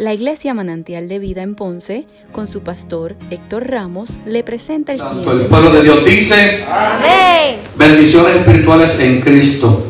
La 0.00 0.14
Iglesia 0.14 0.54
Manantial 0.54 1.10
de 1.10 1.18
Vida 1.18 1.42
en 1.42 1.54
Ponce, 1.54 2.06
con 2.32 2.48
su 2.48 2.62
pastor 2.62 3.16
Héctor 3.30 3.68
Ramos, 3.68 4.18
le 4.24 4.42
presenta 4.42 4.92
el 4.94 4.98
Santo, 4.98 5.18
siguiente. 5.18 5.42
el 5.42 5.48
pueblo 5.50 5.72
de 5.72 5.82
Dios 5.82 6.02
dice 6.06 6.64
bendiciones 7.76 8.36
espirituales 8.36 8.98
en 8.98 9.20
Cristo. 9.20 9.84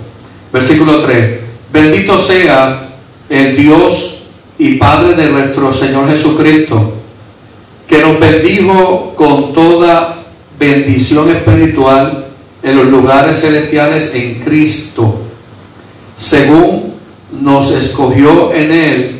Versículo 0.53 1.05
3. 1.05 1.41
Bendito 1.73 2.19
sea 2.19 2.89
el 3.29 3.57
Dios 3.57 4.25
y 4.59 4.75
Padre 4.79 5.15
de 5.15 5.31
nuestro 5.31 5.73
Señor 5.73 6.09
Jesucristo, 6.09 6.93
que 7.87 7.99
nos 7.99 8.19
bendijo 8.19 9.15
con 9.15 9.53
toda 9.53 10.25
bendición 10.59 11.31
espiritual 11.31 12.27
en 12.65 12.77
los 12.77 12.87
lugares 12.87 13.41
celestiales 13.41 14.13
en 14.17 14.41
Cristo, 14.41 15.21
según 16.17 16.95
nos 17.31 17.71
escogió 17.71 18.53
en 18.53 18.73
Él 18.73 19.20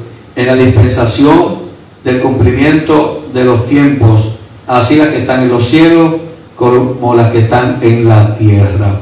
en 0.41 0.47
la 0.47 0.55
dispensación 0.55 1.61
del 2.03 2.19
cumplimiento 2.19 3.25
de 3.33 3.45
los 3.45 3.65
tiempos, 3.65 4.37
así 4.67 4.95
las 4.95 5.09
que 5.09 5.19
están 5.19 5.43
en 5.43 5.49
los 5.49 5.63
cielos 5.65 6.15
como 6.55 7.15
las 7.15 7.31
que 7.31 7.39
están 7.39 7.77
en 7.81 8.07
la 8.07 8.35
tierra. 8.35 8.99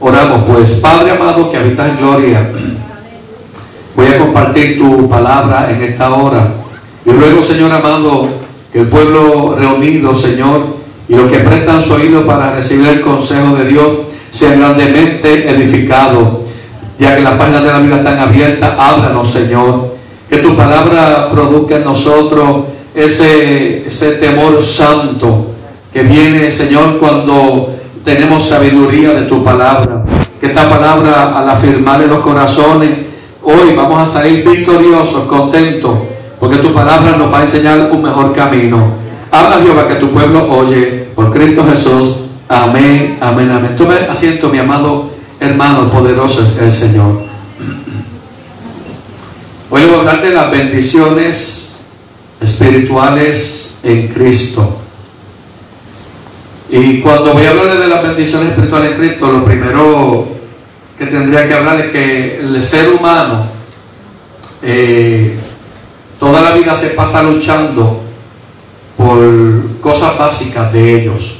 Oramos 0.00 0.42
pues, 0.46 0.74
Padre 0.74 1.12
amado 1.12 1.50
que 1.50 1.56
habitas 1.56 1.90
en 1.90 1.96
gloria, 1.98 2.50
voy 3.94 4.06
a 4.06 4.18
compartir 4.18 4.78
tu 4.78 5.08
palabra 5.08 5.70
en 5.70 5.82
esta 5.82 6.10
hora. 6.14 6.54
Y 7.04 7.12
luego, 7.12 7.42
Señor 7.42 7.72
amado, 7.72 8.28
que 8.72 8.80
el 8.80 8.88
pueblo 8.88 9.56
reunido, 9.58 10.14
Señor, 10.14 10.80
y 11.08 11.14
los 11.14 11.30
que 11.30 11.38
prestan 11.38 11.82
su 11.82 11.92
oído 11.92 12.24
para 12.24 12.54
recibir 12.54 12.88
el 12.88 13.00
consejo 13.00 13.56
de 13.56 13.68
Dios, 13.68 13.90
sean 14.30 14.60
grandemente 14.60 15.50
edificados, 15.50 16.28
ya 16.98 17.16
que 17.16 17.22
las 17.22 17.34
páginas 17.34 17.62
de 17.62 17.68
la 17.68 17.78
Biblia 17.78 17.96
están 17.98 18.18
abiertas, 18.18 18.72
háblanos, 18.78 19.28
Señor. 19.28 19.89
Que 20.30 20.38
tu 20.38 20.56
palabra 20.56 21.28
produzca 21.28 21.76
en 21.76 21.84
nosotros 21.84 22.64
ese, 22.94 23.86
ese 23.86 24.12
temor 24.12 24.62
santo 24.62 25.46
que 25.92 26.02
viene, 26.02 26.50
Señor, 26.50 26.98
cuando 26.98 27.74
tenemos 28.04 28.44
sabiduría 28.44 29.10
de 29.10 29.22
tu 29.22 29.42
palabra. 29.42 30.04
Que 30.40 30.46
esta 30.46 30.70
palabra, 30.70 31.36
al 31.36 31.50
afirmar 31.50 32.00
en 32.02 32.10
los 32.10 32.20
corazones, 32.20 32.90
hoy 33.42 33.74
vamos 33.76 34.00
a 34.00 34.06
salir 34.06 34.48
victoriosos, 34.48 35.24
contentos, 35.24 35.98
porque 36.38 36.58
tu 36.58 36.72
palabra 36.72 37.16
nos 37.16 37.32
va 37.32 37.40
a 37.40 37.42
enseñar 37.42 37.90
un 37.90 38.02
mejor 38.02 38.32
camino. 38.32 38.78
Habla 39.30 39.58
Jehová 39.58 39.88
que 39.88 39.96
tu 39.96 40.10
pueblo 40.10 40.48
oye, 40.50 41.08
por 41.14 41.32
Cristo 41.32 41.64
Jesús. 41.68 42.16
Amén, 42.48 43.18
amén, 43.20 43.50
amén. 43.50 43.76
Tome 43.76 43.96
asiento, 44.08 44.48
mi 44.48 44.58
amado 44.58 45.10
hermano, 45.40 45.90
poderoso 45.90 46.42
es 46.42 46.58
el 46.60 46.70
Señor. 46.70 47.29
Hoy 49.72 49.84
voy 49.84 49.94
a 49.94 49.98
hablar 49.98 50.20
de 50.20 50.30
las 50.30 50.50
bendiciones 50.50 51.76
espirituales 52.40 53.78
en 53.84 54.08
Cristo. 54.08 54.78
Y 56.68 57.00
cuando 57.00 57.34
voy 57.34 57.46
a 57.46 57.50
hablar 57.50 57.78
de 57.78 57.86
las 57.86 58.02
bendiciones 58.02 58.48
espirituales 58.48 58.90
en 58.90 58.98
Cristo, 58.98 59.30
lo 59.30 59.44
primero 59.44 60.26
que 60.98 61.06
tendría 61.06 61.46
que 61.46 61.54
hablar 61.54 61.82
es 61.82 61.92
que 61.92 62.40
el 62.40 62.60
ser 62.64 62.88
humano 62.88 63.46
eh, 64.60 65.38
toda 66.18 66.40
la 66.40 66.50
vida 66.50 66.74
se 66.74 66.90
pasa 66.90 67.22
luchando 67.22 68.00
por 68.96 69.78
cosas 69.80 70.18
básicas 70.18 70.72
de 70.72 71.00
ellos. 71.00 71.36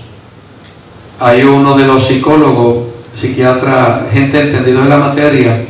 Hay 1.19 1.43
uno 1.43 1.77
de 1.77 1.85
los 1.85 2.07
psicólogos, 2.07 2.91
psiquiatras, 3.13 4.13
gente 4.13 4.41
entendida 4.41 4.83
en 4.83 4.89
la 4.89 4.99
materia, 4.99 5.65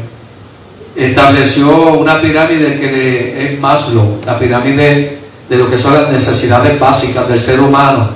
estableció 0.96 1.94
una 1.94 2.20
pirámide 2.20 2.78
que 2.78 3.52
es 3.52 3.60
Maslow, 3.60 4.20
la 4.26 4.38
pirámide 4.38 5.18
de 5.48 5.56
lo 5.56 5.70
que 5.70 5.78
son 5.78 5.94
las 5.94 6.10
necesidades 6.10 6.78
básicas 6.78 7.28
del 7.28 7.38
ser 7.38 7.60
humano. 7.60 8.10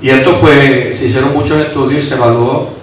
Y 0.00 0.10
esto 0.10 0.40
pues 0.40 0.96
se 0.96 1.06
hicieron 1.06 1.32
muchos 1.32 1.58
estudios 1.58 2.04
y 2.04 2.08
se 2.08 2.14
evaluó. 2.14 2.74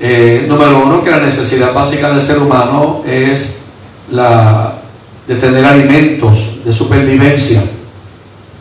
eh, 0.00 0.44
número 0.48 0.82
uno, 0.84 1.02
que 1.02 1.10
la 1.10 1.20
necesidad 1.20 1.72
básica 1.72 2.10
del 2.10 2.20
ser 2.20 2.38
humano 2.38 3.02
es 3.06 3.62
la 4.10 4.74
de 5.26 5.34
tener 5.34 5.64
alimentos, 5.64 6.64
de 6.64 6.72
supervivencia. 6.72 7.62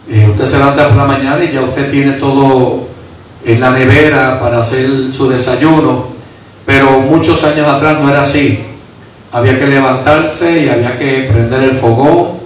Eh, 0.09 0.27
usted 0.29 0.45
se 0.45 0.57
levanta 0.57 0.89
por 0.89 0.97
la 0.97 1.05
mañana 1.05 1.43
y 1.43 1.53
ya 1.53 1.61
usted 1.61 1.89
tiene 1.91 2.13
todo 2.13 2.87
en 3.45 3.61
la 3.61 3.71
nevera 3.71 4.39
para 4.39 4.59
hacer 4.59 4.89
su 5.11 5.29
desayuno, 5.29 6.07
pero 6.65 6.99
muchos 6.99 7.43
años 7.45 7.67
atrás 7.67 8.01
no 8.01 8.09
era 8.09 8.21
así. 8.21 8.66
Había 9.37 9.59
que 9.59 9.67
levantarse 9.67 10.63
y 10.63 10.67
había 10.67 10.97
que 10.97 11.29
prender 11.31 11.61
el 11.61 11.75
fogón 11.75 12.39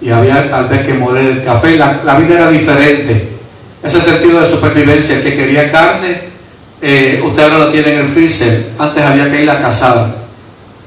y 0.00 0.10
había 0.10 0.48
tal 0.48 0.68
vez 0.68 0.86
que 0.86 0.94
moler 0.94 1.24
el 1.24 1.44
café. 1.44 1.76
La, 1.76 2.02
la 2.04 2.14
vida 2.14 2.36
era 2.36 2.50
diferente. 2.50 3.30
Ese 3.82 4.00
sentido 4.00 4.38
de 4.38 4.46
supervivencia, 4.46 5.16
el 5.16 5.24
que 5.24 5.34
quería 5.34 5.72
carne, 5.72 6.20
eh, 6.80 7.20
usted 7.24 7.42
ahora 7.42 7.58
lo 7.58 7.68
tiene 7.72 7.94
en 7.94 7.98
el 8.02 8.06
freezer. 8.06 8.68
Antes 8.78 9.04
había 9.04 9.28
que 9.28 9.42
ir 9.42 9.50
a 9.50 9.60
cazar, 9.60 10.14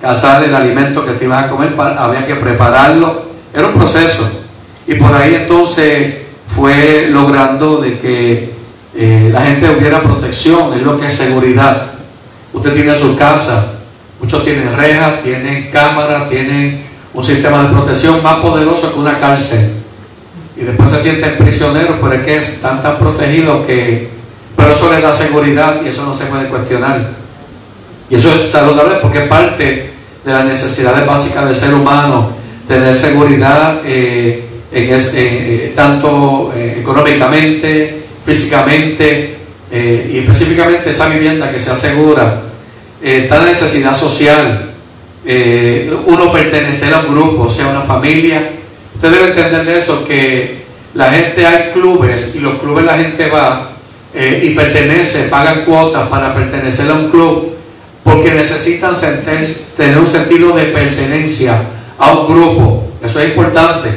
cazar 0.02 0.46
el 0.46 0.56
alimento 0.56 1.06
que 1.06 1.12
te 1.12 1.26
ibas 1.26 1.44
a 1.44 1.50
comer, 1.50 1.76
había 1.78 2.26
que 2.26 2.36
prepararlo. 2.36 3.24
Era 3.54 3.68
un 3.68 3.74
proceso. 3.74 4.46
Y 4.88 4.96
por 4.96 5.14
ahí 5.14 5.36
entonces 5.36 6.20
fue 6.48 7.10
logrando 7.10 7.82
de 7.82 8.00
que 8.00 8.54
eh, 8.96 9.30
la 9.34 9.42
gente 9.42 9.70
hubiera 9.70 10.02
protección, 10.02 10.74
es 10.74 10.84
lo 10.84 10.98
que 10.98 11.08
es 11.08 11.14
seguridad. 11.14 11.82
Usted 12.54 12.74
tiene 12.74 12.96
su 12.96 13.18
casa, 13.18 13.79
muchos 14.22 14.44
tienen 14.44 14.76
rejas, 14.76 15.24
tienen 15.24 15.70
cámaras, 15.72 16.30
tienen 16.30 16.82
un 17.14 17.24
sistema 17.24 17.64
de 17.64 17.70
protección 17.70 18.22
más 18.24 18.38
poderoso 18.38 18.94
que 18.94 19.00
una 19.00 19.20
cárcel. 19.20 19.72
Y 20.58 20.62
después 20.62 20.92
se 20.92 21.00
sienten 21.00 21.38
prisioneros, 21.38 21.96
pero 22.02 22.14
es 22.14 22.24
que 22.26 22.38
están 22.38 22.82
tan 22.84 22.98
protegidos 22.98 23.66
que... 23.66 24.10
Pero 24.56 24.72
eso 24.74 24.92
les 24.92 25.02
da 25.02 25.14
seguridad 25.14 25.78
y 25.86 25.88
eso 25.88 26.04
no 26.06 26.14
se 26.14 26.26
puede 26.26 26.46
cuestionar. 26.50 27.12
Y 28.10 28.16
eso 28.16 28.34
es 28.34 28.52
saludable 28.52 28.96
porque 29.02 29.20
es 29.20 29.28
parte 29.28 29.90
de 30.26 30.32
las 30.34 30.44
necesidades 30.46 31.06
básicas 31.06 31.46
del 31.46 31.56
ser 31.56 31.74
humano, 31.74 32.32
tener 32.68 32.94
seguridad 32.94 33.78
eh, 33.86 34.44
en 34.72 34.94
es- 34.94 35.14
en, 35.14 35.28
eh, 35.32 35.74
tanto 35.76 36.52
eh, 36.56 36.78
económicamente, 36.82 38.02
físicamente 38.26 39.38
eh, 39.72 40.10
y 40.14 40.18
específicamente 40.20 40.90
esa 40.90 41.08
vivienda 41.08 41.52
que 41.52 41.60
se 41.60 41.72
asegura, 41.72 42.42
eh, 43.02 43.22
está 43.24 43.40
la 43.40 43.46
necesidad 43.46 43.96
social, 43.96 44.72
eh, 45.26 45.94
uno 46.06 46.32
pertenecer 46.32 46.94
a 46.94 47.02
un 47.02 47.14
grupo, 47.14 47.50
sea, 47.50 47.68
una 47.68 47.82
familia. 47.82 48.52
Usted 48.96 49.12
debe 49.12 49.28
entender 49.28 49.66
de 49.66 49.78
eso, 49.78 50.06
que 50.06 50.64
la 50.94 51.12
gente 51.12 51.46
hay 51.46 51.72
clubes 51.72 52.36
y 52.36 52.40
los 52.40 52.60
clubes 52.60 52.86
la 52.86 52.98
gente 52.98 53.30
va 53.30 53.72
eh, 54.14 54.42
y 54.44 54.50
pertenece, 54.52 55.30
pagan 55.30 55.66
cuotas 55.66 56.08
para 56.10 56.34
pertenecer 56.34 56.90
a 56.90 56.96
un 56.96 57.10
club 57.10 57.56
porque 58.04 58.32
necesitan 58.32 58.94
tener 59.78 60.00
un 60.00 60.08
sentido 60.08 60.56
de 60.56 60.66
pertenencia 60.66 61.62
a 61.98 62.14
un 62.14 62.28
grupo. 62.28 62.92
Eso 63.04 63.20
es 63.20 63.30
importante. 63.30 63.90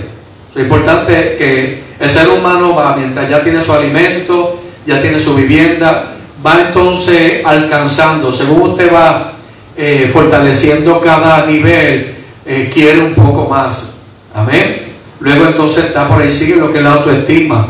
Eso 0.50 0.58
es 0.58 0.64
importante 0.64 1.36
que 1.38 1.82
el 1.98 2.10
ser 2.10 2.28
humano 2.28 2.74
va, 2.74 2.94
mientras 2.96 3.30
ya 3.30 3.42
tiene 3.42 3.62
su 3.62 3.72
alimento, 3.72 4.60
ya 4.86 5.00
tiene 5.00 5.18
su 5.18 5.34
vivienda, 5.34 6.11
va 6.44 6.62
entonces 6.68 7.44
alcanzando, 7.44 8.32
según 8.32 8.70
usted 8.70 8.92
va 8.92 9.32
eh, 9.76 10.10
fortaleciendo 10.12 11.00
cada 11.00 11.46
nivel, 11.46 12.16
eh, 12.44 12.70
quiere 12.72 13.00
un 13.00 13.14
poco 13.14 13.48
más. 13.48 14.00
Amén. 14.34 14.92
Luego 15.20 15.46
entonces 15.46 15.86
está 15.86 16.08
por 16.08 16.20
ahí 16.20 16.28
sigue 16.28 16.56
lo 16.56 16.72
que 16.72 16.78
es 16.78 16.84
la 16.84 16.94
autoestima. 16.94 17.68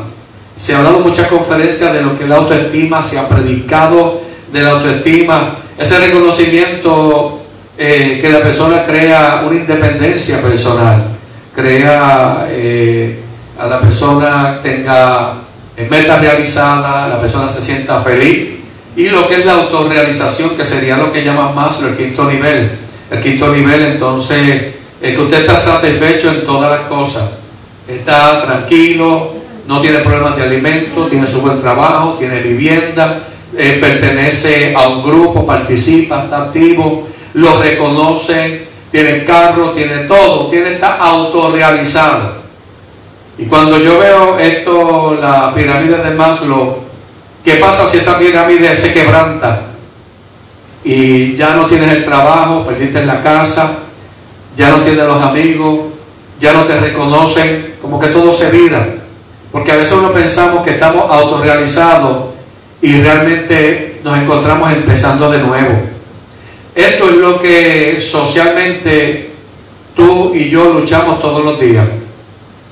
Se 0.57 0.75
ha 0.75 0.79
hablado 0.79 1.01
muchas 1.01 1.29
conferencias 1.29 1.93
de 1.93 2.03
lo 2.03 2.17
que 2.17 2.25
es 2.25 2.31
la 2.31 2.37
autoestima, 2.37 3.03
se 3.03 3.19
ha 3.19 3.29
predicado 3.29 4.23
de 4.51 4.63
la 4.63 4.71
autoestima, 4.71 5.57
ese 5.79 5.99
reconocimiento 5.99 7.43
eh, 7.77 8.19
que 8.21 8.29
la 8.29 8.43
persona 8.43 8.85
crea 8.85 9.45
una 9.47 9.57
independencia 9.57 10.41
personal, 10.41 11.05
crea 11.55 12.47
a 13.59 13.67
la 13.67 13.81
persona 13.81 14.61
tenga 14.63 15.35
meta 15.89 16.19
realizada, 16.19 17.09
la 17.09 17.21
persona 17.21 17.49
se 17.49 17.61
sienta 17.61 18.01
feliz 18.01 18.62
y 18.97 19.09
lo 19.09 19.29
que 19.29 19.37
es 19.37 19.47
la 19.47 19.55
autorrealización, 19.55 20.51
que 20.51 20.65
sería 20.65 20.97
lo 20.97 21.13
que 21.13 21.25
llaman 21.25 21.55
más 21.55 21.81
el 21.83 21.97
quinto 21.97 22.31
nivel. 22.31 22.71
El 23.11 23.23
quinto 23.23 23.49
nivel 23.49 23.83
entonces 23.83 24.75
es 25.01 25.15
que 25.15 25.21
usted 25.21 25.41
está 25.41 25.57
satisfecho 25.57 26.31
en 26.31 26.45
todas 26.45 26.71
las 26.71 26.89
cosas, 26.89 27.25
está 27.89 28.43
tranquilo, 28.43 29.33
no 29.67 29.81
tiene 29.81 29.99
problemas 29.99 30.37
de 30.37 30.43
alimento, 30.43 31.07
tiene 31.07 31.27
su 31.27 31.41
buen 31.41 31.61
trabajo, 31.61 32.17
tiene 32.19 32.41
vivienda, 32.41 33.21
eh, 33.57 33.79
pertenece 33.81 34.75
a 34.77 34.89
un 34.89 35.03
grupo, 35.03 35.47
participa, 35.47 36.25
está 36.25 36.45
activo, 36.45 37.09
lo 37.35 37.63
reconocen, 37.63 38.67
tiene 38.91 39.25
carro, 39.25 39.71
tiene 39.71 40.05
todo, 40.05 40.49
tiene, 40.49 40.75
está 40.75 40.97
autorrealizado. 40.97 42.43
Y 43.39 43.47
cuando 43.47 43.79
yo 43.79 43.99
veo 43.99 44.39
esto, 44.39 45.17
la 45.21 45.55
pirámide 45.55 45.99
de 45.99 46.11
Maslow, 46.11 46.92
¿qué 47.45 47.55
pasa 47.55 47.87
si 47.87 47.99
esa 47.99 48.19
pirámide 48.19 48.75
se 48.77 48.93
quebranta? 48.93 49.67
Y 50.85 51.37
ya 51.37 51.55
no 51.55 51.67
tienes 51.67 51.91
el 51.91 52.05
trabajo, 52.05 52.67
perdiste 52.67 53.05
la 53.07 53.23
casa, 53.23 53.79
ya 54.57 54.71
no 54.71 54.83
tienes 54.83 55.05
los 55.05 55.23
amigos, 55.23 55.81
ya 56.41 56.53
no 56.53 56.65
te 56.65 56.79
reconocen, 56.81 57.77
como 57.81 58.01
que 58.01 58.09
todo 58.09 58.33
se 58.33 58.51
vira. 58.51 58.87
Porque 59.53 59.73
a 59.73 59.77
veces 59.77 59.93
uno 59.93 60.13
pensamos 60.13 60.65
que 60.65 60.71
estamos 60.73 61.11
autorrealizados 61.11 62.31
y 62.81 63.01
realmente 63.01 64.01
nos 64.03 64.19
encontramos 64.19 64.73
empezando 64.73 65.31
de 65.31 65.39
nuevo. 65.39 65.79
Esto 66.75 67.11
es 67.11 67.17
lo 67.17 67.41
que 67.41 68.01
socialmente 68.01 69.31
tú 69.95 70.35
y 70.35 70.49
yo 70.49 70.73
luchamos 70.73 71.21
todos 71.21 71.45
los 71.45 71.61
días. 71.61 71.87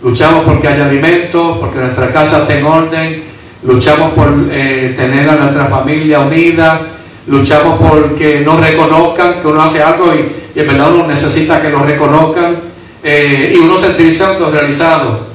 Luchamos 0.03 0.45
porque 0.45 0.67
haya 0.67 0.87
alimentos, 0.87 1.59
porque 1.59 1.79
nuestra 1.79 2.11
casa 2.11 2.39
esté 2.41 2.59
en 2.59 2.65
orden, 2.65 3.25
luchamos 3.63 4.13
por 4.13 4.49
eh, 4.51 4.95
tener 4.97 5.29
a 5.29 5.35
nuestra 5.37 5.67
familia 5.67 6.21
unida, 6.21 6.81
luchamos 7.27 7.79
porque 7.79 8.41
nos 8.41 8.61
reconozcan 8.61 9.41
que 9.41 9.47
uno 9.47 9.63
hace 9.63 9.83
algo 9.83 10.13
y, 10.15 10.41
en 10.59 10.67
verdad 10.67 10.93
uno 10.93 11.07
necesita 11.07 11.63
que 11.63 11.69
nos 11.69 11.87
reconozcan 11.87 12.57
eh, 13.03 13.53
y 13.55 13.59
uno 13.59 13.79
sentirse 13.79 14.25
autorrealizado. 14.25 15.31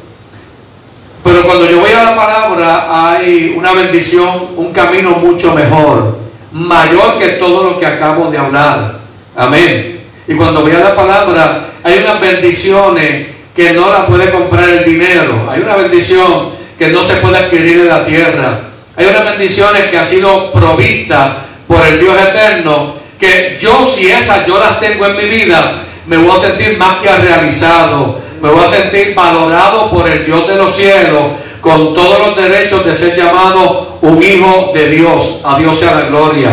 Pero 1.24 1.44
cuando 1.44 1.70
yo 1.70 1.80
voy 1.80 1.92
a 1.92 2.04
la 2.04 2.16
palabra 2.16 3.12
hay 3.12 3.56
una 3.58 3.74
bendición, 3.74 4.50
un 4.58 4.72
camino 4.72 5.12
mucho 5.12 5.54
mejor, 5.56 6.20
mayor 6.52 7.18
que 7.18 7.30
todo 7.30 7.64
lo 7.64 7.80
que 7.80 7.86
acabo 7.86 8.30
de 8.30 8.38
hablar. 8.38 9.00
Amén. 9.36 10.02
Y 10.28 10.36
cuando 10.36 10.62
voy 10.62 10.72
a 10.72 10.80
la 10.80 10.96
palabra 10.96 11.70
hay 11.84 12.00
unas 12.00 12.22
bendiciones 12.22 13.28
que 13.56 13.72
no 13.72 13.90
la 13.92 14.06
puede 14.06 14.32
comprar 14.32 14.70
el 14.70 14.86
dinero. 14.86 15.48
Hay 15.50 15.62
una 15.62 15.76
bendición 15.76 16.55
que 16.78 16.90
no 16.90 17.02
se 17.04 17.16
puede 17.16 17.38
adquirir 17.38 17.82
en 17.82 17.90
la 17.90 18.06
tierra. 18.06 18.60
Hay 18.96 19.06
unas 19.08 19.26
bendiciones 19.26 19.86
que 19.86 19.98
ha 19.98 20.06
sido 20.06 20.52
provista 20.52 21.38
por 21.68 21.86
el 21.86 22.00
Dios 22.00 22.16
eterno, 22.18 22.96
que 23.20 23.58
yo 23.60 23.86
si 23.86 24.08
esas 24.08 24.46
yo 24.46 24.60
las 24.60 24.80
tengo 24.80 25.06
en 25.06 25.18
mi 25.18 25.26
vida, 25.26 25.84
me 26.06 26.18
voy 26.18 26.36
a 26.36 26.40
sentir 26.40 26.78
más 26.78 26.98
que 26.98 27.10
realizado, 27.10 28.20
me 28.42 28.50
voy 28.50 28.64
a 28.64 28.68
sentir 28.68 29.16
valorado 29.16 29.90
por 29.90 30.08
el 30.08 30.26
Dios 30.26 30.48
de 30.48 30.56
los 30.56 30.76
cielos, 30.76 31.24
con 31.62 31.94
todos 31.94 32.20
los 32.20 32.36
derechos 32.36 32.86
de 32.86 32.94
ser 32.94 33.16
llamado 33.16 33.98
un 34.02 34.22
hijo 34.22 34.72
de 34.74 34.90
Dios. 34.90 35.42
A 35.44 35.58
Dios 35.58 35.78
sea 35.78 35.96
la 35.96 36.02
gloria. 36.02 36.50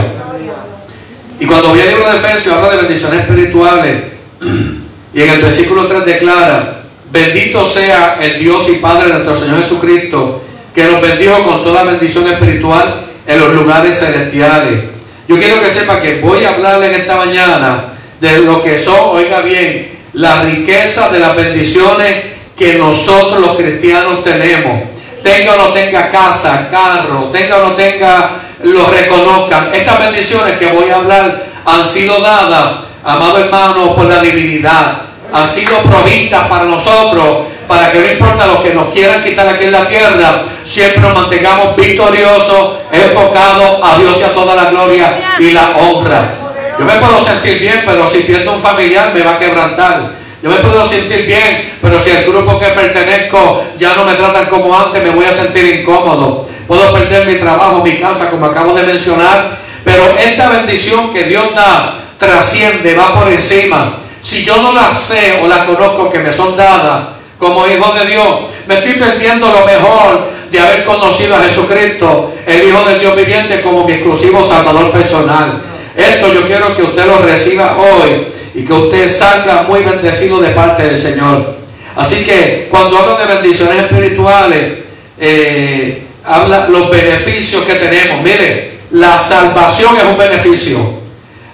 Y 1.39 1.47
cuando 1.47 1.73
viene 1.73 1.91
el 1.91 1.97
libro 1.97 2.13
de 2.13 2.19
Efesios 2.19 2.57
habla 2.57 2.71
de 2.71 2.77
bendiciones 2.79 3.21
espirituales, 3.21 4.05
y 5.15 5.23
en 5.23 5.31
el 5.31 5.43
versículo 5.43 5.87
3 5.87 6.07
declara, 6.07 6.82
Bendito 7.13 7.67
sea 7.67 8.17
el 8.23 8.39
Dios 8.39 8.67
y 8.71 8.77
Padre 8.77 9.09
de 9.09 9.13
nuestro 9.13 9.37
Señor 9.37 9.61
Jesucristo, 9.61 10.43
que 10.75 10.85
nos 10.85 11.03
bendijo 11.03 11.45
con 11.45 11.63
toda 11.63 11.85
bendición 11.85 12.27
espiritual 12.27 13.03
en 13.27 13.39
los 13.39 13.53
lugares 13.53 13.99
celestiales. 13.99 14.85
Yo 15.29 15.37
quiero 15.37 15.63
que 15.63 15.69
sepa 15.69 16.01
que 16.01 16.23
voy 16.23 16.43
a 16.43 16.55
hablarle 16.55 16.87
en 16.87 17.03
esta 17.03 17.19
mañana 17.19 17.85
de 18.19 18.39
lo 18.39 18.63
que 18.63 18.79
son, 18.79 19.11
oiga 19.11 19.43
bien, 19.43 19.99
la 20.15 20.41
riqueza 20.41 21.11
de 21.11 21.19
las 21.19 21.37
bendiciones 21.37 22.17
que 22.57 22.77
nosotros 22.77 23.43
los 23.43 23.59
cristianos 23.59 24.25
tenemos. 24.25 24.85
Tenga 25.23 25.53
o 25.53 25.69
no 25.69 25.73
tenga 25.75 26.11
casa, 26.11 26.69
carro, 26.71 27.29
tenga 27.31 27.59
o 27.59 27.69
no 27.69 27.73
tenga, 27.73 28.31
lo 28.63 28.87
reconozcan. 28.87 29.69
Estas 29.75 29.99
bendiciones 29.99 30.59
que 30.59 30.69
voy 30.69 30.89
a 30.89 30.97
hablar 30.97 31.45
han 31.67 31.85
sido 31.85 32.23
dadas, 32.23 32.87
amado 33.05 33.37
hermano, 33.37 33.95
por 33.95 34.07
la 34.07 34.23
divinidad 34.23 35.12
ha 35.33 35.47
sido 35.47 35.79
provista 35.79 36.49
para 36.49 36.65
nosotros, 36.65 37.47
para 37.67 37.91
que 37.91 38.01
no 38.01 38.13
importa 38.13 38.47
lo 38.47 38.63
que 38.63 38.75
nos 38.75 38.93
quieran 38.93 39.25
quitar 39.25 39.49
aquí 39.49 39.65
en 39.65 39.73
la 39.73 39.89
tierra, 39.89 40.45
siempre 40.65 41.01
nos 41.01 41.15
mantengamos 41.15 41.75
victoriosos, 41.75 42.77
enfocados 42.93 43.81
a 43.83 43.99
Dios 43.99 44.19
y 44.21 44.23
a 44.25 44.35
toda 44.35 44.55
la 44.55 44.71
gloria 44.71 45.37
y 45.39 45.53
la 45.53 45.71
honra. 45.71 46.35
Yo 46.79 46.85
me 46.85 46.95
puedo 46.95 47.25
sentir 47.25 47.61
bien, 47.61 47.83
pero 47.87 48.09
si 48.09 48.21
pierdo 48.21 48.53
un 48.53 48.61
familiar 48.61 49.13
me 49.15 49.23
va 49.23 49.33
a 49.33 49.39
quebrantar. 49.39 50.23
Yo 50.43 50.51
me 50.51 50.57
puedo 50.57 50.85
sentir 50.85 51.25
bien, 51.25 51.79
pero 51.81 52.03
si 52.03 52.11
el 52.11 52.25
grupo 52.25 52.59
que 52.59 52.67
pertenezco 52.67 53.65
ya 53.79 53.95
no 53.95 54.05
me 54.05 54.15
tratan 54.15 54.47
como 54.47 54.77
antes, 54.77 55.03
me 55.03 55.11
voy 55.11 55.25
a 55.25 55.33
sentir 55.33 55.81
incómodo. 55.81 56.49
Puedo 56.67 56.93
perder 56.93 57.27
mi 57.27 57.37
trabajo, 57.37 57.83
mi 57.83 57.99
casa, 57.99 58.29
como 58.31 58.47
acabo 58.47 58.75
de 58.75 58.83
mencionar, 58.83 59.59
pero 59.85 60.17
esta 60.19 60.49
bendición 60.49 61.13
que 61.13 61.25
Dios 61.25 61.55
da 61.55 61.95
trasciende, 62.19 62.95
va 62.95 63.15
por 63.15 63.29
encima 63.33 64.02
si 64.23 64.45
yo 64.45 64.63
no 64.63 64.73
las 64.73 64.99
sé 64.99 65.41
o 65.43 65.49
las 65.49 65.67
conozco 65.67 66.11
que 66.11 66.21
me 66.21 66.33
son 66.33 66.57
dadas 66.57 67.09
como 67.39 67.67
hijo 67.67 67.93
de 67.93 68.07
Dios, 68.07 68.27
me 68.67 68.77
estoy 68.77 68.95
perdiendo 68.95 69.51
lo 69.51 69.67
mejor 69.67 70.31
de 70.51 70.61
haber 70.61 70.85
conocido 70.85 71.35
a 71.35 71.41
Jesucristo, 71.41 72.33
el 72.47 72.69
Hijo 72.69 72.85
del 72.85 73.01
Dios 73.01 73.17
viviente, 73.17 73.63
como 73.63 73.85
mi 73.85 73.95
exclusivo 73.95 74.45
Salvador 74.45 74.93
personal. 74.93 75.61
Esto 75.97 76.33
yo 76.33 76.47
quiero 76.47 76.77
que 76.77 76.83
usted 76.83 77.05
lo 77.05 77.19
reciba 77.19 77.77
hoy 77.79 78.29
y 78.55 78.65
que 78.65 78.73
usted 78.73 79.09
salga 79.09 79.63
muy 79.63 79.83
bendecido 79.83 80.41
de 80.41 80.51
parte 80.51 80.85
del 80.85 80.99
Señor. 80.99 81.57
Así 81.97 82.25
que 82.25 82.69
cuando 82.71 82.99
hablo 82.99 83.17
de 83.17 83.25
bendiciones 83.25 83.85
espirituales, 83.85 84.79
eh, 85.19 86.07
habla 86.25 86.69
los 86.69 86.91
beneficios 86.91 87.65
que 87.65 87.75
tenemos. 87.75 88.23
Mire, 88.23 88.79
la 88.93 89.19
salvación 89.19 89.97
es 89.97 90.05
un 90.05 90.17
beneficio 90.17 91.02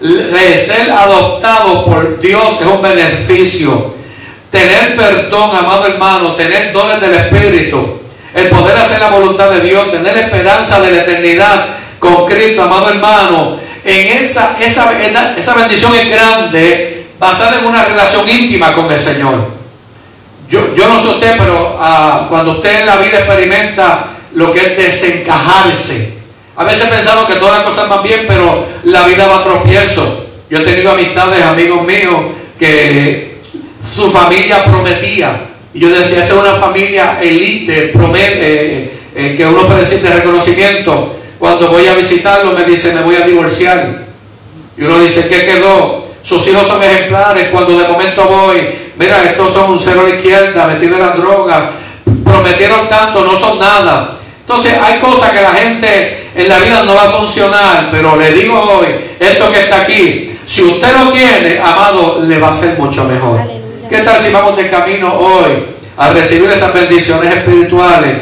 ser 0.00 0.90
adoptado 0.90 1.84
por 1.84 2.20
Dios 2.20 2.60
es 2.60 2.66
un 2.66 2.82
beneficio. 2.82 3.94
Tener 4.50 4.96
perdón, 4.96 5.56
amado 5.56 5.86
hermano, 5.86 6.34
tener 6.34 6.72
dones 6.72 7.00
del 7.00 7.14
Espíritu, 7.14 8.00
el 8.34 8.48
poder 8.48 8.78
hacer 8.78 9.00
la 9.00 9.10
voluntad 9.10 9.50
de 9.50 9.60
Dios, 9.60 9.90
tener 9.90 10.16
esperanza 10.16 10.80
de 10.80 10.92
la 10.92 11.02
eternidad 11.02 11.66
con 11.98 12.26
Cristo, 12.26 12.62
amado 12.62 12.88
hermano, 12.90 13.58
en 13.84 14.22
esa, 14.22 14.56
esa, 14.60 14.92
esa 15.36 15.54
bendición 15.54 15.94
es 15.94 16.10
grande, 16.10 17.06
basada 17.18 17.58
en 17.58 17.66
una 17.66 17.84
relación 17.84 18.28
íntima 18.28 18.72
con 18.72 18.90
el 18.90 18.98
Señor. 18.98 19.58
Yo, 20.48 20.74
yo 20.74 20.88
no 20.88 21.00
sé 21.00 21.08
usted, 21.08 21.36
pero 21.38 21.76
ah, 21.78 22.26
cuando 22.30 22.52
usted 22.52 22.80
en 22.80 22.86
la 22.86 22.96
vida 22.96 23.18
experimenta 23.18 24.06
lo 24.34 24.52
que 24.52 24.60
es 24.60 24.76
desencajarse, 24.76 26.17
a 26.58 26.64
veces 26.64 26.88
pensamos 26.88 27.26
que 27.26 27.36
todas 27.36 27.58
las 27.58 27.62
cosas 27.62 27.88
van 27.88 28.02
bien, 28.02 28.24
pero 28.26 28.66
la 28.82 29.06
vida 29.06 29.28
va 29.28 29.36
a 29.36 29.44
tropiezo. 29.44 30.26
Yo 30.50 30.58
he 30.58 30.62
tenido 30.62 30.90
amistades, 30.90 31.40
amigos 31.44 31.86
míos, 31.86 32.16
que 32.58 33.38
su 33.94 34.10
familia 34.10 34.64
prometía. 34.64 35.50
Y 35.72 35.78
yo 35.78 35.88
decía, 35.88 36.20
esa 36.20 36.34
es 36.34 36.40
una 36.40 36.54
familia 36.54 37.20
elite, 37.22 37.92
promete, 37.94 38.40
eh, 38.42 38.90
eh, 39.14 39.34
que 39.36 39.46
uno 39.46 39.68
puede 39.68 39.82
decir 39.82 40.00
de 40.00 40.10
reconocimiento. 40.10 41.14
Cuando 41.38 41.68
voy 41.68 41.86
a 41.86 41.94
visitarlo 41.94 42.50
me 42.50 42.64
dice, 42.64 42.92
me 42.92 43.02
voy 43.02 43.14
a 43.14 43.20
divorciar. 43.20 44.06
Y 44.76 44.82
uno 44.82 44.98
dice, 44.98 45.28
¿qué 45.28 45.46
quedó? 45.46 46.08
Sus 46.24 46.44
hijos 46.48 46.66
son 46.66 46.82
ejemplares. 46.82 47.50
Cuando 47.50 47.78
de 47.78 47.86
momento 47.86 48.24
voy, 48.24 48.62
mira, 48.98 49.22
estos 49.22 49.54
son 49.54 49.70
un 49.70 49.78
cero 49.78 50.00
a 50.00 50.08
la 50.08 50.16
izquierda, 50.16 50.66
metido 50.66 50.96
en 50.96 51.02
la 51.02 51.10
droga. 51.10 51.70
Prometieron 52.24 52.88
tanto, 52.88 53.24
no 53.24 53.36
son 53.36 53.60
nada. 53.60 54.18
Entonces 54.40 54.76
hay 54.82 54.98
cosas 54.98 55.30
que 55.30 55.42
la 55.42 55.52
gente 55.52 56.27
en 56.38 56.48
la 56.48 56.58
vida 56.58 56.82
no 56.84 56.94
va 56.94 57.02
a 57.02 57.08
funcionar, 57.10 57.88
pero 57.90 58.16
le 58.16 58.32
digo 58.32 58.58
hoy, 58.60 58.86
esto 59.18 59.52
que 59.52 59.60
está 59.60 59.82
aquí, 59.82 60.38
si 60.46 60.62
usted 60.62 60.96
lo 60.96 61.12
tiene, 61.12 61.60
amado, 61.60 62.22
le 62.22 62.38
va 62.38 62.48
a 62.48 62.52
ser 62.52 62.78
mucho 62.78 63.04
mejor. 63.04 63.40
¿Qué 63.90 63.98
tal 63.98 64.18
si 64.18 64.32
vamos 64.32 64.56
de 64.56 64.70
camino 64.70 65.12
hoy 65.14 65.64
a 65.96 66.10
recibir 66.10 66.50
esas 66.50 66.72
bendiciones 66.72 67.34
espirituales 67.34 68.16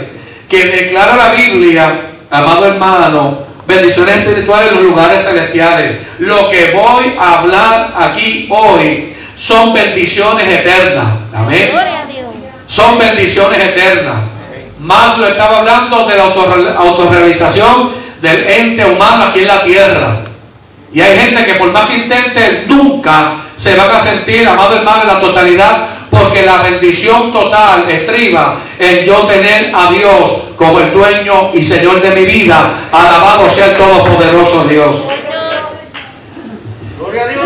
que 0.49 0.64
declara 0.64 1.16
la 1.16 1.30
Biblia, 1.32 2.00
amado 2.30 2.66
hermano, 2.66 3.38
bendiciones 3.66 4.16
espirituales 4.16 4.70
en 4.70 4.75
los 4.76 4.85
lugares 4.85 5.23
celestiales? 5.23 5.99
Lo 6.18 6.50
que 6.50 6.73
voy 6.73 7.14
a 7.18 7.40
hablar 7.40 7.94
aquí 7.96 8.49
hoy 8.50 9.14
son 9.37 9.73
bendiciones 9.73 10.49
eternas. 10.49 11.20
Amén 11.32 11.70
son 12.66 12.99
bendiciones 12.99 13.58
eternas. 13.58 14.16
Más 14.78 15.18
lo 15.18 15.26
estaba 15.26 15.58
hablando 15.58 16.06
de 16.06 16.16
la 16.16 16.25
autorrealización 16.78 18.05
del 18.20 18.46
ente 18.46 18.85
humano 18.85 19.25
aquí 19.25 19.40
en 19.40 19.49
la 19.49 19.62
tierra. 19.62 20.20
Y 20.92 21.00
hay 21.00 21.18
gente 21.18 21.44
que 21.44 21.54
por 21.54 21.70
más 21.73 21.88
que 21.88 21.96
intente, 21.96 22.64
nunca 22.68 23.44
se 23.56 23.75
van 23.75 23.90
a 23.90 24.00
sentir, 24.00 24.49
amado 24.49 24.76
hermano, 24.76 25.02
en 25.02 25.08
la 25.08 25.20
totalidad, 25.20 25.88
porque 26.11 26.42
la 26.42 26.58
bendición 26.58 27.32
total 27.32 27.88
estriba 27.88 28.58
en 28.78 29.04
yo 29.04 29.20
tener 29.23 29.73
a 29.75 29.90
Dios 29.90 30.30
como 30.56 30.80
el 30.80 30.92
dueño 30.92 31.50
y 31.52 31.62
Señor 31.62 32.00
de 32.00 32.11
mi 32.11 32.25
vida. 32.25 32.88
Alabado 32.90 33.50
sea 33.50 33.66
el 33.66 33.76
Todopoderoso 33.76 34.64
Dios. 34.64 34.96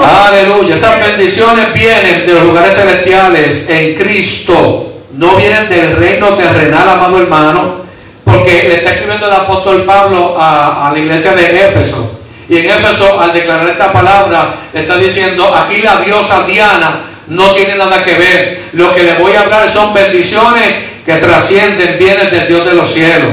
Aleluya. 0.02 0.74
Esas 0.74 1.00
bendiciones 1.00 1.72
vienen 1.74 2.26
de 2.26 2.34
los 2.34 2.44
lugares 2.44 2.74
celestiales 2.74 3.68
en 3.68 3.94
Cristo. 3.96 4.92
No 5.12 5.36
vienen 5.36 5.68
del 5.68 5.96
reino 5.96 6.34
terrenal, 6.34 6.88
amado 6.88 7.18
hermano. 7.18 7.79
Porque 8.30 8.64
le 8.68 8.76
está 8.76 8.92
escribiendo 8.92 9.26
el 9.26 9.32
apóstol 9.32 9.82
Pablo 9.84 10.37
a, 10.38 10.90
la 10.92 10.99
iglesia 10.99 11.34
de 11.34 11.68
Éfeso. 11.68 12.18
Y 12.49 12.58
en 12.58 12.70
Éfeso, 12.70 13.20
al 13.20 13.32
declarar 13.32 13.68
esta 13.68 13.92
palabra, 13.92 14.54
está 14.72 14.96
diciendo, 14.96 15.54
aquí 15.54 15.82
la 15.82 15.96
diosa 16.00 16.44
Diana 16.46 17.02
no 17.28 17.54
tiene 17.54 17.76
nada 17.76 18.02
que 18.02 18.14
ver. 18.14 18.62
Lo 18.72 18.94
que 18.94 19.02
le 19.02 19.14
voy 19.14 19.32
a 19.32 19.40
hablar 19.40 19.68
son 19.68 19.92
bendiciones 19.94 20.75
que 21.04 21.14
trascienden 21.14 21.99
bienes 21.99 22.30
del 22.30 22.46
Dios 22.49 22.64
de 22.64 22.75
los 22.75 22.92
cielos. 22.92 23.30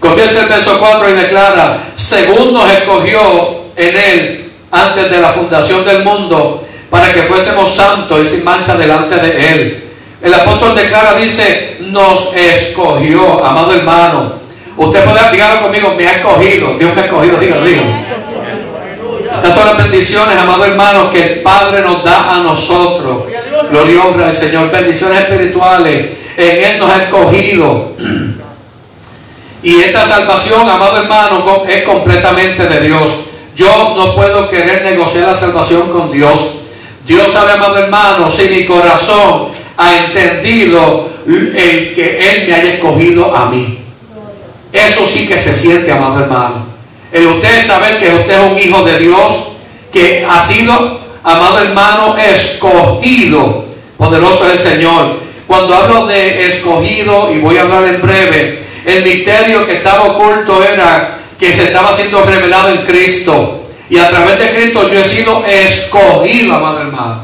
Comienza 0.00 0.42
el 0.42 0.48
verso 0.48 0.78
4 0.78 1.08
y 1.08 1.12
declara, 1.12 1.78
según 1.96 2.52
nos 2.52 2.70
escogió 2.70 3.64
en 3.76 3.96
él 3.96 4.52
antes 4.70 5.10
de 5.10 5.18
la 5.18 5.30
fundación 5.30 5.84
del 5.84 6.04
mundo, 6.04 6.66
para 6.90 7.12
que 7.12 7.22
fuésemos 7.22 7.74
santos 7.74 8.20
y 8.20 8.24
sin 8.24 8.44
mancha 8.44 8.76
delante 8.76 9.16
de 9.16 9.52
él. 9.52 9.83
El 10.24 10.32
apóstol 10.32 10.74
declara, 10.74 11.14
dice, 11.16 11.76
nos 11.80 12.34
escogió, 12.34 13.44
amado 13.44 13.74
hermano. 13.74 14.32
Usted 14.74 15.04
puede 15.04 15.30
dígalo 15.30 15.60
conmigo, 15.60 15.94
me 15.94 16.08
ha 16.08 16.12
escogido, 16.12 16.78
Dios 16.78 16.94
me 16.94 17.02
ha 17.02 17.04
escogido, 17.04 17.36
dígalo, 17.36 17.62
dígalo. 17.62 17.90
Estas 19.36 19.54
son 19.54 19.66
las 19.66 19.76
bendiciones, 19.76 20.38
amado 20.38 20.64
hermano, 20.64 21.10
que 21.10 21.22
el 21.22 21.42
Padre 21.42 21.82
nos 21.82 22.02
da 22.02 22.36
a 22.36 22.40
nosotros. 22.40 23.24
Gloria 23.70 23.94
y 23.94 23.98
honra 23.98 24.26
al 24.28 24.32
Señor. 24.32 24.70
Bendiciones 24.70 25.20
espirituales. 25.20 26.12
En 26.38 26.64
Él 26.64 26.78
nos 26.78 26.90
ha 26.90 27.02
escogido. 27.02 27.92
Y 29.62 29.82
esta 29.82 30.06
salvación, 30.06 30.66
amado 30.70 31.02
hermano, 31.02 31.64
es 31.68 31.82
completamente 31.82 32.66
de 32.66 32.80
Dios. 32.80 33.12
Yo 33.54 33.94
no 33.94 34.14
puedo 34.14 34.48
querer 34.48 34.84
negociar 34.84 35.28
la 35.28 35.34
salvación 35.34 35.90
con 35.90 36.10
Dios. 36.10 36.60
Dios 37.06 37.30
sabe, 37.30 37.52
amado 37.52 37.76
hermano, 37.76 38.30
si 38.30 38.48
mi 38.48 38.64
corazón 38.64 39.63
ha 39.76 40.04
entendido 40.04 41.10
el 41.26 41.94
que 41.94 42.18
Él 42.18 42.48
me 42.48 42.54
haya 42.54 42.74
escogido 42.74 43.34
a 43.34 43.46
mí. 43.46 43.78
Eso 44.72 45.06
sí 45.06 45.26
que 45.26 45.38
se 45.38 45.54
siente, 45.54 45.92
amado 45.92 46.20
hermano. 46.20 46.66
El 47.12 47.26
usted 47.28 47.64
saber 47.64 47.98
que 47.98 48.08
usted 48.08 48.32
es 48.32 48.52
un 48.52 48.58
hijo 48.58 48.82
de 48.82 48.98
Dios, 48.98 49.34
que 49.92 50.26
ha 50.28 50.40
sido, 50.40 51.00
amado 51.22 51.60
hermano, 51.60 52.16
escogido. 52.16 53.66
Poderoso 53.96 54.46
es 54.46 54.52
el 54.52 54.72
Señor. 54.72 55.20
Cuando 55.46 55.74
hablo 55.74 56.06
de 56.06 56.48
escogido, 56.48 57.32
y 57.32 57.38
voy 57.38 57.56
a 57.56 57.62
hablar 57.62 57.84
en 57.84 58.02
breve, 58.02 58.64
el 58.84 59.04
misterio 59.04 59.64
que 59.64 59.76
estaba 59.76 60.04
oculto 60.04 60.62
era 60.62 61.18
que 61.38 61.52
se 61.52 61.64
estaba 61.64 61.92
siendo 61.92 62.24
revelado 62.24 62.70
en 62.70 62.78
Cristo. 62.78 63.60
Y 63.88 63.98
a 63.98 64.08
través 64.10 64.38
de 64.38 64.50
Cristo 64.50 64.90
yo 64.90 65.00
he 65.00 65.04
sido 65.04 65.44
escogido, 65.46 66.56
amado 66.56 66.80
hermano, 66.80 67.23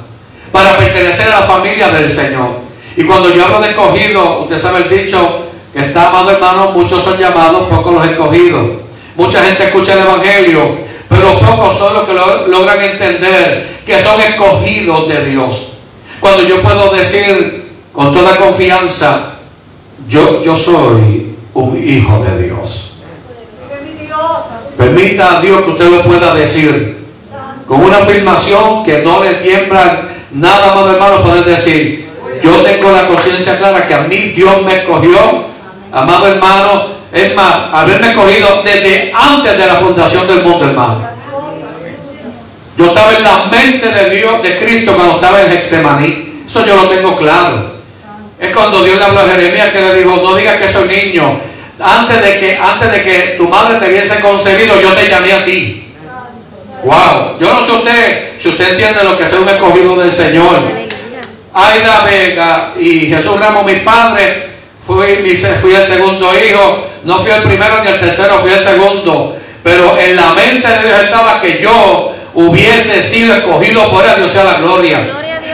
para 0.53 0.79
pertenecer 0.79 1.29
a 1.29 1.41
la 1.41 1.47
familia 1.47 1.89
del 1.89 2.09
Señor. 2.09 2.61
Y 2.97 3.05
cuando 3.05 3.35
yo 3.35 3.45
hablo 3.45 3.61
de 3.61 3.71
escogido, 3.71 4.41
usted 4.43 4.59
sabe 4.59 4.85
el 4.85 4.91
dicho 4.91 5.47
que 5.73 5.87
está, 5.87 6.09
amado 6.09 6.31
hermano, 6.33 6.71
muchos 6.73 7.03
son 7.03 7.19
llamados, 7.19 7.69
pocos 7.69 7.95
los 7.95 8.07
escogidos. 8.07 8.67
Mucha 9.17 9.45
gente 9.45 9.65
escucha 9.65 9.93
el 9.95 10.01
Evangelio, 10.01 10.79
pero 11.09 11.39
pocos 11.41 11.77
son 11.77 11.95
los 11.95 12.05
que 12.05 12.15
logran 12.51 12.81
entender 12.83 13.81
que 13.87 14.01
son 14.01 14.21
escogidos 14.21 15.09
de 15.09 15.25
Dios. 15.27 15.73
Cuando 16.21 16.43
yo 16.43 16.63
puedo 16.63 16.93
decir 16.93 17.71
con 17.93 18.13
toda 18.13 18.37
confianza, 18.37 19.35
yo, 20.09 20.43
yo 20.43 20.57
soy 20.57 21.37
un 21.55 21.83
hijo 21.85 22.25
de 22.25 22.45
Dios. 22.45 22.95
Permita 24.77 25.39
a 25.39 25.41
Dios 25.41 25.63
que 25.63 25.71
usted 25.71 25.91
lo 25.91 26.03
pueda 26.03 26.35
decir 26.35 27.07
con 27.67 27.83
una 27.85 27.99
afirmación 27.99 28.83
que 28.83 29.03
no 29.05 29.23
le 29.23 29.35
tiembla 29.35 30.09
nada 30.33 30.75
más, 30.75 30.95
hermano, 30.95 31.23
poder 31.23 31.45
decir, 31.45 32.09
yo 32.43 32.63
tengo 32.63 32.91
la 32.93 33.07
conciencia 33.07 33.59
clara 33.59 33.87
que 33.87 33.95
a 33.95 34.03
mí 34.03 34.17
Dios 34.37 34.63
me 34.63 34.79
escogió, 34.79 35.45
amado 35.93 36.29
hermano, 36.29 37.01
es 37.13 37.35
más, 37.35 37.59
haberme 37.73 38.15
cogido 38.15 38.63
desde 38.65 39.13
antes 39.15 39.59
de 39.59 39.67
la 39.67 39.75
fundación 39.75 40.27
del 40.27 40.43
mundo, 40.43 40.67
hermano. 40.67 41.09
Yo 42.77 42.87
estaba 42.87 43.13
en 43.15 43.25
la 43.25 43.45
mente 43.51 43.89
de 43.89 44.11
Dios, 44.11 44.43
de 44.43 44.59
Cristo, 44.59 44.95
cuando 44.95 45.17
estaba 45.17 45.43
en 45.43 45.53
Hexemaní. 45.53 46.45
Eso 46.47 46.65
yo 46.65 46.77
lo 46.77 46.89
tengo 46.89 47.17
claro. 47.17 47.81
Es 48.39 48.55
cuando 48.55 48.83
Dios 48.83 48.99
le 48.99 49.05
habló 49.05 49.21
a 49.21 49.29
Jeremías 49.29 49.69
que 49.71 49.81
le 49.81 49.95
dijo, 49.97 50.17
no 50.17 50.35
digas 50.35 50.57
que 50.57 50.67
soy 50.67 50.89
niño. 50.89 51.41
Antes 51.79 52.23
de 52.23 52.41
que, 52.41 52.57
antes 52.57 52.91
de 52.91 53.03
que 53.03 53.35
tu 53.37 53.49
madre 53.49 53.79
te 53.79 53.87
hubiese 53.87 54.21
concebido, 54.21 54.81
yo 54.81 54.93
te 54.93 55.09
llamé 55.09 55.33
a 55.33 55.45
ti. 55.45 55.90
Wow. 56.85 57.39
Yo 57.39 57.55
no 57.55 57.65
sé 57.65 57.73
usted, 57.73 58.33
si 58.39 58.49
usted 58.49 58.71
entiende 58.71 59.05
lo 59.05 59.17
que 59.17 59.25
es 59.25 59.33
un 59.33 59.49
escogido 59.49 59.97
del 59.97 60.13
Señor. 60.13 60.59
Aida 61.53 62.05
Vega 62.05 62.73
y 62.79 63.07
Jesús 63.07 63.39
Ramos, 63.39 63.65
mi 63.65 63.77
padre, 63.77 64.51
fui, 64.87 65.37
fui 65.61 65.75
el 65.75 65.85
segundo 65.85 66.33
hijo, 66.35 66.87
no 67.05 67.19
fui 67.21 67.31
el 67.31 67.43
primero 67.43 67.83
ni 67.83 67.91
el 67.91 68.01
tercero, 68.01 68.39
fui 68.39 68.53
el 68.53 68.59
segundo. 68.59 69.37
Pero 69.63 69.99
en 69.99 70.17
la 70.17 70.33
mente 70.33 70.67
de 70.67 70.87
Dios 70.87 71.03
estaba 71.03 71.41
que 71.41 71.61
yo 71.61 72.15
hubiese 72.35 73.03
sido 73.03 73.35
escogido 73.35 73.91
por 73.91 74.05
él, 74.05 74.13
Dios 74.17 74.33
sea 74.33 74.45
la 74.45 74.55
gloria. 74.55 75.01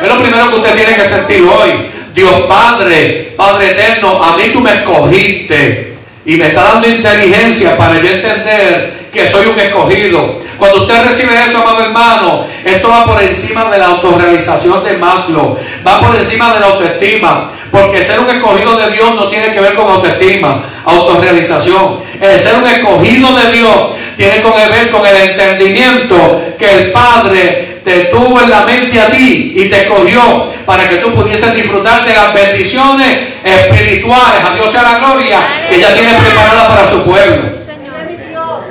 es 0.01 0.09
lo 0.09 0.21
primero 0.21 0.51
que 0.51 0.57
usted 0.57 0.75
tiene 0.75 0.95
que 0.95 1.05
sentir 1.05 1.43
hoy. 1.43 1.91
Dios 2.15 2.43
Padre, 2.49 3.35
Padre 3.37 3.73
eterno, 3.73 4.23
a 4.23 4.37
mí 4.37 4.45
tú 4.53 4.61
me 4.61 4.73
escogiste 4.75 5.97
y 6.25 6.37
me 6.37 6.47
está 6.47 6.63
dando 6.63 6.89
inteligencia 6.89 7.77
para 7.77 8.01
yo 8.01 8.09
entender 8.09 9.06
que 9.17 9.27
soy 9.27 9.47
un 9.47 9.59
escogido. 9.59 10.41
Cuando 10.59 10.83
usted 10.83 11.05
recibe 11.05 11.35
eso, 11.47 11.59
amado 11.59 11.85
hermano, 11.85 12.47
esto 12.65 12.89
va 12.89 13.05
por 13.05 13.23
encima 13.23 13.71
de 13.71 13.79
la 13.79 13.87
autorrealización 13.87 14.85
de 14.85 14.97
Maslow, 14.97 15.59
va 15.87 16.01
por 16.01 16.17
encima 16.17 16.55
de 16.55 16.61
la 16.61 16.67
autoestima, 16.67 17.53
porque 17.71 18.03
ser 18.03 18.21
un 18.21 18.31
escogido 18.31 18.77
de 18.77 18.91
Dios 18.93 19.15
no 19.15 19.29
tiene 19.29 19.53
que 19.53 19.61
ver 19.61 19.75
con 19.75 19.89
autoestima, 19.89 20.63
autorrealización. 20.85 22.07
El 22.21 22.39
ser 22.39 22.57
un 22.57 22.69
escogido 22.69 23.35
de 23.35 23.53
Dios 23.53 23.77
tiene 24.17 24.37
que 24.37 24.69
ver 24.69 24.91
con 24.91 25.07
el 25.07 25.17
entendimiento 25.17 26.43
que 26.59 26.71
el 26.71 26.93
Padre 26.93 27.81
te 27.85 28.07
tuvo 28.07 28.41
en 28.41 28.51
la 28.51 28.63
mente 28.63 29.01
a 29.01 29.11
ti 29.11 29.53
y 29.57 29.69
te 29.69 29.83
escogió 29.83 30.53
para 30.65 30.89
que 30.89 30.97
tú 30.97 31.13
pudieses 31.15 31.55
disfrutar 31.55 32.05
de 32.05 32.13
las 32.13 32.33
bendiciones 32.35 33.19
espirituales. 33.45 34.43
A 34.45 34.55
Dios 34.55 34.71
sea 34.71 34.83
la 34.83 34.99
gloria 34.99 35.47
que 35.69 35.79
ya 35.79 35.95
tiene 35.95 36.13
preparada 36.15 36.69
para 36.69 36.87
su 36.87 37.05
pueblo. 37.05 37.66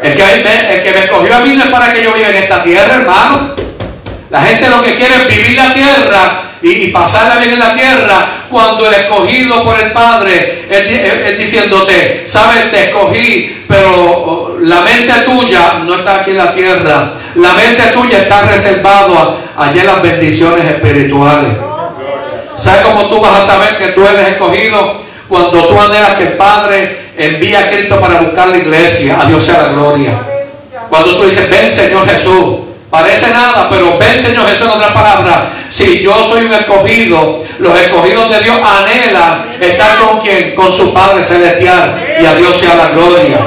El 0.05 0.15
que, 0.15 0.24
me, 0.24 0.75
el 0.75 0.83
que 0.83 0.91
me 0.91 1.00
escogió 1.00 1.35
a 1.35 1.39
mí 1.39 1.53
no 1.55 1.63
es 1.63 1.69
para 1.71 1.91
que 1.91 2.03
yo 2.03 2.13
viva 2.13 2.29
en 2.29 2.35
esta 2.35 2.62
tierra, 2.62 2.93
hermano. 2.93 3.55
La 4.29 4.41
gente 4.41 4.69
lo 4.69 4.83
que 4.83 4.95
quiere 4.95 5.15
es 5.15 5.27
vivir 5.27 5.57
la 5.57 5.74
tierra 5.74 6.41
y, 6.62 6.88
pasarla 6.89 7.38
bien 7.38 7.53
en 7.53 7.59
la 7.59 7.74
tierra 7.74 8.27
cuando 8.50 8.88
el 8.88 8.93
escogido 8.93 9.63
por 9.63 9.79
el 9.79 9.91
Padre 9.91 10.65
es, 10.69 11.38
diciéndote, 11.39 12.24
sabes, 12.27 12.69
te 12.69 12.85
escogí, 12.85 13.65
pero 13.67 13.91
oh, 13.95 14.57
la 14.62 14.81
mente 14.81 15.12
tuya 15.25 15.79
no 15.83 15.95
está 15.95 16.21
aquí 16.21 16.31
en 16.31 16.38
la 16.38 16.53
tierra. 16.53 17.13
La 17.35 17.53
mente 17.53 17.81
tuya 17.88 18.19
está 18.19 18.43
reservado 18.43 19.39
allí 19.57 19.79
en 19.79 19.88
las 19.88 20.01
bendiciones 20.03 20.65
espirituales. 20.65 21.50
¿Sabes 22.57 22.85
cómo 22.85 23.07
tú 23.07 23.19
vas 23.19 23.39
a 23.39 23.41
saber 23.41 23.77
que 23.77 23.88
tú 23.88 24.05
eres 24.05 24.27
escogido? 24.27 25.04
Cuando 25.27 25.67
tú 25.67 25.79
anhelas 25.79 26.15
que 26.15 26.24
el 26.24 26.34
Padre 26.34 27.05
envía 27.17 27.60
a 27.60 27.70
Cristo 27.70 28.00
para 28.00 28.22
buscar 28.22 28.48
la 28.50 28.58
iglesia. 28.58 29.22
A 29.22 29.25
Dios 29.25 29.44
sea 29.44 29.63
la 29.63 29.70
gloria. 29.70 30.20
Cuando 30.89 31.15
tú 31.17 31.25
dices, 31.25 31.50
ven 31.50 31.70
Señor 31.70 32.08
Jesús. 32.08 32.58
Parece 32.89 33.32
nada, 33.32 33.67
pero 33.70 33.98
ven 33.98 34.17
Señor 34.17 34.48
Jesús 34.48 34.67
en 34.67 34.72
otras 34.72 34.91
palabras. 34.91 35.39
Si 35.70 36.01
yo 36.01 36.13
soy 36.27 36.46
un 36.46 36.53
escogido, 36.53 37.44
los 37.60 37.79
escogidos 37.79 38.29
de 38.29 38.39
Dios 38.41 38.58
anhelan 38.63 39.46
estar 39.60 39.98
con 40.00 40.20
quien, 40.20 40.55
con 40.55 40.72
su 40.72 40.94
Padre 40.94 41.24
Celestial. 41.24 41.96
Y 42.22 42.25
a 42.25 42.36
Dios 42.36 42.55
sea 42.55 42.75
la 42.75 42.89
gloria. 42.89 43.39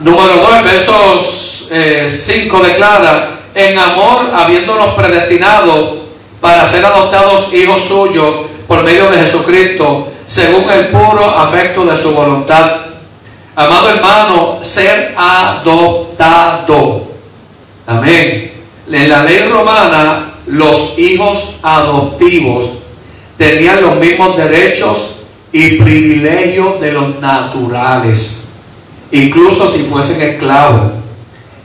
Número 0.00 0.34
2, 0.34 0.64
versos 0.64 1.68
5 1.70 1.72
eh, 1.72 2.68
declara, 2.68 3.30
en 3.54 3.78
amor 3.78 4.30
habiéndonos 4.34 4.94
predestinado 4.94 6.04
para 6.40 6.64
ser 6.66 6.84
adoptados 6.84 7.52
hijos 7.52 7.82
suyos 7.82 8.46
por 8.68 8.84
medio 8.84 9.10
de 9.10 9.22
Jesucristo, 9.22 10.12
según 10.26 10.70
el 10.70 10.88
puro 10.88 11.24
afecto 11.24 11.86
de 11.86 11.96
su 11.96 12.12
voluntad. 12.12 12.70
Amado 13.56 13.88
hermano, 13.88 14.58
ser 14.60 15.14
adoptado. 15.16 17.08
Amén. 17.86 18.52
En 18.90 19.08
la 19.08 19.24
ley 19.24 19.48
romana, 19.48 20.34
los 20.46 20.98
hijos 20.98 21.54
adoptivos 21.62 22.66
tenían 23.38 23.80
los 23.80 23.96
mismos 23.96 24.36
derechos 24.36 25.20
y 25.50 25.76
privilegios 25.76 26.78
de 26.78 26.92
los 26.92 27.18
naturales, 27.20 28.48
incluso 29.10 29.66
si 29.66 29.84
fuesen 29.84 30.20
esclavos. 30.28 30.92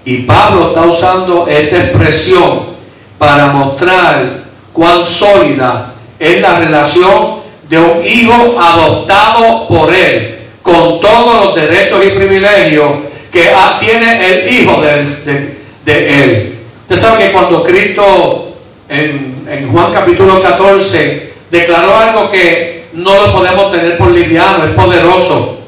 Y 0.05 0.19
Pablo 0.19 0.69
está 0.69 0.83
usando 0.83 1.47
esta 1.47 1.83
expresión 1.83 2.73
para 3.17 3.47
mostrar 3.47 4.43
cuán 4.71 5.05
sólida 5.05 5.92
es 6.23 6.41
la 6.41 6.59
relación 6.59 7.43
de 7.67 7.77
un 7.77 8.05
hijo 8.05 8.59
adoptado 8.59 9.67
por 9.67 9.93
él, 9.93 10.39
con 10.61 10.99
todos 11.01 11.45
los 11.45 11.55
derechos 11.55 12.05
y 12.05 12.09
privilegios 12.09 12.91
que 13.31 13.49
tiene 13.79 14.25
el 14.25 14.53
hijo 14.53 14.81
de, 14.81 16.23
él. 16.23 16.59
Usted 16.83 16.95
sabe 16.95 17.25
que 17.25 17.31
cuando 17.31 17.63
Cristo 17.63 18.55
en, 18.87 19.47
en, 19.49 19.71
Juan 19.71 19.91
capítulo 19.91 20.41
14 20.41 21.33
declaró 21.49 21.97
algo 21.97 22.29
que 22.29 22.85
no 22.93 23.15
lo 23.15 23.33
podemos 23.33 23.71
tener 23.71 23.97
por 23.97 24.11
liviano, 24.11 24.65
es 24.65 24.71
poderoso. 24.71 25.59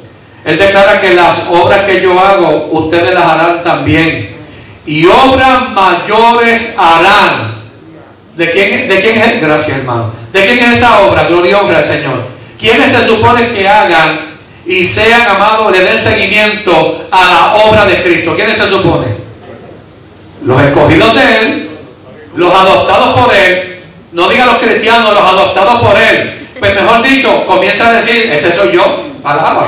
Él 0.46 0.60
declara 0.60 1.02
que 1.02 1.16
las 1.16 1.48
obras 1.50 1.86
que 1.86 2.02
yo 2.02 2.20
hago, 2.20 2.70
ustedes 2.72 3.14
las 3.16 3.26
harán 3.26 3.64
también. 3.64 4.36
Y 4.86 5.08
obras 5.08 5.72
mayores 5.72 6.76
harán. 6.78 7.56
¿De 8.38 8.52
quién, 8.52 8.88
¿De 8.88 9.02
quién 9.02 9.18
es? 9.18 9.42
Gracias, 9.42 9.80
hermano. 9.80 10.12
¿De 10.36 10.46
quién 10.46 10.60
es 10.60 10.80
esa 10.80 11.00
obra? 11.00 11.24
Gloria 11.24 11.60
honra 11.60 11.78
al 11.78 11.84
Señor. 11.84 12.26
¿Quiénes 12.60 12.92
se 12.92 13.06
supone 13.06 13.54
que 13.54 13.70
hagan 13.70 14.36
y 14.66 14.84
sean 14.84 15.22
amados, 15.30 15.72
le 15.72 15.80
den 15.80 15.98
seguimiento 15.98 17.08
a 17.10 17.24
la 17.24 17.56
obra 17.56 17.86
de 17.86 18.04
Cristo? 18.04 18.36
¿Quiénes 18.36 18.58
se 18.58 18.68
supone? 18.68 19.16
Los 20.44 20.62
escogidos 20.62 21.16
de 21.16 21.40
Él, 21.40 21.70
los 22.36 22.54
adoptados 22.54 23.18
por 23.18 23.34
Él. 23.34 23.82
No 24.12 24.28
diga 24.28 24.46
los 24.46 24.58
cristianos, 24.58 25.14
los 25.14 25.24
adoptados 25.24 25.82
por 25.82 25.96
Él. 25.98 26.50
Pues 26.60 26.76
mejor 26.76 27.02
dicho, 27.02 27.46
comienza 27.46 27.88
a 27.88 27.94
decir, 27.94 28.30
este 28.30 28.52
soy 28.52 28.74
yo, 28.74 29.06
palabra. 29.24 29.68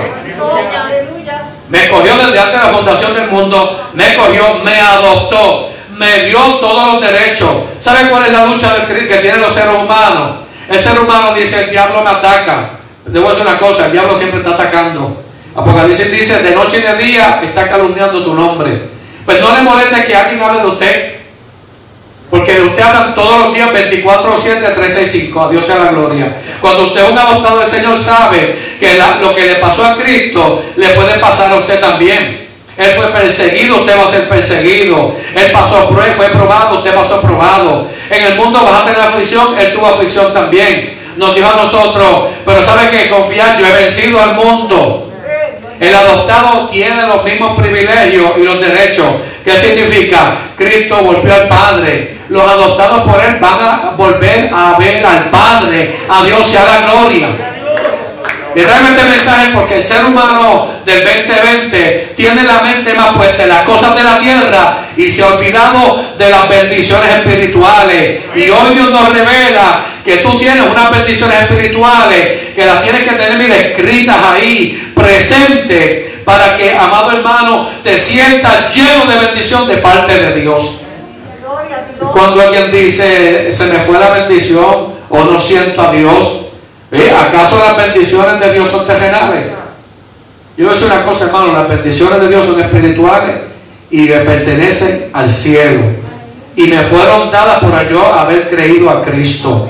Me 1.69 1.83
escogió 1.85 2.17
desde 2.17 2.39
antes 2.39 2.59
de 2.59 2.67
la 2.67 2.73
fundación 2.73 3.13
del 3.13 3.27
mundo, 3.27 3.89
me 3.93 4.09
escogió, 4.09 4.55
me 4.65 4.77
adoptó, 4.81 5.71
me 5.91 6.25
dio 6.25 6.39
todos 6.55 6.93
los 6.95 7.01
derechos. 7.01 7.51
¿Sabe 7.79 8.09
cuál 8.09 8.25
es 8.25 8.33
la 8.33 8.45
lucha 8.45 8.85
que 8.85 9.15
tienen 9.15 9.39
los 9.39 9.53
seres 9.53 9.73
humanos? 9.73 10.46
El 10.69 10.79
ser 10.79 10.99
humano 10.99 11.33
dice, 11.33 11.63
el 11.63 11.69
diablo 11.71 12.01
me 12.03 12.09
ataca. 12.09 12.71
Debo 13.05 13.29
decir 13.29 13.45
una 13.45 13.57
cosa, 13.57 13.85
el 13.85 13.91
diablo 13.93 14.17
siempre 14.17 14.39
está 14.39 14.51
atacando. 14.51 15.23
Apocalipsis 15.55 16.11
dice, 16.11 16.43
de 16.43 16.55
noche 16.55 16.79
y 16.79 16.81
de 16.81 17.03
día 17.03 17.39
está 17.43 17.69
calumniando 17.69 18.23
tu 18.23 18.33
nombre. 18.33 18.89
Pues 19.25 19.41
no 19.41 19.55
le 19.55 19.61
moleste 19.61 20.05
que 20.05 20.15
alguien 20.15 20.41
hable 20.41 20.59
de 20.59 20.67
usted. 20.67 21.17
Porque 22.29 22.53
de 22.53 22.61
usted 22.63 22.81
hablan 22.81 23.15
todos 23.15 23.45
los 23.45 23.53
días 23.53 23.71
24, 23.71 24.37
7, 24.37 24.59
365. 24.59 25.41
A 25.41 25.49
Dios 25.49 25.65
sea 25.65 25.77
la 25.77 25.91
gloria. 25.91 26.35
Cuando 26.59 26.87
usted 26.87 27.05
es 27.05 27.11
un 27.11 27.17
adoptado 27.17 27.59
del 27.59 27.67
Señor, 27.67 27.97
sabe 27.97 28.57
que 28.79 28.99
lo 29.21 29.33
que 29.33 29.45
le 29.45 29.55
pasó 29.55 29.85
a 29.85 29.95
Cristo 29.95 30.63
le 30.75 30.89
puede 30.89 31.17
pasar 31.19 31.51
a 31.53 31.55
usted 31.55 31.79
también. 31.79 32.47
Él 32.77 32.91
fue 32.95 33.07
perseguido, 33.07 33.77
usted 33.77 33.97
va 33.97 34.03
a 34.03 34.07
ser 34.07 34.29
perseguido. 34.29 35.15
Él 35.33 35.51
pasó 35.51 35.89
prueba, 35.89 36.13
fue 36.15 36.27
probado, 36.27 36.77
usted 36.77 36.93
pasó 36.93 37.21
probado. 37.21 37.87
En 38.09 38.25
el 38.25 38.35
mundo 38.35 38.63
vas 38.63 38.83
a 38.83 38.85
tener 38.85 39.01
aflicción, 39.01 39.59
Él 39.59 39.73
tuvo 39.73 39.87
aflicción 39.87 40.33
también. 40.33 40.97
Nos 41.17 41.35
dijo 41.35 41.47
a 41.47 41.55
nosotros, 41.55 42.29
pero 42.45 42.63
sabe 42.63 42.89
que 42.89 43.09
confiar, 43.09 43.57
yo 43.59 43.65
he 43.65 43.73
vencido 43.73 44.21
al 44.21 44.35
mundo. 44.35 45.11
El 45.79 45.93
adoptado 45.93 46.69
tiene 46.69 47.05
los 47.05 47.23
mismos 47.23 47.59
privilegios 47.59 48.31
y 48.37 48.43
los 48.43 48.59
derechos. 48.59 49.07
¿Qué 49.43 49.55
significa? 49.57 50.37
Cristo 50.57 50.97
volvió 50.97 51.33
al 51.33 51.47
Padre. 51.47 52.17
Los 52.29 52.43
adoptados 52.43 53.01
por 53.01 53.23
Él 53.23 53.37
van 53.39 53.59
a 53.61 53.93
volver 53.95 54.49
a 54.53 54.77
ver 54.77 55.05
al 55.05 55.29
Padre. 55.29 55.97
A 56.09 56.23
Dios 56.23 56.45
sea 56.45 56.65
la 56.65 56.91
gloria. 56.91 57.27
Y 58.57 58.61
traigo 58.63 58.87
este 58.87 59.03
mensaje 59.03 59.49
porque 59.53 59.75
el 59.75 59.83
ser 59.83 60.03
humano 60.03 60.69
del 60.83 61.03
2020 61.03 62.13
tiene 62.15 62.41
la 62.41 62.61
mente 62.61 62.91
más 62.91 63.15
puesta 63.15 63.43
en 63.43 63.49
las 63.49 63.61
cosas 63.61 63.95
de 63.95 64.03
la 64.03 64.17
tierra 64.17 64.77
y 64.97 65.11
se 65.11 65.21
ha 65.21 65.27
olvidado 65.35 66.03
de 66.17 66.31
las 66.31 66.49
bendiciones 66.49 67.07
espirituales. 67.17 68.21
Y 68.35 68.49
hoy 68.49 68.73
Dios 68.73 68.89
nos 68.89 69.13
revela 69.13 69.81
que 70.03 70.17
tú 70.17 70.39
tienes 70.39 70.63
unas 70.63 70.89
bendiciones 70.89 71.41
espirituales 71.41 72.53
que 72.55 72.65
las 72.65 72.81
tienes 72.81 73.03
que 73.03 73.11
tener, 73.11 73.37
mire, 73.37 73.73
escritas 73.73 74.17
ahí, 74.23 74.91
presentes, 74.95 76.23
para 76.25 76.57
que, 76.57 76.75
amado 76.75 77.11
hermano, 77.11 77.69
te 77.83 77.95
sientas 77.95 78.75
lleno 78.75 79.05
de 79.05 79.19
bendición 79.19 79.67
de 79.67 79.77
parte 79.77 80.17
de 80.17 80.41
Dios. 80.41 80.79
Cuando 82.11 82.41
alguien 82.41 82.71
dice, 82.71 83.51
se 83.51 83.65
me 83.65 83.77
fue 83.81 83.99
la 83.99 84.09
bendición 84.09 84.97
o 85.09 85.23
no 85.23 85.39
siento 85.39 85.79
a 85.79 85.91
Dios, 85.91 86.26
¿Eh? 86.97 87.11
¿Acaso 87.11 87.59
las 87.59 87.77
bendiciones 87.77 88.39
de 88.39 88.53
Dios 88.53 88.69
son 88.69 88.87
terrenales? 88.87 89.45
Yo 90.57 90.65
voy 90.65 90.67
a 90.67 90.73
decir 90.73 90.91
una 90.91 91.05
cosa, 91.05 91.25
hermano, 91.25 91.53
las 91.53 91.69
bendiciones 91.69 92.19
de 92.19 92.27
Dios 92.29 92.45
son 92.45 92.59
espirituales 92.59 93.35
y 93.91 94.01
me 94.01 94.17
pertenecen 94.21 95.11
al 95.13 95.29
cielo. 95.29 95.81
Y 96.55 96.63
me 96.63 96.81
fueron 96.81 97.29
dadas 97.29 97.59
por 97.59 97.89
yo 97.89 98.03
haber 98.03 98.49
creído 98.49 98.89
a 98.89 99.03
Cristo. 99.03 99.69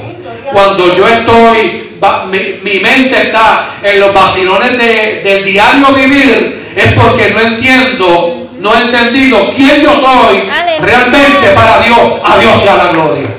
Cuando 0.53 0.95
yo 0.95 1.05
estoy, 1.05 1.97
mi, 2.31 2.79
mente 2.79 3.23
está 3.23 3.71
en 3.83 3.99
los 3.99 4.13
vacilones 4.13 4.77
del 5.23 5.43
diario 5.43 5.87
vivir, 5.93 6.71
es 6.73 6.93
porque 6.93 7.31
no 7.31 7.41
entiendo, 7.41 8.49
no 8.59 8.73
he 8.73 8.81
entendido 8.83 9.51
quién 9.53 9.81
yo 9.81 9.93
soy 9.93 10.49
realmente 10.81 11.49
para 11.53 11.81
Dios. 11.81 11.99
A 12.23 12.37
Dios 12.37 12.61
sea 12.63 12.77
la 12.77 12.91
gloria. 12.93 13.36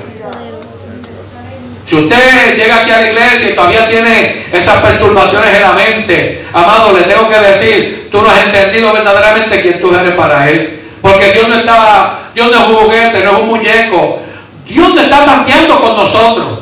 Si 1.89 1.95
usted 1.95 2.55
llega 2.55 2.81
aquí 2.81 2.91
a 2.91 2.97
la 2.97 3.07
iglesia 3.09 3.49
y 3.49 3.55
todavía 3.55 3.89
tiene 3.89 4.45
esas 4.53 4.75
perturbaciones 4.75 5.55
en 5.55 5.61
la 5.63 5.73
mente, 5.73 6.45
amado, 6.53 6.95
le 6.95 7.01
tengo 7.01 7.27
que 7.27 7.39
decir, 7.39 8.09
tú 8.11 8.21
no 8.21 8.29
has 8.29 8.45
entendido 8.45 8.93
verdaderamente 8.93 9.59
quién 9.59 9.81
tú 9.81 9.91
eres 9.95 10.13
para 10.13 10.47
Él. 10.47 10.81
Porque 11.01 11.31
Dios 11.31 11.49
no 11.49 11.55
está, 11.55 12.29
Dios 12.35 12.51
no 12.51 12.59
es 12.59 12.67
un 12.67 12.75
juguete, 12.75 13.23
no 13.23 13.31
es 13.31 13.39
un 13.39 13.47
muñeco. 13.47 14.21
Dios 14.67 14.93
no 14.93 15.01
está 15.01 15.25
tanteando 15.25 15.81
con 15.81 15.95
nosotros. 15.95 16.59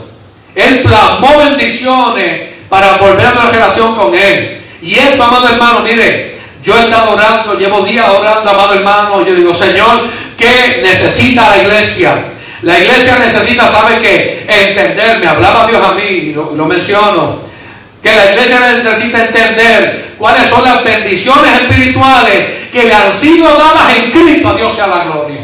Él 0.55 0.81
plasmó 0.83 1.39
bendiciones 1.39 2.43
para 2.69 2.93
volver 2.93 3.25
a 3.25 3.33
la 3.33 3.51
relación 3.51 3.95
con 3.97 4.15
Él. 4.15 4.61
Y 4.81 4.95
esto, 4.95 5.21
amado 5.21 5.49
hermano, 5.49 5.81
mire, 5.81 6.37
yo 6.63 6.73
he 6.73 6.85
estado 6.85 7.11
orando, 7.11 7.55
llevo 7.55 7.81
días 7.81 8.07
orando, 8.09 8.49
amado 8.49 8.75
hermano. 8.75 9.25
Yo 9.25 9.35
digo, 9.35 9.53
Señor, 9.53 10.07
¿qué 10.37 10.79
necesita 10.81 11.49
la 11.49 11.57
iglesia? 11.63 12.13
La 12.61 12.79
iglesia 12.79 13.19
necesita, 13.19 13.67
¿sabe 13.67 13.99
qué? 14.01 14.45
Entender, 14.47 15.19
me 15.19 15.27
hablaba 15.27 15.67
Dios 15.67 15.85
a 15.85 15.91
mí, 15.93 16.33
lo, 16.33 16.53
lo 16.53 16.65
menciono, 16.65 17.39
que 18.01 18.09
la 18.09 18.31
iglesia 18.31 18.59
necesita 18.73 19.25
entender 19.25 20.15
cuáles 20.17 20.49
son 20.49 20.63
las 20.63 20.83
bendiciones 20.83 21.61
espirituales 21.61 22.69
que 22.71 22.83
le 22.83 22.93
han 22.93 23.13
sido 23.13 23.47
dadas 23.57 23.95
en 23.95 24.11
Cristo, 24.11 24.49
a 24.49 24.55
Dios 24.55 24.73
sea 24.73 24.87
la 24.87 25.03
gloria. 25.03 25.36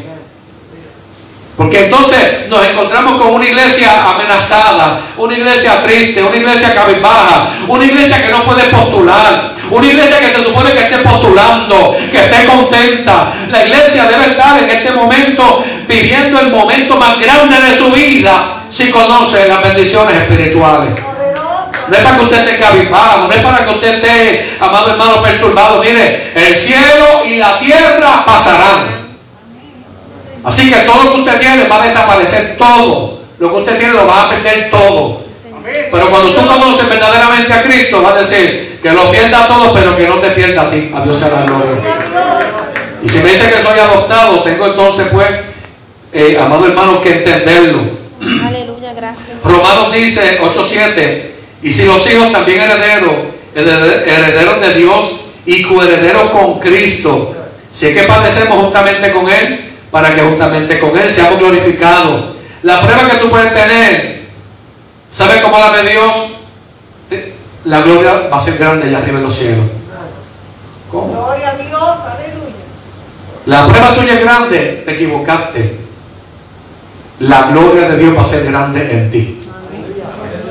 Porque 1.56 1.86
entonces 1.86 2.48
nos 2.50 2.68
encontramos 2.68 3.22
con 3.22 3.36
una 3.36 3.46
iglesia 3.46 4.10
amenazada, 4.10 5.02
una 5.18 5.38
iglesia 5.38 5.84
triste, 5.84 6.24
una 6.24 6.36
iglesia 6.36 6.74
cabizbaja, 6.74 7.50
una 7.68 7.86
iglesia 7.86 8.24
que 8.24 8.32
no 8.32 8.44
puede 8.44 8.64
postular, 8.66 9.54
una 9.70 9.88
iglesia 9.88 10.20
que 10.20 10.30
se 10.30 10.44
supone 10.44 10.72
que 10.72 10.80
esté 10.80 10.98
postulando, 11.00 11.96
que 12.12 12.18
esté 12.18 12.46
contenta. 12.48 13.34
La 13.52 13.64
iglesia 13.64 14.06
debe 14.06 14.32
estar 14.32 14.64
en 14.64 14.70
este 14.70 14.92
momento 14.94 15.64
viviendo 15.88 16.40
el 16.40 16.50
momento 16.50 16.98
más 16.98 17.20
grande 17.20 17.60
de 17.60 17.78
su 17.78 17.92
vida 17.92 18.64
si 18.72 18.90
conoce 18.90 19.48
las 19.48 19.62
bendiciones 19.62 20.16
espirituales. 20.22 21.00
No 21.88 21.96
es 21.96 22.04
para 22.04 22.18
que 22.18 22.24
usted 22.24 22.48
esté 22.48 22.58
cabizbajo, 22.58 23.28
no 23.28 23.34
es 23.34 23.42
para 23.42 23.64
que 23.64 23.72
usted 23.72 23.96
esté, 23.96 24.58
amado 24.60 24.90
hermano, 24.90 25.22
perturbado. 25.22 25.80
Mire, 25.82 26.32
el 26.34 26.56
cielo 26.56 27.24
y 27.26 27.36
la 27.36 27.60
tierra 27.60 28.26
pasarán 28.26 29.03
Así 30.44 30.70
que 30.70 30.80
todo 30.82 31.04
lo 31.04 31.14
que 31.14 31.20
usted 31.22 31.40
tiene 31.40 31.68
va 31.68 31.82
a 31.82 31.86
desaparecer 31.86 32.58
todo. 32.58 33.22
Lo 33.40 33.52
que 33.52 33.58
usted 33.58 33.78
tiene 33.78 33.94
lo 33.94 34.06
va 34.06 34.24
a 34.24 34.30
perder 34.30 34.70
todo. 34.70 35.24
Pero 35.92 36.10
cuando 36.10 36.34
tú 36.34 36.46
conoces 36.46 36.90
verdaderamente 36.90 37.54
a 37.54 37.64
Cristo, 37.64 38.02
va 38.02 38.12
a 38.12 38.20
decir 38.20 38.80
que 38.82 38.92
lo 38.92 39.10
pierda 39.10 39.48
todo, 39.48 39.74
pero 39.74 39.96
que 39.96 40.08
no 40.08 40.16
te 40.16 40.32
pierda 40.32 40.64
a 40.64 40.70
ti. 40.70 40.92
A 40.94 41.02
Dios 41.02 41.18
sea 41.18 41.30
la 41.30 41.46
gloria. 41.46 41.82
Y 43.02 43.10
si 43.10 43.20
me 43.20 43.30
dice 43.30 43.50
que 43.50 43.62
soy 43.62 43.80
adoptado, 43.80 44.42
tengo 44.44 44.68
entonces, 44.68 45.08
pues, 45.12 45.28
eh, 46.12 46.38
amado 46.40 46.68
hermano, 46.68 47.02
que 47.02 47.14
entenderlo. 47.14 47.82
Aleluya, 48.22 48.94
gracias. 48.94 49.28
Romanos 49.44 49.94
dice 49.94 50.40
8:7. 50.42 51.36
Y 51.62 51.72
si 51.72 51.86
los 51.86 52.06
hijos 52.12 52.32
también 52.32 52.62
herederos, 52.62 53.16
herederos 53.56 54.62
de 54.62 54.74
Dios 54.74 55.04
y 55.46 55.64
coherederos 55.64 56.32
con 56.32 56.60
Cristo, 56.60 57.36
si 57.72 57.88
es 57.88 57.98
que 57.98 58.04
padecemos 58.04 58.60
juntamente 58.60 59.12
con 59.12 59.30
Él, 59.30 59.73
para 59.94 60.16
que 60.16 60.22
justamente 60.24 60.80
con 60.80 60.98
Él 60.98 61.08
seamos 61.08 61.38
glorificados. 61.38 62.34
La 62.64 62.82
prueba 62.82 63.08
que 63.08 63.18
tú 63.18 63.30
puedes 63.30 63.54
tener, 63.54 64.24
¿sabes 65.12 65.40
cómo 65.44 65.60
la 65.60 65.70
ve 65.70 65.92
Dios? 65.92 66.16
La 67.66 67.82
gloria 67.82 68.28
va 68.28 68.38
a 68.38 68.40
ser 68.40 68.58
grande 68.58 68.88
allá 68.88 68.98
arriba 68.98 69.20
en 69.20 69.24
los 69.24 69.36
cielos. 69.36 69.66
¿Cómo? 70.92 71.14
Gloria 71.14 71.50
a 71.50 71.56
Dios, 71.58 71.82
aleluya. 71.84 72.56
La 73.46 73.68
prueba 73.68 73.96
tuya 73.96 74.14
es 74.16 74.22
grande, 74.22 74.82
te 74.84 74.94
equivocaste. 74.94 75.80
La 77.20 77.52
gloria 77.52 77.88
de 77.90 77.98
Dios 78.00 78.18
va 78.18 78.22
a 78.24 78.26
ser 78.26 78.52
grande 78.52 78.92
en 78.92 79.12
ti. 79.12 79.42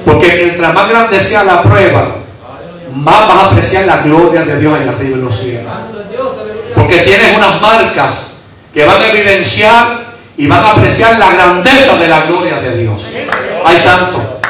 Porque 0.05 0.35
mientras 0.45 0.73
más 0.73 0.89
grande 0.89 1.21
sea 1.21 1.43
la 1.43 1.65
prueba, 1.65 2.15
más 2.95 3.27
vas 3.27 3.39
a 3.39 3.47
apreciar 3.47 3.87
la 3.87 4.03
gloria 4.03 4.45
de 4.45 4.61
Dios 4.61 4.73
allá 4.73 4.93
arriba 4.93 5.17
en 5.17 5.25
los 5.25 5.37
cielos. 5.37 5.73
Porque 6.77 6.99
tienes 6.99 7.37
unas 7.37 7.61
marcas 7.61 8.32
que 8.73 8.85
van 8.85 9.01
a 9.01 9.09
evidenciar 9.09 10.13
y 10.37 10.47
van 10.47 10.65
a 10.65 10.71
apreciar 10.71 11.19
la 11.19 11.31
grandeza 11.31 11.97
de 11.97 12.09
la 12.09 12.23
gloria 12.23 12.59
de 12.61 12.79
Dios. 12.79 13.07
Ay, 13.65 13.79
santo. 13.79 14.41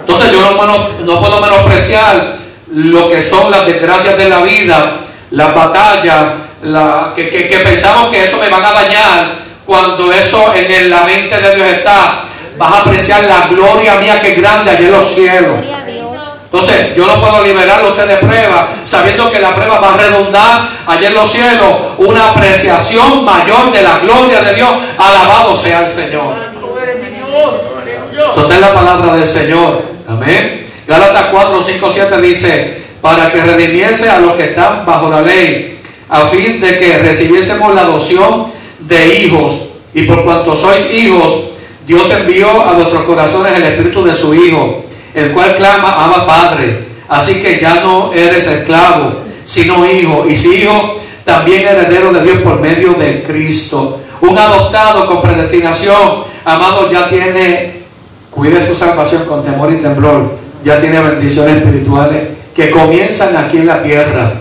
Entonces 0.00 0.32
yo 0.32 0.40
no, 0.40 1.20
puedo 1.20 1.40
menospreciar 1.40 2.36
lo 2.72 3.08
que 3.08 3.22
son 3.22 3.50
las 3.50 3.66
desgracias 3.66 4.16
de 4.16 4.28
la 4.28 4.40
vida, 4.40 4.94
las 5.30 5.54
batallas, 5.54 6.24
la, 6.62 7.12
que, 7.16 7.28
que, 7.28 7.58
pensamos 7.58 8.10
que 8.10 8.24
eso 8.24 8.38
me 8.38 8.48
van 8.48 8.64
a 8.64 8.72
dañar, 8.72 9.44
cuando 9.66 10.12
eso 10.12 10.52
en 10.54 10.90
la 10.90 11.02
mente 11.04 11.40
de 11.40 11.54
Dios 11.56 11.68
está, 11.68 12.24
vas 12.56 12.72
a 12.72 12.78
apreciar 12.80 13.24
la 13.24 13.46
gloria 13.48 13.96
mía 13.96 14.20
que 14.20 14.32
es 14.32 14.40
grande 14.40 14.70
allá 14.70 14.86
en 14.86 14.92
los 14.92 15.14
cielos. 15.14 15.58
Entonces, 16.54 16.94
yo 16.94 17.04
no 17.04 17.20
puedo 17.20 17.42
liberarlo 17.42 17.88
a 17.88 17.90
usted 17.90 18.06
de 18.06 18.16
prueba, 18.18 18.68
sabiendo 18.84 19.28
que 19.28 19.40
la 19.40 19.56
prueba 19.56 19.80
va 19.80 19.94
a 19.94 19.96
redundar 19.96 20.68
allá 20.86 21.08
en 21.08 21.14
los 21.14 21.28
cielos 21.28 21.68
una 21.98 22.30
apreciación 22.30 23.24
mayor 23.24 23.72
de 23.72 23.82
la 23.82 23.98
gloria 23.98 24.40
de 24.40 24.54
Dios. 24.54 24.70
Alabado 24.96 25.56
sea 25.56 25.84
el 25.84 25.90
Señor. 25.90 26.32
Eso 28.30 28.52
es 28.52 28.60
la 28.60 28.72
palabra 28.72 29.16
del 29.16 29.26
Señor. 29.26 29.82
Amén. 30.08 30.68
Gálatas 30.86 31.24
4, 31.32 31.60
5, 31.60 31.90
7 31.92 32.20
dice, 32.20 32.82
para 33.00 33.32
que 33.32 33.42
redimiese 33.42 34.08
a 34.08 34.20
los 34.20 34.36
que 34.36 34.44
están 34.44 34.86
bajo 34.86 35.10
la 35.10 35.22
ley, 35.22 35.80
a 36.08 36.20
fin 36.26 36.60
de 36.60 36.78
que 36.78 36.98
recibiésemos 36.98 37.74
la 37.74 37.80
adopción 37.80 38.52
de 38.78 39.22
hijos. 39.22 39.54
Y 39.92 40.02
por 40.02 40.22
cuanto 40.22 40.54
sois 40.54 40.88
hijos, 40.94 41.46
Dios 41.84 42.08
envió 42.12 42.64
a 42.64 42.74
nuestros 42.74 43.02
corazones 43.02 43.56
el 43.56 43.64
espíritu 43.64 44.04
de 44.04 44.14
su 44.14 44.32
Hijo 44.32 44.84
el 45.14 45.32
cual 45.32 45.54
clama, 45.56 46.04
ama 46.04 46.26
Padre. 46.26 46.84
Así 47.08 47.40
que 47.40 47.60
ya 47.60 47.76
no 47.76 48.12
eres 48.12 48.46
esclavo, 48.46 49.20
sino 49.44 49.86
hijo. 49.86 50.26
Y 50.28 50.34
si 50.34 50.62
hijo, 50.62 51.00
también 51.24 51.66
heredero 51.66 52.12
de 52.12 52.22
Dios 52.22 52.38
por 52.42 52.60
medio 52.60 52.94
de 52.94 53.22
Cristo. 53.24 54.00
Un 54.20 54.38
adoptado 54.38 55.06
con 55.06 55.22
predestinación, 55.22 56.24
amado, 56.44 56.90
ya 56.90 57.08
tiene, 57.08 57.84
cuide 58.30 58.60
su 58.60 58.74
salvación 58.74 59.24
con 59.26 59.44
temor 59.44 59.72
y 59.72 59.76
temblor. 59.76 60.38
Ya 60.62 60.80
tiene 60.80 61.00
bendiciones 61.00 61.56
espirituales 61.56 62.22
que 62.54 62.70
comienzan 62.70 63.36
aquí 63.36 63.58
en 63.58 63.66
la 63.66 63.82
tierra. 63.82 64.32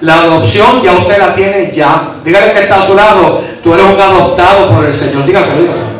La 0.00 0.20
adopción 0.20 0.80
ya 0.80 0.92
usted 0.92 1.18
la 1.18 1.34
tiene 1.34 1.70
ya. 1.72 2.14
Dígale 2.24 2.52
que 2.52 2.60
está 2.60 2.76
a 2.76 2.86
su 2.86 2.94
lado. 2.94 3.42
Tú 3.62 3.74
eres 3.74 3.86
un 3.86 4.00
adoptado 4.00 4.70
por 4.70 4.84
el 4.84 4.94
Señor. 4.94 5.24
Dígase, 5.26 5.60
dígase. 5.60 5.97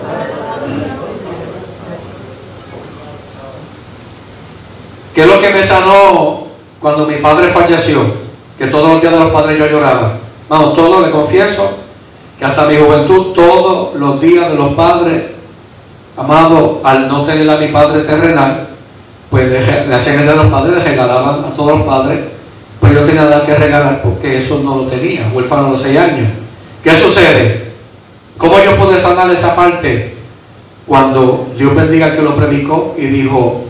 ¿Qué 5.19 5.25
es 5.25 5.31
lo 5.31 5.41
que 5.41 5.51
me 5.51 5.61
sanó 5.61 6.47
cuando 6.81 7.05
mi 7.05 7.17
padre 7.17 7.49
falleció? 7.49 8.03
Que 8.57 8.69
todos 8.69 8.89
los 8.89 9.01
días 9.01 9.13
de 9.13 9.19
los 9.19 9.33
padres 9.33 9.59
yo 9.59 9.67
lloraba. 9.67 10.13
Vamos, 10.49 10.77
todo 10.77 11.05
le 11.05 11.11
confieso 11.11 11.73
que 12.39 12.45
hasta 12.45 12.67
mi 12.67 12.77
juventud, 12.77 13.33
todos 13.35 13.97
los 13.97 14.21
días 14.21 14.49
de 14.49 14.55
los 14.55 14.75
padres, 14.75 15.25
amado, 16.17 16.81
al 16.85 17.09
no 17.09 17.25
tener 17.25 17.51
a 17.51 17.57
mi 17.57 17.67
padre 17.67 18.03
terrenal, 18.03 18.69
pues 19.29 19.51
le, 19.51 19.93
hacían 19.93 20.21
el 20.21 20.27
de 20.29 20.37
los 20.37 20.47
padres, 20.47 20.77
le 20.77 20.85
regalaban 20.85 21.47
a 21.47 21.57
todos 21.57 21.79
los 21.79 21.83
padres, 21.85 22.21
pero 22.81 22.95
yo 22.95 23.05
tenía 23.05 23.23
nada 23.23 23.45
que 23.45 23.57
regalar 23.57 24.01
porque 24.01 24.39
eso 24.39 24.61
no 24.63 24.77
lo 24.77 24.83
tenía, 24.85 25.33
huérfano 25.35 25.73
de 25.73 25.79
seis 25.79 25.99
años. 25.99 26.29
¿Qué 26.85 26.95
sucede? 26.95 27.73
¿Cómo 28.39 28.57
yo 28.63 28.77
pude 28.77 29.01
sanar 29.01 29.29
esa 29.33 29.57
parte? 29.57 30.15
Cuando 30.87 31.49
Dios 31.59 31.75
bendiga 31.75 32.15
que 32.15 32.23
lo 32.23 32.37
predicó 32.37 32.95
y 32.97 33.07
dijo, 33.07 33.65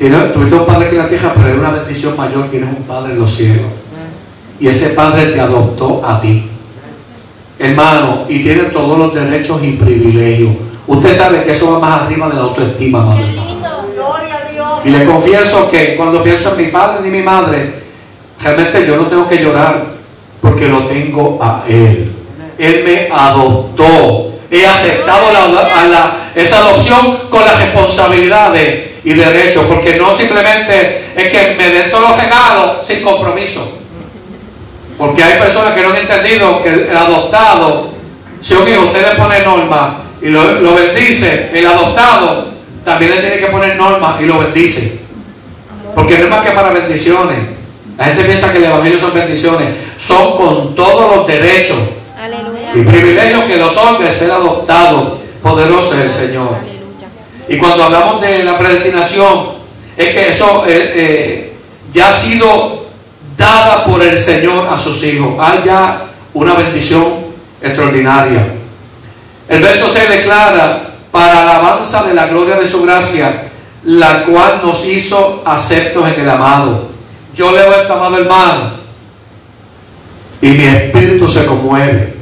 Tuviste 0.00 0.54
un 0.54 0.64
padre 0.64 0.88
que 0.88 0.96
la 0.96 1.06
tierra, 1.06 1.34
pero 1.34 1.48
hay 1.48 1.58
una 1.58 1.72
bendición 1.72 2.16
mayor, 2.16 2.48
tienes 2.50 2.70
un 2.70 2.84
padre 2.84 3.12
en 3.12 3.18
los 3.18 3.30
cielos. 3.30 3.66
Y 4.58 4.66
ese 4.66 4.90
padre 4.90 5.26
te 5.26 5.38
adoptó 5.38 6.00
a 6.02 6.18
ti. 6.18 6.48
Hermano, 7.58 8.24
y 8.26 8.42
tiene 8.42 8.62
todos 8.64 8.98
los 8.98 9.14
derechos 9.14 9.62
y 9.62 9.72
privilegios. 9.72 10.52
Usted 10.86 11.12
sabe 11.12 11.44
que 11.44 11.52
eso 11.52 11.72
va 11.72 11.80
más 11.80 12.02
arriba 12.02 12.30
de 12.30 12.34
la 12.34 12.40
autoestima, 12.40 13.04
madre. 13.04 13.24
Y 14.86 14.88
le 14.88 15.04
confieso 15.04 15.70
que 15.70 15.96
cuando 15.96 16.22
pienso 16.22 16.52
en 16.52 16.64
mi 16.64 16.72
padre 16.72 17.02
ni 17.02 17.10
mi 17.10 17.22
madre, 17.22 17.82
realmente 18.42 18.86
yo 18.86 18.96
no 18.96 19.02
tengo 19.02 19.28
que 19.28 19.42
llorar 19.42 19.84
porque 20.40 20.66
lo 20.66 20.86
tengo 20.86 21.38
a 21.42 21.64
Él. 21.68 22.10
Él 22.56 22.84
me 22.86 23.14
adoptó. 23.14 24.32
He 24.50 24.66
aceptado 24.66 25.26
esa 26.34 26.56
adopción 26.56 27.18
con 27.28 27.44
la 27.44 27.54
responsabilidad 27.54 28.52
de 28.54 28.89
y 29.02 29.12
derecho, 29.14 29.66
porque 29.66 29.96
no 29.96 30.14
simplemente 30.14 31.12
es 31.16 31.28
que 31.28 31.54
me 31.56 31.70
den 31.70 31.90
todos 31.90 32.10
los 32.10 32.20
regalos 32.20 32.86
sin 32.86 33.02
compromiso. 33.02 33.78
Porque 34.98 35.22
hay 35.22 35.38
personas 35.38 35.74
que 35.74 35.82
no 35.82 35.90
han 35.90 35.96
entendido 35.96 36.62
que 36.62 36.68
el 36.68 36.96
adoptado, 36.96 37.90
si 38.40 38.54
un 38.54 38.68
hijo 38.68 38.82
usted 38.82 39.08
le 39.08 39.14
pone 39.14 39.40
norma 39.40 40.02
y 40.20 40.26
lo, 40.26 40.74
bendice, 40.74 41.50
el 41.54 41.66
adoptado 41.66 42.48
también 42.84 43.12
le 43.12 43.20
tiene 43.20 43.38
que 43.38 43.46
poner 43.46 43.76
norma 43.76 44.18
y 44.20 44.24
lo 44.24 44.38
bendice. 44.38 45.00
Porque 45.94 46.18
no 46.18 46.24
es 46.24 46.30
más 46.30 46.44
que 46.44 46.50
para 46.50 46.70
bendiciones. 46.70 47.38
La 47.96 48.04
gente 48.06 48.24
piensa 48.24 48.52
que 48.52 48.58
el 48.58 48.64
Evangelio 48.64 48.98
son 48.98 49.14
bendiciones. 49.14 49.68
Son 49.98 50.36
con 50.36 50.74
todos 50.74 51.16
los 51.16 51.26
derechos 51.26 51.78
y 52.74 52.82
privilegios 52.82 53.44
que 53.44 53.56
le 53.56 53.62
otorga 53.62 54.10
ser 54.10 54.30
adoptado. 54.30 55.18
Poderoso 55.42 55.94
es 55.94 56.04
el 56.04 56.10
Señor. 56.10 56.79
Y 57.50 57.58
cuando 57.58 57.82
hablamos 57.82 58.20
de 58.20 58.44
la 58.44 58.56
predestinación, 58.56 59.54
es 59.96 60.14
que 60.14 60.30
eso 60.30 60.62
eh, 60.68 60.92
eh, 60.94 61.52
ya 61.92 62.10
ha 62.10 62.12
sido 62.12 62.86
dada 63.36 63.84
por 63.84 64.00
el 64.00 64.16
Señor 64.16 64.68
a 64.68 64.78
sus 64.78 65.02
hijos. 65.02 65.34
Hay 65.40 65.62
ya 65.64 66.06
una 66.32 66.54
bendición 66.54 67.06
extraordinaria. 67.60 68.52
El 69.48 69.62
verso 69.62 69.90
se 69.90 70.06
declara 70.06 70.90
para 71.10 71.42
alabanza 71.42 72.04
de 72.04 72.14
la 72.14 72.28
gloria 72.28 72.54
de 72.54 72.68
su 72.68 72.82
gracia, 72.82 73.48
la 73.82 74.22
cual 74.26 74.60
nos 74.62 74.86
hizo 74.86 75.42
aceptos 75.44 76.06
en 76.06 76.20
el 76.20 76.30
amado. 76.30 76.90
Yo 77.34 77.50
leo 77.50 77.72
esto, 77.72 77.94
amado 77.94 78.16
hermano, 78.16 78.74
y 80.40 80.50
mi 80.50 80.66
espíritu 80.66 81.28
se 81.28 81.44
conmueve. 81.46 82.14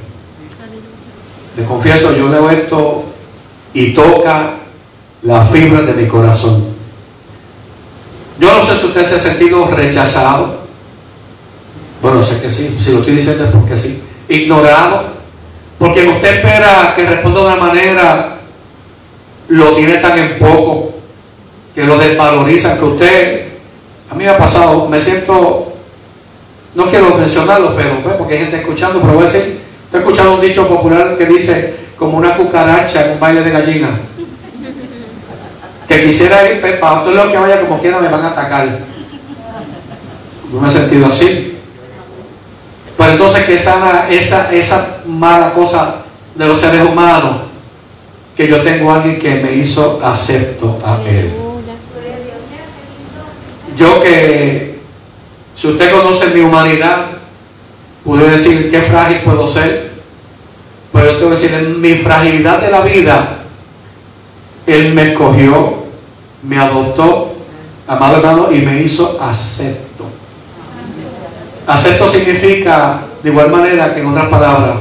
Le 1.55 1.65
confieso, 1.67 2.17
yo 2.17 2.31
leo 2.31 2.49
esto 2.49 3.05
y 3.75 3.93
toca 3.93 4.58
la 5.23 5.45
fibra 5.45 5.83
de 5.83 5.93
mi 5.95 6.09
corazón. 6.09 6.65
Yo 8.39 8.55
no 8.55 8.63
sé 8.63 8.77
si 8.77 8.87
usted 8.87 9.05
se 9.05 9.17
ha 9.17 9.19
sentido 9.19 9.67
rechazado. 9.69 10.59
Bueno, 12.01 12.23
sé 12.23 12.41
que 12.41 12.51
sí. 12.51 12.77
Si 12.81 12.93
lo 12.93 13.01
estoy 13.01 13.17
diciendo 13.17 13.45
es 13.45 13.51
porque 13.51 13.77
sí. 13.77 14.03
Ignorado. 14.29 15.19
Porque 15.79 16.07
usted 16.07 16.37
espera 16.37 16.93
que 16.95 17.07
responda 17.07 17.41
de 17.41 17.47
una 17.47 17.57
manera, 17.57 18.39
lo 19.49 19.73
tiene 19.75 19.99
tan 19.99 20.19
en 20.19 20.39
poco, 20.39 20.95
que 21.75 21.85
lo 21.85 21.97
desvaloriza, 21.97 22.79
que 22.79 22.85
usted, 22.85 23.49
a 24.11 24.15
mí 24.15 24.25
me 24.25 24.31
ha 24.31 24.37
pasado, 24.37 24.89
me 24.89 25.01
siento, 25.01 25.73
no 26.75 26.87
quiero 26.87 27.15
mencionarlo, 27.15 27.77
pero 27.77 28.03
pues, 28.03 28.17
porque 28.17 28.35
hay 28.35 28.41
gente 28.41 28.57
escuchando, 28.57 29.01
pero 29.01 29.15
voy 29.15 29.23
a 29.23 29.27
decir, 29.31 29.61
he 29.93 29.99
escuchado 29.99 30.35
un 30.35 30.41
dicho 30.41 30.67
popular 30.67 31.17
que 31.17 31.27
dice, 31.27 31.77
como 31.97 32.19
una 32.19 32.37
cucaracha 32.37 33.07
en 33.07 33.13
un 33.13 33.21
baile 33.21 33.43
de 33.43 33.51
gallina 33.51 34.01
que 35.89 36.05
quisiera 36.05 36.51
ir, 36.53 36.61
para 36.61 37.03
todo 37.03 37.13
lo 37.13 37.31
que 37.31 37.39
vaya 37.39 37.61
como 37.61 37.81
quiera 37.81 37.99
me 37.99 38.09
van 38.09 38.23
a 38.23 38.29
atacar. 38.29 38.81
No 40.53 40.61
me 40.61 40.69
he 40.69 40.71
sentido 40.71 41.07
así. 41.07 41.59
Pero 42.97 43.13
entonces 43.13 43.45
que 43.45 43.59
sana 43.59 44.07
esa, 44.11 44.53
esa 44.53 45.03
mala 45.07 45.55
cosa 45.55 46.03
de 46.35 46.47
los 46.47 46.61
seres 46.61 46.83
humanos, 46.83 47.43
que 48.37 48.47
yo 48.47 48.61
tengo 48.61 48.91
a 48.91 48.97
alguien 48.97 49.19
que 49.19 49.37
me 49.37 49.53
hizo 49.53 50.01
acepto 50.05 50.79
a 50.85 51.01
él. 51.09 51.33
Yo 53.77 54.03
que, 54.03 54.81
si 55.57 55.69
usted 55.69 55.91
conoce 55.93 56.27
mi 56.29 56.41
humanidad, 56.41 57.07
pude 58.05 58.29
decir 58.29 58.71
qué 58.71 58.83
frágil 58.83 59.21
puedo 59.21 59.47
ser, 59.47 59.93
pero 60.93 61.07
yo 61.07 61.17
tengo 61.19 61.31
que 61.31 61.37
decir, 61.37 61.55
en 61.55 61.81
mi 61.81 61.95
fragilidad 61.95 62.61
de 62.61 62.71
la 62.71 62.81
vida, 62.81 63.38
él 64.69 64.93
me 64.93 65.13
escogió, 65.13 65.85
me 66.43 66.59
adoptó, 66.59 67.33
amado 67.87 68.19
hermano, 68.19 68.53
y 68.53 68.59
me 68.59 68.83
hizo 68.83 69.19
acepto. 69.21 70.05
Acepto 71.67 72.07
significa, 72.07 73.01
de 73.23 73.31
igual 73.31 73.51
manera 73.51 73.95
que 73.95 74.01
en 74.01 74.07
otras 74.09 74.29
palabras, 74.29 74.77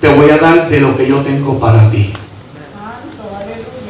te 0.00 0.08
voy 0.08 0.28
a 0.30 0.38
dar 0.38 0.68
de 0.68 0.80
lo 0.80 0.96
que 0.96 1.08
yo 1.08 1.18
tengo 1.20 1.58
para 1.58 1.88
ti. 1.88 2.12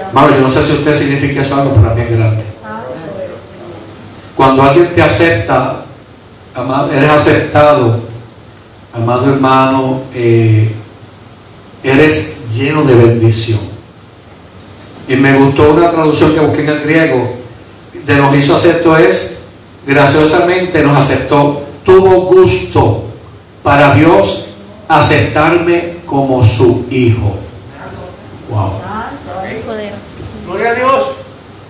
Hermano, 0.07 0.37
yo 0.37 0.43
no 0.43 0.51
sé 0.51 0.65
si 0.65 0.73
usted 0.73 0.95
significa 0.95 1.41
eso 1.41 1.55
algo, 1.55 1.75
para 1.75 1.95
mí 1.95 2.03
es 2.03 2.11
grande. 2.11 2.43
Cuando 4.37 4.63
alguien 4.63 4.95
te 4.95 5.03
acepta, 5.03 5.83
amado, 6.55 6.93
eres 6.93 7.11
aceptado, 7.11 8.01
amado 8.93 9.33
hermano, 9.33 10.03
eh, 10.15 10.75
eres 11.83 12.55
lleno 12.55 12.85
de 12.85 12.95
bendición. 12.95 13.78
Y 15.09 15.17
me 15.17 15.37
gustó 15.39 15.73
una 15.73 15.91
traducción 15.91 16.35
que 16.35 16.41
busqué 16.41 16.63
en 16.63 16.69
el 16.69 16.81
griego 16.83 17.39
de 18.09 18.17
nos 18.17 18.35
hizo 18.35 18.55
acepto 18.55 18.97
es, 18.97 19.45
graciosamente 19.87 20.83
nos 20.83 20.97
aceptó, 20.97 21.63
tuvo 21.85 22.23
gusto 22.23 23.05
para 23.63 23.95
Dios 23.95 24.47
aceptarme 24.89 25.99
como 26.07 26.43
su 26.43 26.87
hijo. 26.91 27.37
Wow. 28.51 28.73
Gloria 30.47 30.71
a 30.71 30.75
Dios. 30.75 31.03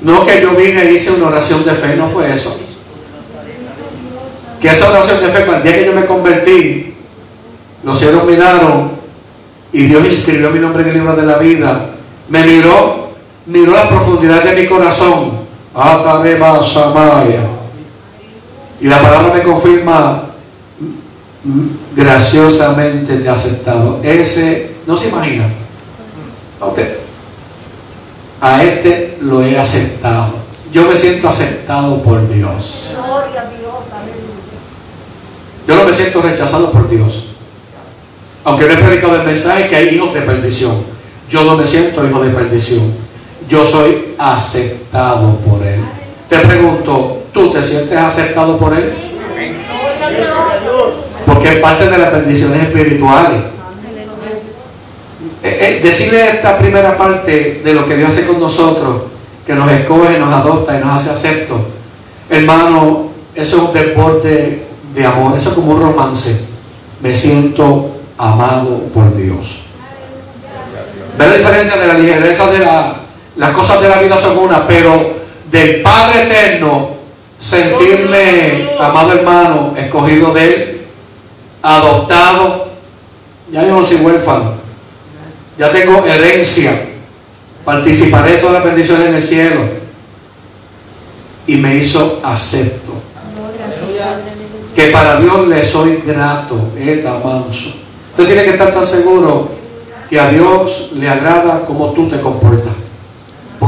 No 0.00 0.24
que 0.24 0.40
yo 0.40 0.54
vine 0.54 0.84
y 0.84 0.94
hice 0.94 1.10
una 1.10 1.26
oración 1.26 1.64
de 1.64 1.72
fe, 1.72 1.96
no 1.96 2.08
fue 2.08 2.32
eso. 2.32 2.56
Que 4.60 4.68
esa 4.68 4.90
oración 4.90 5.20
de 5.20 5.28
fe, 5.28 5.42
el 5.42 5.62
día 5.62 5.74
que 5.74 5.86
yo 5.86 5.92
me 5.92 6.06
convertí, 6.06 6.94
los 7.82 7.98
cielos 7.98 8.24
miraron 8.24 8.92
y 9.72 9.84
Dios 9.84 10.06
inscribió 10.06 10.50
mi 10.50 10.60
nombre 10.60 10.82
en 10.82 10.88
el 10.90 10.94
libro 10.94 11.16
de 11.16 11.26
la 11.26 11.38
vida. 11.38 11.90
Me 12.28 12.44
miró, 12.44 13.07
miró 13.48 13.72
la 13.72 13.88
profundidad 13.88 14.44
de 14.44 14.52
mi 14.54 14.68
corazón. 14.68 15.48
Y 18.80 18.86
la 18.86 19.02
palabra 19.02 19.34
me 19.34 19.42
confirma 19.42 20.22
graciosamente 21.96 23.16
te 23.16 23.28
aceptado. 23.28 24.00
Ese, 24.02 24.76
no 24.86 24.96
se 24.96 25.08
imagina. 25.08 25.48
A 26.60 26.66
usted. 26.66 26.98
A 28.40 28.62
este 28.62 29.18
lo 29.20 29.42
he 29.42 29.58
aceptado. 29.58 30.34
Yo 30.72 30.86
me 30.86 30.94
siento 30.94 31.28
aceptado 31.28 32.02
por 32.02 32.28
Dios. 32.28 32.90
Yo 35.66 35.76
no 35.76 35.84
me 35.84 35.92
siento 35.92 36.22
rechazado 36.22 36.70
por 36.70 36.88
Dios. 36.88 37.28
Aunque 38.44 38.66
no 38.66 38.72
he 38.72 38.76
predicado 38.76 39.16
el 39.16 39.24
mensaje 39.24 39.68
que 39.68 39.76
hay 39.76 39.88
hijos 39.94 40.14
de 40.14 40.22
perdición. 40.22 40.74
Yo 41.28 41.44
no 41.44 41.56
me 41.56 41.66
siento 41.66 42.06
hijo 42.06 42.20
de 42.20 42.30
perdición. 42.30 43.07
Yo 43.48 43.64
soy 43.64 44.14
aceptado 44.18 45.36
por 45.36 45.66
Él. 45.66 45.80
Te 46.28 46.38
pregunto, 46.40 47.22
¿tú 47.32 47.50
te 47.50 47.62
sientes 47.62 47.96
aceptado 47.96 48.58
por 48.58 48.74
Él? 48.74 48.92
Porque 51.24 51.48
es 51.48 51.56
parte 51.56 51.88
de 51.88 51.98
las 51.98 52.12
bendiciones 52.12 52.62
espirituales. 52.62 53.40
Eh, 55.42 55.58
eh, 55.60 55.80
decirle 55.82 56.30
esta 56.30 56.58
primera 56.58 56.98
parte 56.98 57.62
de 57.64 57.74
lo 57.74 57.86
que 57.86 57.96
Dios 57.96 58.10
hace 58.10 58.26
con 58.26 58.40
nosotros, 58.40 59.02
que 59.46 59.54
nos 59.54 59.70
escoge, 59.70 60.18
nos 60.18 60.32
adopta 60.32 60.78
y 60.78 60.84
nos 60.84 60.96
hace 60.96 61.10
acepto. 61.10 61.58
Hermano, 62.28 63.08
eso 63.34 63.56
es 63.56 63.62
un 63.62 63.72
deporte 63.72 64.66
de 64.94 65.06
amor, 65.06 65.36
eso 65.36 65.50
es 65.50 65.54
como 65.54 65.72
un 65.72 65.80
romance. 65.80 66.48
Me 67.00 67.14
siento 67.14 67.92
amado 68.18 68.80
por 68.92 69.16
Dios. 69.16 69.60
Ve 71.16 71.26
la 71.26 71.36
diferencia 71.36 71.76
de 71.76 71.86
la 71.86 71.94
ligereza 71.94 72.50
de 72.50 72.58
la, 72.58 72.97
las 73.38 73.52
cosas 73.52 73.80
de 73.80 73.88
la 73.88 73.98
vida 73.98 74.16
son 74.18 74.36
una, 74.36 74.66
pero 74.66 75.16
del 75.48 75.80
Padre 75.80 76.24
eterno, 76.24 76.90
sentirme 77.38 78.70
amado 78.78 79.12
hermano, 79.12 79.74
escogido 79.76 80.34
de 80.34 80.44
Él, 80.44 80.86
adoptado, 81.62 82.72
ya 83.50 83.62
yo 83.62 83.76
no 83.76 83.84
soy 83.84 83.98
huérfano, 83.98 84.54
ya 85.56 85.70
tengo 85.70 86.04
herencia, 86.04 86.72
participaré 87.64 88.32
de 88.32 88.38
todas 88.38 88.54
las 88.54 88.64
bendiciones 88.64 89.06
en 89.06 89.14
el 89.14 89.22
cielo 89.22 89.60
y 91.46 91.56
me 91.56 91.76
hizo 91.76 92.20
acepto. 92.24 92.94
Que 94.74 94.90
para 94.90 95.20
Dios 95.20 95.46
le 95.46 95.64
soy 95.64 96.02
grato, 96.04 96.72
esta 96.76 97.18
manso. 97.24 97.70
Usted 98.10 98.26
tiene 98.26 98.44
que 98.44 98.50
estar 98.50 98.74
tan 98.74 98.84
seguro 98.84 99.50
que 100.10 100.18
a 100.18 100.28
Dios 100.28 100.90
le 100.94 101.08
agrada 101.08 101.64
como 101.66 101.92
tú 101.92 102.08
te 102.08 102.20
comportas. 102.20 102.77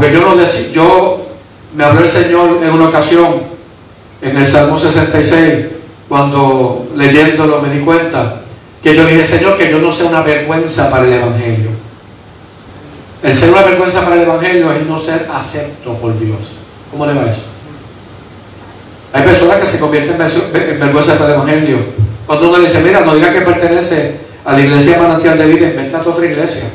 Porque 0.01 0.15
yo 0.15 0.21
no 0.23 0.35
decía, 0.35 0.73
yo 0.73 1.27
me 1.77 1.85
habló 1.85 2.01
el 2.01 2.09
Señor 2.09 2.61
en 2.63 2.71
una 2.71 2.89
ocasión, 2.89 3.43
en 4.23 4.35
el 4.35 4.47
Salmo 4.47 4.79
66, 4.79 5.67
cuando 6.09 6.89
leyéndolo 6.97 7.61
me 7.61 7.69
di 7.69 7.81
cuenta 7.81 8.41
que 8.83 8.97
yo 8.97 9.05
dije, 9.05 9.23
Señor, 9.27 9.59
que 9.59 9.71
yo 9.71 9.79
no 9.79 9.93
sea 9.93 10.07
una 10.07 10.23
vergüenza 10.23 10.91
para 10.91 11.05
el 11.05 11.13
Evangelio. 11.13 11.69
El 13.23 13.37
ser 13.37 13.51
una 13.51 13.61
vergüenza 13.61 14.01
para 14.01 14.17
el 14.17 14.23
Evangelio 14.23 14.73
es 14.73 14.87
no 14.87 14.99
ser 14.99 15.29
acepto 15.31 15.93
por 15.93 16.19
Dios. 16.19 16.39
¿Cómo 16.91 17.05
le 17.05 17.13
va 17.13 17.31
eso? 17.31 17.43
Hay 19.13 19.23
personas 19.23 19.59
que 19.59 19.67
se 19.67 19.79
convierten 19.79 20.15
en 20.15 20.81
vergüenza 20.81 21.19
para 21.19 21.35
el 21.35 21.35
Evangelio. 21.35 21.77
Cuando 22.27 22.49
uno 22.49 22.59
dice, 22.59 22.81
mira, 22.81 23.01
no 23.01 23.15
diga 23.15 23.35
que 23.35 23.43
pertenece 23.43 24.21
a 24.47 24.55
la 24.55 24.61
iglesia 24.61 24.97
manantial 24.99 25.37
de 25.37 25.45
vida, 25.45 25.67
inventa 25.67 26.01
otra 26.01 26.25
iglesia. 26.25 26.71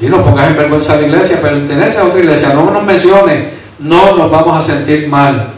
Y 0.00 0.06
no 0.06 0.24
pongas 0.24 0.48
en 0.48 0.56
vergüenza 0.56 0.94
a 0.94 0.96
la 0.96 1.06
iglesia, 1.06 1.40
pertenece 1.40 1.98
a 1.98 2.04
otra 2.04 2.20
iglesia, 2.20 2.54
no 2.54 2.70
nos 2.70 2.84
mencione, 2.84 3.50
no 3.80 4.16
nos 4.16 4.30
vamos 4.30 4.56
a 4.56 4.66
sentir 4.66 5.08
mal. 5.08 5.48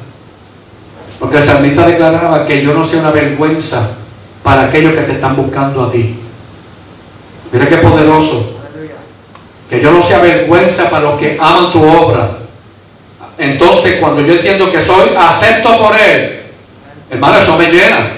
Porque 1.19 1.37
el 1.37 1.43
salmista 1.43 1.87
declaraba 1.87 2.47
que 2.47 2.63
yo 2.63 2.73
no 2.73 2.85
sea 2.85 3.01
una 3.01 3.11
vergüenza 3.11 3.97
para 4.43 4.65
aquellos 4.65 4.95
que 4.95 5.03
te 5.03 5.13
están 5.13 5.37
buscando 5.37 5.85
a 5.85 5.93
ti. 5.93 6.19
Mira 7.53 7.69
qué 7.69 7.77
poderoso. 7.77 8.57
Que 9.69 9.81
yo 9.81 9.93
no 9.93 10.03
sea 10.03 10.21
vergüenza 10.21 10.89
para 10.89 11.05
los 11.05 11.21
que 11.21 11.37
aman 11.39 11.71
tu 11.71 11.85
obra. 11.85 12.39
Entonces, 13.37 13.99
cuando 14.01 14.23
yo 14.23 14.35
entiendo 14.35 14.71
que 14.71 14.81
soy 14.81 15.11
acepto 15.17 15.79
por 15.79 15.95
Él, 15.97 16.43
hermano, 17.11 17.39
eso 17.39 17.57
me 17.57 17.71
llena. 17.71 18.13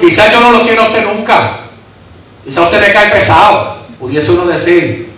Quizás 0.00 0.32
yo 0.32 0.40
no 0.40 0.52
lo 0.52 0.62
quiero 0.62 0.82
a 0.82 0.86
usted 0.86 1.04
nunca. 1.04 1.58
Quizás 2.44 2.64
usted 2.64 2.80
me 2.80 2.92
cae 2.92 3.10
pesado, 3.10 3.76
pudiese 4.04 4.32
uno 4.32 4.44
decir. 4.44 5.10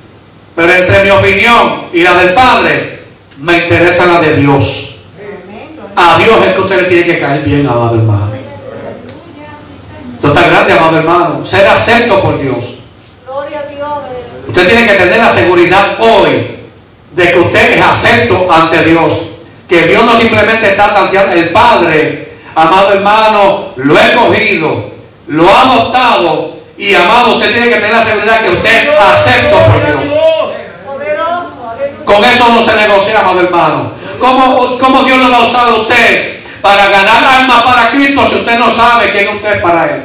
Pero 0.54 0.72
entre 0.72 1.02
mi 1.02 1.10
opinión 1.10 1.86
y 1.92 2.02
la 2.02 2.14
del 2.14 2.34
Padre, 2.34 3.02
me 3.38 3.58
interesa 3.58 4.06
la 4.06 4.20
de 4.20 4.36
Dios. 4.36 4.98
A 5.96 6.16
Dios 6.18 6.46
es 6.46 6.54
que 6.54 6.60
usted 6.60 6.82
le 6.82 6.88
tiene 6.88 7.04
que 7.04 7.20
caer 7.20 7.42
bien, 7.42 7.66
amado 7.66 7.96
hermano. 7.96 8.30
Esto 10.14 10.28
está 10.28 10.46
grande, 10.46 10.72
amado 10.72 10.98
hermano. 10.98 11.44
Ser 11.44 11.66
acepto 11.66 12.22
por 12.22 12.40
Dios. 12.40 12.64
Usted 14.46 14.68
tiene 14.68 14.86
que 14.86 14.94
tener 14.94 15.18
la 15.18 15.30
seguridad 15.30 15.96
hoy 15.98 16.58
de 17.10 17.32
que 17.32 17.38
usted 17.40 17.78
es 17.78 17.82
acepto 17.82 18.46
ante 18.50 18.84
Dios. 18.84 19.12
Que 19.68 19.82
Dios 19.82 20.04
no 20.04 20.16
simplemente 20.16 20.70
está 20.70 20.94
tanteando, 20.94 21.32
el 21.32 21.48
Padre, 21.48 22.36
amado 22.54 22.92
hermano, 22.92 23.72
lo 23.74 23.98
he 23.98 24.14
cogido, 24.14 24.90
lo 25.26 25.48
ha 25.48 25.62
adoptado 25.62 26.55
y 26.78 26.94
amado, 26.94 27.36
usted 27.36 27.52
tiene 27.52 27.68
que 27.70 27.76
tener 27.76 27.92
la 27.92 28.04
seguridad 28.04 28.40
que 28.42 28.50
usted 28.50 28.88
es 28.88 29.00
acepto 29.00 29.56
por 29.56 29.86
Dios. 29.86 30.14
Con 32.04 32.24
eso 32.24 32.48
no 32.50 32.62
se 32.62 32.74
negocia, 32.74 33.20
amado 33.20 33.40
hermano. 33.40 33.92
¿Cómo, 34.20 34.78
¿Cómo, 34.78 35.02
Dios 35.02 35.18
lo 35.18 35.30
va 35.30 35.38
a 35.38 35.42
usar 35.42 35.68
a 35.68 35.74
usted 35.74 36.40
para 36.60 36.88
ganar 36.88 37.24
almas 37.24 37.62
para 37.62 37.90
Cristo 37.90 38.26
si 38.28 38.36
usted 38.36 38.58
no 38.58 38.70
sabe 38.70 39.10
quién 39.10 39.28
usted 39.28 39.56
es 39.56 39.62
para 39.62 39.84
Él? 39.86 40.02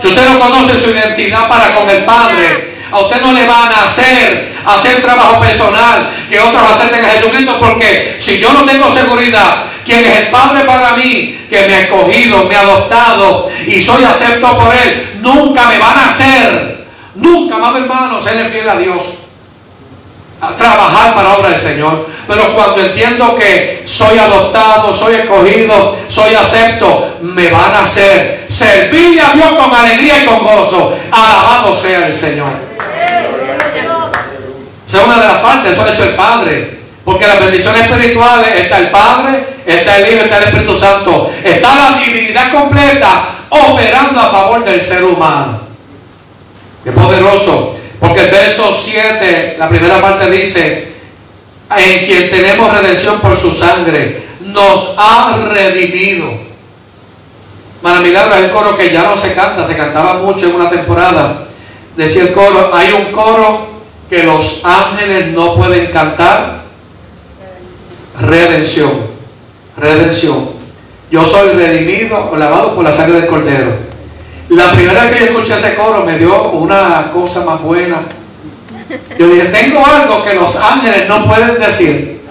Si 0.00 0.08
usted 0.08 0.28
no 0.28 0.38
conoce 0.38 0.76
su 0.76 0.90
identidad 0.90 1.48
para 1.48 1.74
con 1.74 1.88
el 1.88 2.04
Padre, 2.04 2.72
a 2.90 3.00
usted 3.00 3.22
no 3.22 3.32
le 3.32 3.46
van 3.46 3.72
a 3.72 3.84
hacer 3.84 4.52
hacer 4.64 5.02
trabajo 5.02 5.40
personal 5.40 6.08
que 6.28 6.38
otros 6.38 6.62
acepten 6.62 7.04
a 7.04 7.08
Jesucristo 7.08 7.58
porque 7.58 8.16
si 8.20 8.38
yo 8.38 8.52
no 8.52 8.64
tengo 8.64 8.90
seguridad 8.90 9.64
quién 9.84 10.04
es 10.04 10.18
el 10.18 10.26
Padre 10.28 10.64
para 10.64 10.92
mí 10.96 11.46
que 11.48 11.66
me 11.66 11.74
ha 11.74 11.80
escogido, 11.80 12.44
me 12.44 12.56
ha 12.56 12.60
adoptado 12.60 13.50
y 13.66 13.82
soy 13.82 14.04
acepto 14.04 14.56
por 14.56 14.74
Él, 14.74 15.18
nunca 15.20 15.66
me 15.66 15.78
van 15.78 15.98
a 15.98 16.06
hacer, 16.06 16.86
nunca, 17.14 17.58
más 17.58 17.74
hermano, 17.76 18.20
serle 18.20 18.48
fiel 18.48 18.68
a 18.68 18.76
Dios. 18.76 19.02
A 20.40 20.56
trabajar 20.56 21.14
para 21.14 21.36
obra 21.36 21.50
del 21.50 21.58
Señor. 21.58 22.08
Pero 22.26 22.52
cuando 22.52 22.80
entiendo 22.80 23.36
que 23.36 23.84
soy 23.86 24.18
adoptado, 24.18 24.92
soy 24.92 25.14
escogido, 25.14 25.96
soy 26.08 26.34
acepto, 26.34 27.16
me 27.20 27.48
van 27.48 27.72
a 27.76 27.82
hacer 27.82 28.46
servir 28.48 29.20
a 29.20 29.34
Dios 29.34 29.52
con 29.52 29.72
alegría 29.72 30.24
y 30.24 30.26
con 30.26 30.40
gozo. 30.40 30.96
Alabado 31.12 31.72
sea 31.72 32.08
el 32.08 32.12
Señor. 32.12 32.48
Esa 34.86 35.00
es 35.00 35.06
una 35.06 35.18
de 35.18 35.28
las 35.28 35.38
partes, 35.38 35.72
eso 35.72 35.84
ha 35.84 35.92
hecho 35.92 36.04
el 36.04 36.14
Padre. 36.16 36.80
Porque 37.04 37.26
las 37.26 37.40
bendiciones 37.40 37.82
espirituales 37.82 38.48
está 38.56 38.78
el 38.78 38.90
Padre, 38.90 39.46
está 39.66 39.98
el 39.98 40.12
Hijo, 40.14 40.24
está 40.24 40.38
el 40.38 40.44
Espíritu 40.44 40.76
Santo. 40.76 41.30
Está 41.42 41.76
la 41.76 41.98
divinidad 41.98 42.52
completa 42.52 43.24
operando 43.48 44.20
a 44.20 44.28
favor 44.28 44.64
del 44.64 44.80
ser 44.80 45.04
humano. 45.04 45.60
Qué 46.84 46.92
poderoso. 46.92 47.76
Porque 48.00 48.20
el 48.20 48.30
verso 48.30 48.74
7, 48.74 49.56
la 49.58 49.68
primera 49.68 50.00
parte 50.00 50.28
dice, 50.30 50.92
en 51.76 52.06
quien 52.06 52.30
tenemos 52.30 52.76
redención 52.76 53.20
por 53.20 53.36
su 53.36 53.52
sangre, 53.52 54.26
nos 54.40 54.94
ha 54.96 55.36
redimido. 55.48 56.32
Para 57.80 58.00
milagro 58.00 58.34
hay 58.34 58.44
un 58.44 58.50
coro 58.50 58.76
que 58.76 58.92
ya 58.92 59.02
no 59.02 59.16
se 59.16 59.34
canta, 59.34 59.64
se 59.64 59.76
cantaba 59.76 60.14
mucho 60.14 60.46
en 60.46 60.54
una 60.54 60.70
temporada. 60.70 61.46
Decía 61.96 62.22
el 62.22 62.32
coro, 62.32 62.70
hay 62.74 62.92
un 62.92 63.12
coro 63.12 63.72
que 64.12 64.24
los 64.24 64.64
ángeles 64.64 65.28
no 65.28 65.54
pueden 65.54 65.86
cantar? 65.86 66.62
Redención. 68.20 69.11
Redención. 69.76 70.50
Yo 71.10 71.24
soy 71.24 71.50
redimido 71.50 72.30
o 72.32 72.36
lavado 72.36 72.74
por 72.74 72.84
la 72.84 72.92
sangre 72.92 73.20
del 73.20 73.26
cordero. 73.26 73.72
La 74.48 74.72
primera 74.72 75.04
vez 75.04 75.12
que 75.12 75.18
yo 75.20 75.24
escuché 75.26 75.54
ese 75.54 75.74
coro 75.74 76.04
me 76.04 76.18
dio 76.18 76.50
una 76.50 77.10
cosa 77.12 77.44
más 77.44 77.60
buena. 77.60 78.02
Yo 79.18 79.28
dije, 79.28 79.46
tengo 79.46 79.84
algo 79.86 80.24
que 80.24 80.34
los 80.34 80.56
ángeles 80.56 81.08
no 81.08 81.26
pueden 81.26 81.58
decir. 81.58 82.22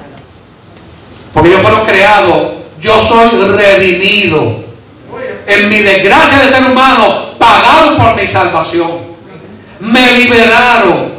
porque 1.34 1.50
ellos 1.50 1.62
fueron 1.62 1.86
creados, 1.86 2.54
yo 2.80 3.02
soy 3.02 3.30
redimido. 3.56 4.62
En 5.48 5.70
mi 5.70 5.80
desgracia 5.80 6.40
de 6.40 6.50
ser 6.50 6.72
humano, 6.72 7.38
pagaron 7.38 7.98
por 7.98 8.16
mi 8.16 8.28
salvación. 8.28 8.92
Me 9.80 10.12
liberaron. 10.14 11.12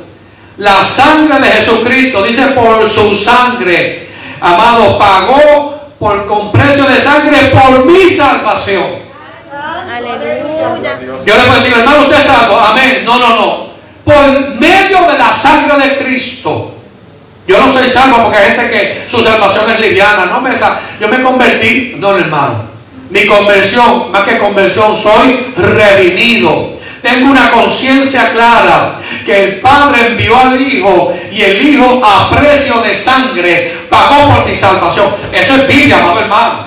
La 0.59 0.83
sangre 0.85 1.41
de 1.41 1.47
Jesucristo, 1.47 2.23
dice 2.23 2.43
por 2.49 2.89
su 2.89 3.17
sangre, 3.17 4.11
amado, 4.41 4.99
pagó 4.99 5.82
por 6.03 6.27
con 6.27 6.51
precio 6.51 6.85
de 6.87 7.01
sangre 7.01 7.53
por 7.55 7.87
mi 7.87 8.09
salvación. 8.09 8.83
Aleluya. 9.89 10.99
Yo 11.25 11.37
le 11.37 11.45
puedo 11.45 11.55
decir, 11.55 11.75
hermano, 11.79 12.03
usted 12.03 12.19
es 12.19 12.25
salvo. 12.25 12.59
Amén. 12.59 13.03
No, 13.05 13.21
no, 13.21 13.29
no. 13.29 13.67
Por 14.05 14.57
medio 14.57 15.13
de 15.13 15.17
la 15.17 15.33
sangre 15.33 15.79
de 15.79 15.99
Cristo. 15.99 16.75
Yo 17.47 17.65
no 17.65 17.73
soy 17.73 17.89
salvo 17.89 18.25
porque 18.25 18.37
hay 18.37 18.57
gente 18.57 18.71
que 18.73 19.05
su 19.09 19.23
salvación 19.23 19.71
es 19.71 19.79
liviana. 19.79 20.27
No 20.27 20.41
me 20.41 20.51
yo 20.99 21.07
me 21.07 21.23
convertí, 21.23 21.95
no 21.99 22.19
hermano. 22.19 22.65
Mi 23.09 23.25
conversión, 23.25 24.11
más 24.11 24.25
que 24.25 24.39
conversión, 24.39 24.99
soy 24.99 25.55
redimido. 25.57 26.81
Tengo 27.03 27.33
una 27.33 27.51
conciencia 27.51 28.31
clara 28.31 29.01
que 29.27 29.45
el 29.45 29.61
Padre 29.61 30.09
envió 30.09 30.39
al 30.39 30.61
Hijo 30.61 31.13
y 31.33 31.43
el 31.43 31.69
Hijo 31.69 32.01
a 32.05 32.31
precio 32.31 32.81
de 32.81 32.95
sangre 32.95 33.73
pagó 33.91 34.33
por 34.33 34.47
mi 34.47 34.55
salvación. 34.55 35.07
Eso 35.33 35.57
es 35.57 35.67
Biblia, 35.67 35.99
amado 35.99 36.21
hermano. 36.21 36.67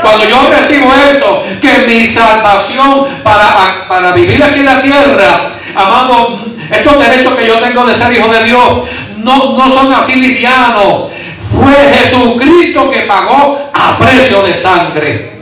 Cuando 0.00 0.28
yo 0.28 0.50
recibo 0.50 0.90
eso, 0.94 1.44
que 1.60 1.86
mi 1.86 2.06
salvación 2.06 3.06
para, 3.22 3.86
para 3.86 4.12
vivir 4.12 4.42
aquí 4.42 4.60
en 4.60 4.66
la 4.66 4.80
tierra, 4.80 5.50
amado, 5.74 6.38
estos 6.70 6.98
derechos 6.98 7.34
que 7.34 7.46
yo 7.46 7.58
tengo 7.58 7.84
de 7.84 7.94
ser 7.94 8.12
hijo 8.12 8.28
de 8.28 8.44
Dios, 8.44 8.88
no, 9.18 9.56
no 9.58 9.70
son 9.70 9.92
así 9.92 10.14
livianos. 10.14 11.10
Fue 11.52 11.74
Jesucristo 11.94 12.90
que 12.90 13.00
pagó 13.00 13.70
a 13.72 13.98
precio 13.98 14.42
de 14.42 14.54
sangre. 14.54 15.35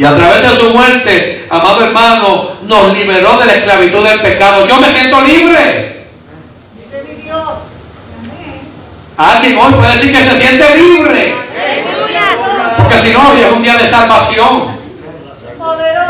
Y 0.00 0.04
a 0.06 0.16
través 0.16 0.40
de 0.40 0.56
su 0.56 0.70
muerte, 0.70 1.46
amado 1.50 1.84
hermano, 1.84 2.52
nos 2.62 2.90
liberó 2.94 3.36
de 3.36 3.44
la 3.44 3.52
esclavitud 3.52 4.02
del 4.02 4.18
pecado. 4.22 4.66
Yo 4.66 4.80
me 4.80 4.88
siento 4.88 5.20
libre. 5.20 6.06
Alguien 9.18 9.58
hoy 9.58 9.74
puede 9.74 9.92
decir 9.92 10.16
que 10.16 10.22
se 10.22 10.34
siente 10.36 10.74
libre. 10.74 11.34
Porque 12.78 12.98
si 12.98 13.12
no, 13.12 13.30
hoy 13.30 13.42
es 13.42 13.52
un 13.52 13.62
día 13.62 13.76
de 13.76 13.86
salvación. 13.86 14.80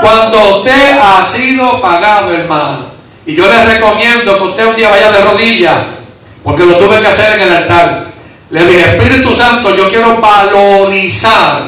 Cuando 0.01 0.59
usted 0.59 0.97
ha 1.03 1.25
sido 1.25 1.81
pagado, 1.81 2.33
hermano, 2.33 2.91
y 3.27 3.35
yo 3.35 3.49
le 3.49 3.65
recomiendo 3.75 4.39
que 4.39 4.45
usted 4.45 4.67
un 4.67 4.77
día 4.77 4.91
vaya 4.91 5.11
de 5.11 5.21
rodillas, 5.21 5.79
porque 6.45 6.65
lo 6.65 6.77
tuve 6.77 7.01
que 7.01 7.09
hacer 7.09 7.41
en 7.41 7.49
el 7.49 7.57
altar. 7.57 8.07
Le 8.51 8.67
dije, 8.67 8.97
Espíritu 8.97 9.35
Santo, 9.35 9.75
yo 9.75 9.89
quiero 9.89 10.21
valorizar 10.21 11.63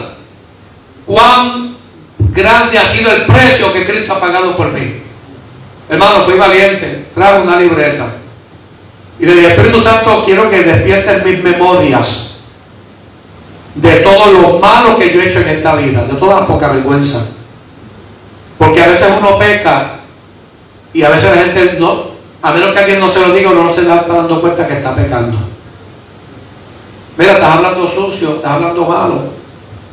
cuán 1.04 1.71
grande 2.32 2.78
ha 2.78 2.86
sido 2.86 3.12
el 3.12 3.22
precio 3.22 3.72
que 3.72 3.86
Cristo 3.86 4.14
ha 4.14 4.20
pagado 4.20 4.56
por 4.56 4.72
mí. 4.72 5.02
Hermano, 5.88 6.22
fui 6.22 6.34
valiente, 6.34 7.06
trajo 7.14 7.42
una 7.42 7.56
libreta. 7.56 8.06
Y 9.18 9.26
le 9.26 9.34
dije, 9.34 9.48
Espíritu 9.48 9.80
Santo, 9.80 10.22
quiero 10.24 10.48
que 10.48 10.62
despierten 10.62 11.22
mis 11.24 11.42
memorias 11.42 12.40
de 13.74 13.96
todo 13.96 14.32
lo 14.32 14.58
malo 14.58 14.98
que 14.98 15.12
yo 15.12 15.20
he 15.20 15.28
hecho 15.28 15.40
en 15.40 15.48
esta 15.48 15.74
vida, 15.76 16.04
de 16.04 16.14
toda 16.14 16.40
la 16.40 16.46
poca 16.46 16.68
vergüenza. 16.68 17.36
Porque 18.58 18.82
a 18.82 18.88
veces 18.88 19.08
uno 19.18 19.38
peca 19.38 20.00
y 20.92 21.02
a 21.02 21.10
veces 21.10 21.36
la 21.36 21.42
gente 21.42 21.76
no, 21.78 22.12
a 22.42 22.52
menos 22.52 22.72
que 22.72 22.78
alguien 22.78 23.00
no 23.00 23.08
se 23.08 23.20
lo 23.20 23.34
diga, 23.34 23.50
no 23.52 23.72
se 23.72 23.82
está 23.82 24.04
dando 24.06 24.40
cuenta 24.40 24.66
que 24.66 24.74
está 24.74 24.94
pecando. 24.94 25.38
Mira, 27.16 27.32
estás 27.32 27.56
hablando 27.56 27.88
sucio, 27.88 28.36
estás 28.36 28.52
hablando 28.52 28.84
malo. 28.86 29.22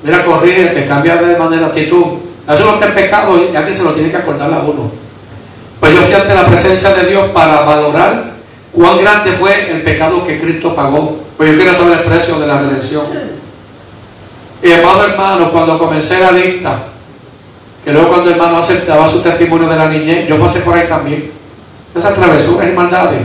Mira, 0.03 0.23
corrígete, 0.23 0.87
cambia 0.87 1.17
de 1.17 1.37
manera 1.37 1.67
actitud. 1.67 2.28
Eso 2.49 2.65
es 2.65 2.65
lo 2.65 2.79
que 2.79 2.85
es 2.85 2.91
pecado 2.91 3.37
y 3.37 3.55
alguien 3.55 3.75
se 3.75 3.83
lo 3.83 3.91
tiene 3.91 4.09
que 4.09 4.17
acordar 4.17 4.51
a 4.51 4.59
uno. 4.59 4.91
Pues 5.79 5.93
yo 5.93 6.01
fui 6.01 6.13
ante 6.13 6.33
la 6.33 6.47
presencia 6.47 6.89
de 6.95 7.07
Dios 7.07 7.29
para 7.31 7.61
valorar 7.61 8.31
cuán 8.73 8.97
grande 8.97 9.33
fue 9.33 9.69
el 9.71 9.83
pecado 9.83 10.25
que 10.25 10.41
Cristo 10.41 10.75
pagó. 10.75 11.19
Pues 11.37 11.51
yo 11.51 11.57
quiero 11.57 11.75
saber 11.75 11.99
el 11.99 12.05
precio 12.05 12.39
de 12.39 12.47
la 12.47 12.59
redención. 12.59 13.05
Y 14.63 14.71
hermano, 14.71 15.03
hermano, 15.03 15.51
cuando 15.51 15.77
comencé 15.77 16.19
la 16.19 16.31
lista, 16.31 16.79
que 17.85 17.93
luego 17.93 18.09
cuando 18.09 18.29
el 18.29 18.35
hermano 18.35 18.57
aceptaba 18.57 19.07
su 19.07 19.21
testimonio 19.21 19.69
de 19.69 19.75
la 19.75 19.87
niñez, 19.87 20.27
yo 20.27 20.39
pasé 20.39 20.61
por 20.61 20.75
ahí 20.75 20.87
también. 20.87 21.31
Esas 21.95 22.15
travesuras 22.15 22.67
y 22.67 22.71
maldades. 22.71 23.21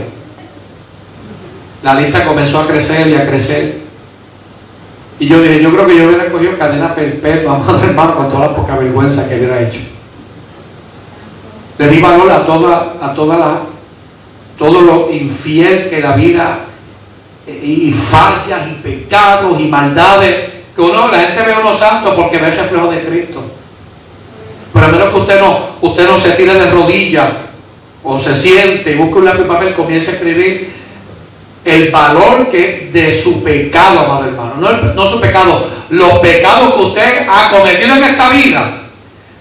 La 1.82 1.94
lista 1.94 2.24
comenzó 2.26 2.60
a 2.60 2.66
crecer 2.66 3.08
y 3.08 3.14
a 3.14 3.26
crecer. 3.26 3.83
Y 5.18 5.26
yo 5.26 5.40
dije, 5.40 5.62
yo 5.62 5.70
creo 5.72 5.86
que 5.86 5.96
yo 5.96 6.06
hubiera 6.06 6.30
cogido 6.30 6.58
cadena 6.58 6.94
perpetua, 6.94 7.58
madre 7.66 7.88
hermano, 7.88 8.16
con 8.16 8.30
toda 8.30 8.46
la 8.46 8.56
poca 8.56 8.76
vergüenza 8.76 9.28
que 9.28 9.36
hubiera 9.36 9.60
hecho. 9.60 9.80
Le 11.78 11.88
di 11.88 12.00
valor 12.00 12.30
a 12.30 12.46
toda, 12.46 12.94
a 13.00 13.14
toda 13.14 13.36
la, 13.36 13.60
todo 14.58 14.80
lo 14.80 15.12
infiel 15.12 15.88
que 15.90 16.00
la 16.00 16.12
vida 16.12 16.58
eh, 17.46 17.60
y 17.62 17.92
fallas 17.92 18.68
y 18.70 18.74
pecados 18.82 19.60
y 19.60 19.68
maldades 19.68 20.50
que 20.74 20.80
uno, 20.80 21.08
la 21.08 21.18
gente 21.20 21.42
ve 21.42 21.52
a 21.52 21.60
unos 21.60 21.78
santos 21.78 22.14
porque 22.14 22.38
ve 22.38 22.48
el 22.48 22.56
reflejo 22.56 22.90
de 22.90 23.00
Cristo. 23.04 23.42
Pero 24.72 24.86
a 24.86 24.88
menos 24.88 25.08
que 25.10 25.16
usted 25.20 25.40
no, 25.40 25.58
usted 25.80 26.08
no 26.08 26.18
se 26.18 26.32
tire 26.32 26.54
de 26.54 26.70
rodillas 26.70 27.30
o 28.02 28.18
se 28.18 28.34
siente 28.34 28.92
y 28.92 28.96
busca 28.96 29.16
un 29.16 29.24
lápiz 29.24 29.42
y 29.42 29.48
papel, 29.48 29.74
comienza 29.74 30.10
a 30.10 30.14
escribir 30.14 30.73
el 31.64 31.90
valor 31.90 32.50
que 32.50 32.90
de 32.92 33.10
su 33.10 33.42
pecado, 33.42 34.00
amado 34.00 34.24
hermano. 34.26 34.54
No, 34.94 35.06
su 35.06 35.20
pecado, 35.20 35.66
los 35.88 36.18
pecados 36.18 36.74
que 36.74 36.80
usted 36.80 37.26
ha 37.28 37.50
cometido 37.50 37.96
en 37.96 38.04
esta 38.04 38.28
vida. 38.30 38.70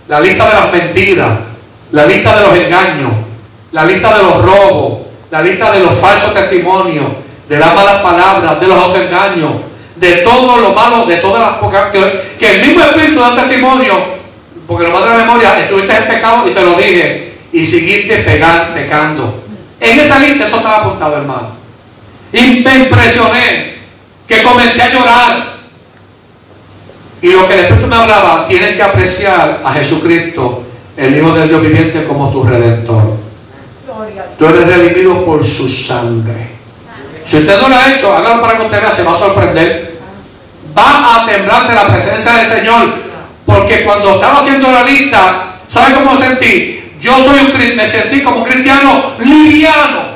La 0.07 0.19
lista 0.19 0.47
de 0.47 0.53
las 0.53 0.71
mentiras, 0.71 1.31
la 1.91 2.05
lista 2.05 2.39
de 2.39 2.47
los 2.47 2.57
engaños, 2.57 3.11
la 3.71 3.85
lista 3.85 4.17
de 4.17 4.23
los 4.23 4.41
robos, 4.41 4.99
la 5.31 5.41
lista 5.41 5.71
de 5.71 5.79
los 5.79 5.97
falsos 5.97 6.33
testimonios, 6.33 7.05
de 7.49 7.57
las 7.57 7.73
malas 7.73 8.01
palabras, 8.01 8.59
de 8.59 8.67
los 8.67 8.77
autoengaños, 8.77 9.51
de 9.95 10.11
todo 10.17 10.57
lo 10.57 10.73
malo, 10.73 11.05
de 11.05 11.17
todas 11.17 11.41
las 11.41 11.57
pocas 11.59 11.91
que, 11.91 12.35
que 12.39 12.55
el 12.55 12.67
mismo 12.67 12.83
espíritu 12.83 13.19
da 13.19 13.35
testimonio, 13.35 13.93
porque 14.67 14.85
lo 14.85 14.91
más 14.91 15.03
de 15.03 15.09
la 15.09 15.17
memoria, 15.17 15.59
estuviste 15.59 15.95
en 15.95 16.07
pecado 16.07 16.47
y 16.47 16.51
te 16.51 16.63
lo 16.63 16.75
dije, 16.75 17.33
y 17.51 17.65
seguiste 17.65 18.17
pegar, 18.17 18.73
pecando. 18.73 19.43
En 19.79 19.99
esa 19.99 20.19
lista 20.19 20.45
eso 20.45 20.57
estaba 20.57 20.77
apuntado, 20.77 21.17
hermano. 21.17 21.62
Y 22.33 22.61
me 22.61 22.75
impresioné 22.79 23.75
que 24.27 24.43
comencé 24.43 24.81
a 24.81 24.89
llorar. 24.89 25.53
Y 27.21 27.31
lo 27.31 27.47
que 27.47 27.55
después 27.55 27.79
tú 27.79 27.87
me 27.87 27.95
hablaba, 27.95 28.47
tienes 28.47 28.75
que 28.75 28.83
apreciar 28.83 29.61
a 29.63 29.73
Jesucristo, 29.73 30.63
el 30.97 31.15
Hijo 31.15 31.31
del 31.31 31.47
Dios 31.47 31.61
viviente, 31.61 32.05
como 32.05 32.31
tu 32.31 32.43
redentor. 32.43 33.17
Tú 34.37 34.45
eres 34.47 34.67
redimido 34.67 35.23
por 35.23 35.45
su 35.45 35.69
sangre. 35.69 36.49
Si 37.23 37.37
usted 37.37 37.61
no 37.61 37.69
lo 37.69 37.75
ha 37.75 37.93
hecho, 37.93 38.13
hágalo 38.13 38.41
para 38.41 38.57
que 38.57 38.63
usted 38.63 38.81
vea, 38.81 38.91
se 38.91 39.03
va 39.03 39.13
a 39.13 39.17
sorprender. 39.17 39.99
Va 40.77 41.21
a 41.21 41.25
temblar 41.25 41.67
de 41.67 41.75
la 41.75 41.87
presencia 41.87 42.33
del 42.33 42.45
Señor. 42.45 42.93
Porque 43.45 43.83
cuando 43.83 44.15
estaba 44.15 44.39
haciendo 44.39 44.71
la 44.71 44.83
lista, 44.83 45.55
¿sabe 45.67 45.93
cómo 45.93 46.17
sentí? 46.17 46.93
Yo 46.99 47.21
soy 47.23 47.39
un, 47.39 47.75
me 47.75 47.85
sentí 47.85 48.21
como 48.21 48.37
un 48.37 48.43
cristiano 48.43 49.13
liviano. 49.19 50.12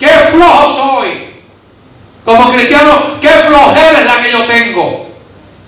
Qué 0.00 0.08
flojo 0.08 0.68
soy. 0.70 1.30
Como 2.24 2.52
cristiano, 2.52 3.20
qué 3.20 3.28
flojera 3.28 4.00
es 4.00 4.06
la 4.06 4.22
que 4.22 4.32
yo 4.32 4.44
tengo. 4.44 5.10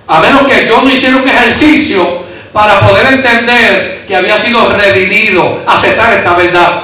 A 0.09 0.21
menos 0.21 0.47
que 0.47 0.67
yo 0.67 0.81
no 0.83 0.91
hiciera 0.91 1.19
un 1.19 1.29
ejercicio 1.29 2.23
para 2.53 2.81
poder 2.81 3.15
entender 3.15 4.05
que 4.07 4.17
había 4.17 4.37
sido 4.37 4.71
redimido, 4.71 5.63
aceptar 5.67 6.15
esta 6.15 6.35
verdad. 6.35 6.83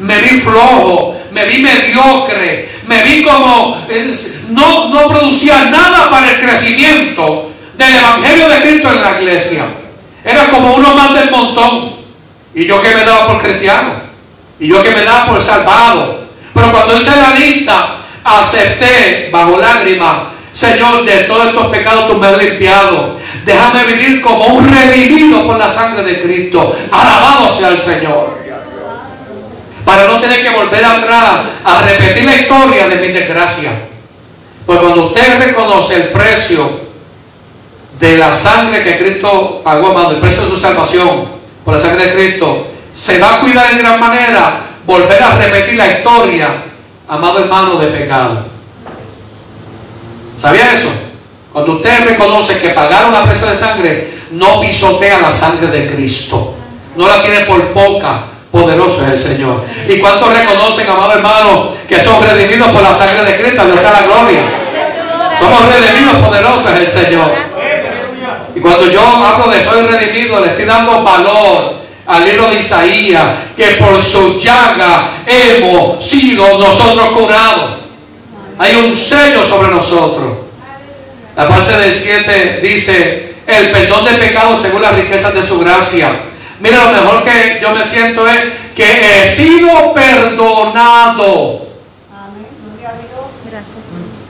Me 0.00 0.20
vi 0.20 0.40
flojo, 0.40 1.16
me 1.30 1.44
vi 1.46 1.62
mediocre, 1.62 2.68
me 2.86 3.02
vi 3.04 3.22
como 3.22 3.78
eh, 3.88 4.14
no, 4.50 4.88
no 4.88 5.08
producía 5.08 5.66
nada 5.66 6.10
para 6.10 6.32
el 6.32 6.40
crecimiento 6.40 7.52
del 7.76 7.94
Evangelio 7.94 8.48
de 8.48 8.60
Cristo 8.60 8.90
en 8.90 9.02
la 9.02 9.20
iglesia. 9.20 9.64
Era 10.24 10.50
como 10.50 10.74
uno 10.74 10.94
más 10.94 11.14
del 11.14 11.30
montón. 11.30 11.96
Y 12.54 12.66
yo 12.66 12.80
que 12.82 12.94
me 12.94 13.04
daba 13.04 13.28
por 13.28 13.42
cristiano. 13.42 13.94
Y 14.58 14.68
yo 14.68 14.82
que 14.82 14.90
me 14.90 15.04
daba 15.04 15.26
por 15.26 15.42
salvado. 15.42 16.23
Pero 16.54 16.72
cuando 16.72 16.96
hice 16.96 17.10
la 17.16 17.30
lista, 17.30 17.96
acepté 18.22 19.28
bajo 19.32 19.58
lágrimas, 19.58 20.34
Señor, 20.52 21.04
de 21.04 21.24
todos 21.24 21.48
estos 21.48 21.66
pecados 21.66 22.08
tú 22.08 22.14
me 22.14 22.28
has 22.28 22.38
limpiado. 22.38 23.18
Déjame 23.44 23.84
vivir 23.84 24.22
como 24.22 24.46
un 24.46 24.68
redimido 24.72 25.44
por 25.46 25.58
la 25.58 25.68
sangre 25.68 26.04
de 26.04 26.22
Cristo. 26.22 26.76
Alabado 26.90 27.54
sea 27.56 27.68
el 27.68 27.78
Señor. 27.78 28.38
Para 29.84 30.06
no 30.06 30.20
tener 30.20 30.42
que 30.42 30.50
volver 30.50 30.82
atrás 30.82 31.40
a 31.64 31.82
repetir 31.82 32.24
la 32.24 32.36
historia 32.36 32.88
de 32.88 32.96
mi 32.96 33.08
desgracia. 33.08 33.72
Pues 34.64 34.78
cuando 34.78 35.06
usted 35.06 35.38
reconoce 35.44 35.96
el 35.96 36.02
precio 36.04 36.84
de 37.98 38.16
la 38.16 38.32
sangre 38.32 38.82
que 38.82 38.98
Cristo 38.98 39.60
pagó, 39.62 39.88
amado, 39.88 40.12
el 40.12 40.18
precio 40.18 40.44
de 40.44 40.50
su 40.50 40.56
salvación, 40.56 41.28
por 41.64 41.74
la 41.74 41.80
sangre 41.80 42.06
de 42.06 42.14
Cristo, 42.14 42.68
se 42.94 43.18
va 43.18 43.34
a 43.34 43.40
cuidar 43.40 43.72
en 43.72 43.78
gran 43.78 44.00
manera 44.00 44.73
volver 44.86 45.22
a 45.22 45.36
repetir 45.36 45.76
la 45.76 45.92
historia, 45.92 46.48
amado 47.08 47.40
hermano, 47.40 47.78
de 47.78 47.86
pecado. 47.88 48.44
¿Sabía 50.40 50.72
eso? 50.72 50.90
Cuando 51.52 51.74
usted 51.74 52.04
reconoce 52.04 52.58
que 52.58 52.70
pagaron 52.70 53.14
a 53.14 53.24
precio 53.24 53.46
de 53.46 53.54
sangre, 53.54 54.14
no 54.32 54.60
pisotea 54.60 55.20
la 55.20 55.30
sangre 55.30 55.68
de 55.68 55.94
Cristo. 55.94 56.54
No 56.96 57.08
la 57.08 57.22
tiene 57.22 57.40
por 57.40 57.72
poca. 57.72 58.24
Poderoso 58.50 59.02
es 59.02 59.12
el 59.12 59.18
Señor. 59.18 59.64
¿Y 59.88 59.98
cuántos 59.98 60.32
reconocen, 60.32 60.88
amado 60.88 61.12
hermano, 61.14 61.72
que 61.88 61.98
son 61.98 62.22
redimidos 62.22 62.70
por 62.70 62.82
la 62.82 62.94
sangre 62.94 63.24
de 63.24 63.40
Cristo? 63.40 63.64
Dios 63.64 63.80
sea 63.80 63.92
la 63.92 64.02
gloria. 64.02 64.42
Somos 65.40 65.74
redimidos, 65.74 66.16
poderosos 66.26 66.66
es 66.72 66.78
el 66.78 66.86
Señor. 66.86 67.32
Y 68.54 68.60
cuando 68.60 68.88
yo 68.88 69.00
hablo 69.00 69.50
de 69.50 69.64
soy 69.64 69.86
redimido, 69.86 70.40
le 70.40 70.50
estoy 70.50 70.64
dando 70.66 71.02
valor 71.02 71.83
al 72.06 72.24
libro 72.24 72.50
de 72.50 72.60
Isaías, 72.60 73.24
que 73.56 73.64
por 73.76 74.00
su 74.00 74.38
llaga 74.38 75.22
hemos 75.26 76.04
sido 76.04 76.58
nosotros 76.58 77.08
curados. 77.08 77.70
Hay 78.58 78.76
un 78.76 78.94
sello 78.94 79.44
sobre 79.44 79.68
nosotros. 79.68 80.38
La 81.36 81.48
parte 81.48 81.76
del 81.76 81.92
7 81.92 82.60
dice, 82.62 83.34
el 83.46 83.70
perdón 83.70 84.04
de 84.04 84.12
pecados 84.12 84.60
según 84.60 84.82
las 84.82 84.94
riquezas 84.94 85.34
de 85.34 85.42
su 85.42 85.58
gracia. 85.58 86.10
Mira, 86.60 86.84
lo 86.84 86.92
mejor 86.92 87.24
que 87.24 87.58
yo 87.60 87.70
me 87.70 87.84
siento 87.84 88.28
es 88.28 88.40
que 88.76 88.84
he 88.84 89.26
sido 89.26 89.92
perdonado. 89.92 91.73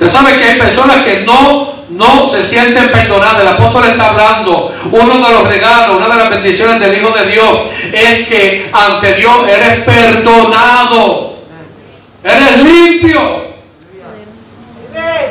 Usted 0.05 0.19
sabe 0.19 0.39
que 0.39 0.45
hay 0.45 0.59
personas 0.59 1.03
que 1.03 1.21
no, 1.21 1.87
no 1.89 2.27
se 2.27 2.43
sienten 2.43 2.93
perdonadas. 2.93 3.41
El 3.41 3.49
apóstol 3.49 3.85
está 3.87 4.11
hablando. 4.11 4.75
Uno 4.93 5.15
de 5.15 5.35
los 5.35 5.49
regalos, 5.49 5.97
una 5.97 6.09
de 6.09 6.17
las 6.17 6.29
bendiciones 6.29 6.79
del 6.79 6.99
Hijo 6.99 7.11
de 7.11 7.31
Dios 7.31 7.61
es 7.91 8.29
que 8.29 8.71
ante 8.71 9.15
Dios 9.15 9.35
eres 9.49 9.83
perdonado. 9.85 11.39
Eres 12.23 12.59
limpio. 12.59 13.45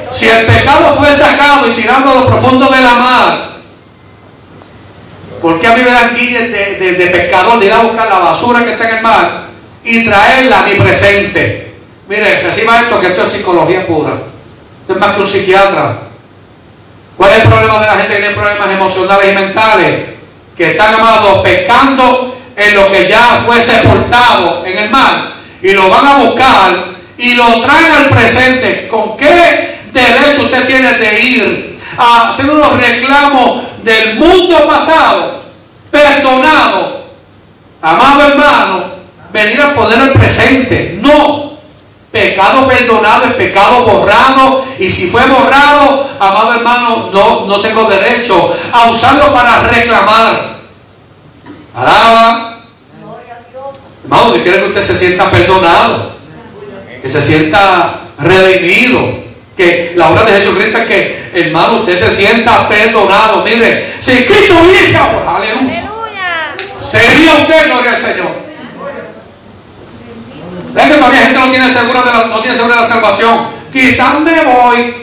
Si 0.10 0.28
el 0.28 0.46
pecado 0.48 0.96
fue 0.96 1.14
sacado 1.14 1.68
y 1.68 1.74
tirado 1.74 2.10
a 2.10 2.16
lo 2.16 2.26
profundo 2.26 2.66
de 2.66 2.82
la 2.82 2.94
mar, 2.96 3.50
¿por 5.40 5.60
qué 5.60 5.68
a 5.68 5.76
mí 5.76 5.84
me 5.84 5.92
dan 5.92 6.16
guías 6.16 6.52
de, 6.52 6.96
de, 6.98 7.08
pescador 7.08 7.60
de 7.60 7.68
ir 7.68 7.74
a 7.74 7.84
buscar 7.84 8.10
la 8.10 8.18
basura 8.18 8.66
que 8.66 8.72
está 8.72 8.90
en 8.90 8.96
el 8.98 9.04
mar 9.04 9.50
y 9.84 10.04
traerla 10.04 10.62
a 10.62 10.64
mi 10.64 10.74
presente? 10.76 11.76
Mire, 12.10 12.42
reciba 12.42 12.82
esto 12.82 13.00
que 13.00 13.08
esto 13.08 13.24
es 13.24 13.30
psicología 13.30 13.86
pura. 13.86 14.33
Más 14.88 15.16
que 15.16 15.28
psiquiatra. 15.28 15.98
¿Cuál 17.18 17.32
es 17.32 17.44
el 17.44 17.50
problema 17.50 17.80
de 17.80 17.86
la 17.86 17.94
gente 17.94 18.14
que 18.14 18.20
tiene 18.20 18.36
problemas 18.36 18.70
emocionales 18.70 19.32
y 19.32 19.36
mentales? 19.36 20.06
Que 20.58 20.72
están 20.72 20.96
amados 20.96 21.42
pescando 21.42 22.38
en 22.56 22.76
lo 22.76 22.92
que 22.92 23.08
ya 23.08 23.42
fue 23.46 23.62
sepultado 23.62 24.66
en 24.66 24.78
el 24.78 24.90
mar 24.90 25.34
y 25.62 25.72
lo 25.72 25.90
van 25.90 26.06
a 26.06 26.16
buscar 26.18 26.74
y 27.18 27.36
lo 27.36 27.62
traen 27.62 27.92
al 27.92 28.10
presente. 28.10 28.88
¿Con 28.90 29.16
qué 29.18 29.80
derecho 29.92 30.44
usted 30.44 30.68
tiene 30.68 30.94
de 30.94 31.20
ir 31.20 31.80
a 31.98 32.30
hacer 32.30 32.50
unos 32.50 32.78
reclamos 32.80 33.64
del 33.84 34.16
mundo 34.16 34.68
pasado? 34.68 35.44
Perdonado. 35.90 37.04
Amado 37.82 38.30
hermano, 38.30 38.86
venir 39.32 39.62
a 39.62 39.76
poner 39.76 40.00
el 40.00 40.12
presente. 40.12 40.98
No. 41.02 41.53
Pecado 42.14 42.68
perdonado 42.68 43.26
es 43.26 43.34
pecado 43.34 43.84
borrado. 43.84 44.64
Y 44.80 44.90
si 44.90 45.10
fue 45.10 45.26
borrado, 45.26 46.10
amado 46.20 46.54
hermano, 46.54 47.10
no, 47.12 47.46
no 47.46 47.60
tengo 47.60 47.84
derecho 47.86 48.56
a 48.72 48.90
usarlo 48.90 49.34
para 49.34 49.64
reclamar. 49.64 50.60
Alaba. 51.76 52.60
Hermano, 54.04 54.34
quiere 54.44 54.60
que 54.60 54.68
usted 54.68 54.82
se 54.82 54.96
sienta 54.96 55.30
perdonado 55.30 56.14
que 57.04 57.10
se 57.10 57.22
sienta 57.22 58.00
redimido. 58.18 59.22
Que 59.58 59.92
la 59.96 60.10
obra 60.10 60.24
de 60.24 60.32
Jesucristo 60.32 60.80
es 60.80 60.88
que, 60.88 61.32
hermano, 61.34 61.82
usted 61.82 61.96
se 61.96 62.12
sienta 62.12 62.68
perdonado. 62.68 63.44
Mire, 63.44 63.94
si 64.00 64.24
Cristo 64.24 64.56
dice 64.72 64.98
ahora, 64.98 65.36
aleluya. 65.36 65.84
Sería 66.90 67.36
usted, 67.36 67.68
gloria 67.68 67.92
al 67.92 67.98
Señor. 67.98 68.43
Ven 70.74 70.90
que 70.90 70.96
todavía 70.96 71.22
gente 71.22 71.40
no 71.40 71.52
tiene 71.52 71.72
segura 71.72 72.02
de 72.02 72.12
la, 72.12 72.26
no 72.26 72.40
tiene 72.40 72.56
segura 72.56 72.76
de 72.76 72.82
la 72.82 72.88
salvación. 72.88 73.48
Quizás 73.72 74.20
me 74.20 74.44
voy. 74.44 74.96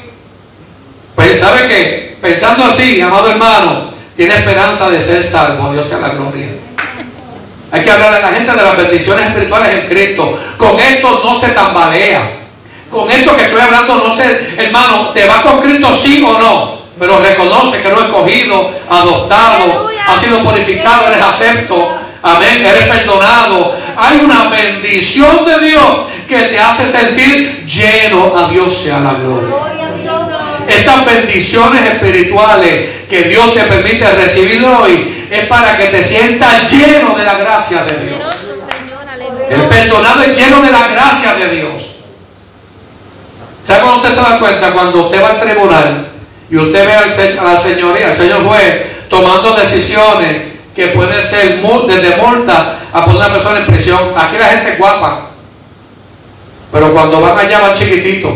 Pues 1.15 1.41
sabe 1.41 1.69
que, 1.69 2.19
pensando 2.21 2.65
así, 2.65 3.01
amado 3.01 3.31
hermano, 3.31 3.93
tiene 4.17 4.35
esperanza 4.35 4.91
de 4.91 5.01
ser 5.01 5.23
salvo. 5.23 5.73
Dios 5.73 5.87
sea 5.87 5.99
la 5.99 6.09
gloria. 6.11 6.49
Hay 7.73 7.83
que 7.83 7.91
hablar 7.91 8.15
a 8.15 8.21
la 8.21 8.29
gente 8.33 8.51
de 8.51 8.63
las 8.63 8.77
bendiciones 8.77 9.27
espirituales 9.27 9.75
en 9.75 9.89
Cristo. 9.89 10.39
Con 10.57 10.81
esto 10.81 11.23
no 11.25 11.37
se 11.37 11.51
tambalea. 11.51 12.39
Con 12.91 13.09
esto 13.09 13.37
que 13.37 13.45
estoy 13.45 13.61
hablando, 13.61 14.03
no 14.09 14.15
sé, 14.15 14.55
hermano, 14.57 15.11
¿te 15.11 15.25
va 15.27 15.43
con 15.43 15.61
Cristo 15.61 15.95
sí 15.95 16.25
o 16.27 16.37
no? 16.37 16.81
Pero 16.99 17.21
reconoce 17.21 17.81
que 17.81 17.89
lo 17.89 18.01
he 18.01 18.05
escogido, 18.07 18.71
adoptado, 18.91 19.89
ha 20.07 20.19
sido 20.19 20.41
purificado, 20.41 21.07
eres 21.07 21.23
acepto. 21.23 21.89
Amén, 22.23 22.67
eres 22.67 22.85
perdonado. 22.85 23.77
Hay 23.97 24.21
una 24.21 24.49
bendición 24.49 25.45
de 25.45 25.59
Dios 25.69 25.97
que 26.29 26.39
te 26.39 26.59
hace 26.59 26.87
sentir 26.87 27.65
lleno. 27.67 28.37
A 28.37 28.49
Dios 28.49 28.77
sea 28.77 29.01
la 29.01 29.15
gloria. 29.15 29.55
Estas 30.69 31.05
bendiciones 31.05 31.83
espirituales 31.91 33.07
que 33.09 33.23
Dios 33.23 33.55
te 33.55 33.63
permite 33.63 34.09
recibir 34.13 34.65
hoy 34.65 35.27
es 35.31 35.47
para 35.47 35.77
que 35.77 35.87
te 35.87 36.03
sientas 36.03 36.71
lleno 36.71 37.17
de 37.17 37.25
la 37.25 37.35
gracia 37.39 37.85
de 37.85 38.07
Dios. 38.07 38.21
El 39.49 39.63
perdonado 39.63 40.23
es 40.23 40.39
lleno 40.39 40.63
de 40.63 40.71
la 40.71 40.89
gracia 40.89 41.35
de 41.35 41.57
Dios. 41.57 41.73
¿Sabe 43.65 43.81
cuando 43.81 44.01
usted 44.03 44.15
se 44.15 44.31
da 44.31 44.39
cuenta? 44.39 44.73
Cuando 44.73 45.07
usted 45.07 45.23
va 45.23 45.29
al 45.31 45.41
tribunal 45.41 46.09
y 46.51 46.57
usted 46.57 46.87
ve 46.87 46.93
a 47.39 47.45
la 47.45 47.57
señoría, 47.57 48.09
al 48.09 48.17
señor 48.17 48.45
juez, 48.45 49.09
tomando 49.09 49.55
decisiones 49.55 50.50
que 50.75 50.89
pueden 50.89 51.23
ser 51.23 51.61
desde 51.61 52.17
multa 52.17 52.81
a 52.93 53.05
poner 53.05 53.23
a 53.23 53.27
una 53.27 53.35
persona 53.35 53.61
en 53.61 53.67
prisión. 53.67 53.99
Aquí 54.17 54.37
la 54.39 54.47
gente 54.47 54.73
es 54.73 54.79
guapa. 54.79 55.31
Pero 56.73 56.93
cuando 56.93 57.21
van 57.21 57.39
allá 57.39 57.61
van 57.61 57.75
chiquititos. 57.75 58.33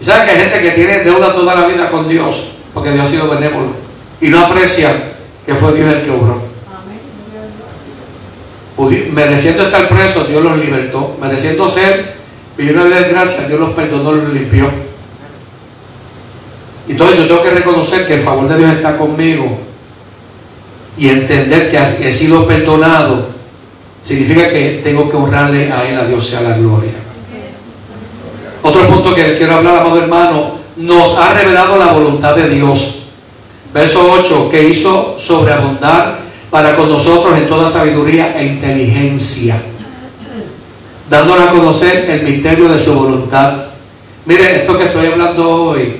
Y 0.00 0.04
saben 0.04 0.24
que 0.24 0.30
hay 0.32 0.38
gente 0.38 0.60
que 0.60 0.70
tiene 0.72 1.00
deuda 1.00 1.32
toda 1.32 1.54
la 1.54 1.66
vida 1.66 1.88
con 1.90 2.08
Dios, 2.08 2.48
porque 2.72 2.90
Dios 2.90 3.06
ha 3.06 3.08
sido 3.08 3.28
benévolo. 3.28 3.68
Y 4.20 4.28
no 4.28 4.40
aprecia 4.40 4.90
que 5.46 5.54
fue 5.54 5.72
Dios 5.74 5.92
el 5.92 6.02
que 6.02 6.10
obró. 6.10 6.42
Mereciendo 9.12 9.64
estar 9.64 9.88
preso, 9.88 10.24
Dios 10.24 10.42
los 10.42 10.58
libertó. 10.58 11.16
Mereciendo 11.20 11.70
ser 11.70 12.16
vivir 12.56 12.74
una 12.74 12.84
vida 12.84 13.00
de 13.00 13.08
gracia, 13.10 13.46
Dios 13.46 13.60
los 13.60 13.70
perdonó, 13.70 14.12
los 14.12 14.32
limpió. 14.32 14.68
Entonces 16.88 17.18
yo 17.18 17.28
tengo 17.28 17.42
que 17.42 17.50
reconocer 17.50 18.06
que 18.06 18.14
el 18.14 18.20
favor 18.20 18.48
de 18.48 18.58
Dios 18.58 18.72
está 18.72 18.98
conmigo 18.98 19.58
y 20.96 21.08
entender 21.08 21.70
que 21.70 22.08
he 22.08 22.12
sido 22.12 22.46
perdonado 22.46 23.28
significa 24.02 24.50
que 24.50 24.80
tengo 24.84 25.10
que 25.10 25.16
honrarle 25.16 25.72
a 25.72 25.88
Él, 25.88 25.98
a 25.98 26.04
Dios 26.04 26.26
sea 26.26 26.42
la 26.42 26.56
gloria. 26.56 26.92
Otro 28.62 28.86
punto 28.88 29.14
que 29.14 29.36
quiero 29.36 29.56
hablar, 29.56 29.78
amado 29.78 30.00
hermano, 30.00 30.58
nos 30.76 31.16
ha 31.16 31.34
revelado 31.34 31.76
la 31.76 31.92
voluntad 31.92 32.36
de 32.36 32.48
Dios. 32.48 33.06
Verso 33.72 34.08
8, 34.12 34.50
que 34.50 34.68
hizo 34.68 35.16
sobreabundar 35.18 36.20
para 36.50 36.76
con 36.76 36.88
nosotros 36.88 37.36
en 37.36 37.48
toda 37.48 37.66
sabiduría 37.66 38.38
e 38.38 38.46
inteligencia, 38.46 39.60
dándonos 41.10 41.48
a 41.48 41.50
conocer 41.50 42.08
el 42.08 42.22
misterio 42.22 42.68
de 42.68 42.80
su 42.80 42.94
voluntad. 42.94 43.64
Miren, 44.26 44.54
esto 44.54 44.78
que 44.78 44.84
estoy 44.84 45.06
hablando 45.08 45.50
hoy, 45.50 45.96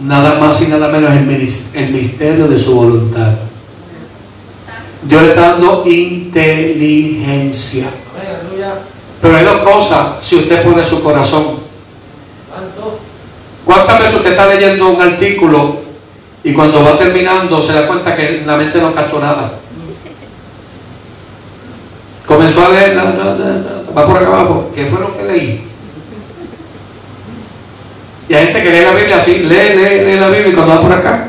nada 0.00 0.38
más 0.40 0.60
y 0.62 0.66
nada 0.66 0.88
menos 0.88 1.12
el 1.74 1.92
misterio 1.92 2.48
de 2.48 2.58
su 2.58 2.74
voluntad. 2.74 3.34
Dios 5.02 5.22
le 5.22 5.28
está 5.28 5.52
dando 5.52 5.84
inteligencia. 5.86 7.90
Pero 9.20 9.36
hay 9.36 9.44
dos 9.44 9.60
cosas 9.62 10.16
si 10.20 10.36
usted 10.36 10.62
pone 10.62 10.84
su 10.84 11.02
corazón. 11.02 11.62
¿Cuántas 13.64 14.00
veces 14.00 14.16
usted 14.16 14.32
está 14.32 14.48
leyendo 14.48 14.88
un 14.88 15.00
artículo 15.00 15.82
y 16.44 16.52
cuando 16.52 16.82
va 16.82 16.98
terminando 16.98 17.62
se 17.62 17.72
da 17.72 17.86
cuenta 17.86 18.16
que 18.16 18.42
la 18.44 18.56
mente 18.56 18.80
no 18.80 18.94
captó 18.94 19.20
nada. 19.20 19.52
Comenzó 22.26 22.66
a 22.66 22.70
leer, 22.70 22.96
va 22.96 24.06
por 24.06 24.16
acá 24.16 24.26
abajo, 24.26 24.70
¿qué 24.74 24.86
fue 24.86 25.00
lo 25.00 25.16
que 25.16 25.24
leí? 25.24 25.68
Y 28.28 28.34
hay 28.34 28.46
gente 28.46 28.62
que 28.62 28.70
lee 28.70 28.84
la 28.84 28.92
Biblia 28.92 29.16
así, 29.16 29.40
lee, 29.40 29.76
lee, 29.76 30.04
lee 30.04 30.18
la 30.18 30.28
Biblia 30.28 30.48
y 30.48 30.52
cuando 30.52 30.74
va 30.74 30.80
por 30.80 30.92
acá, 30.92 31.28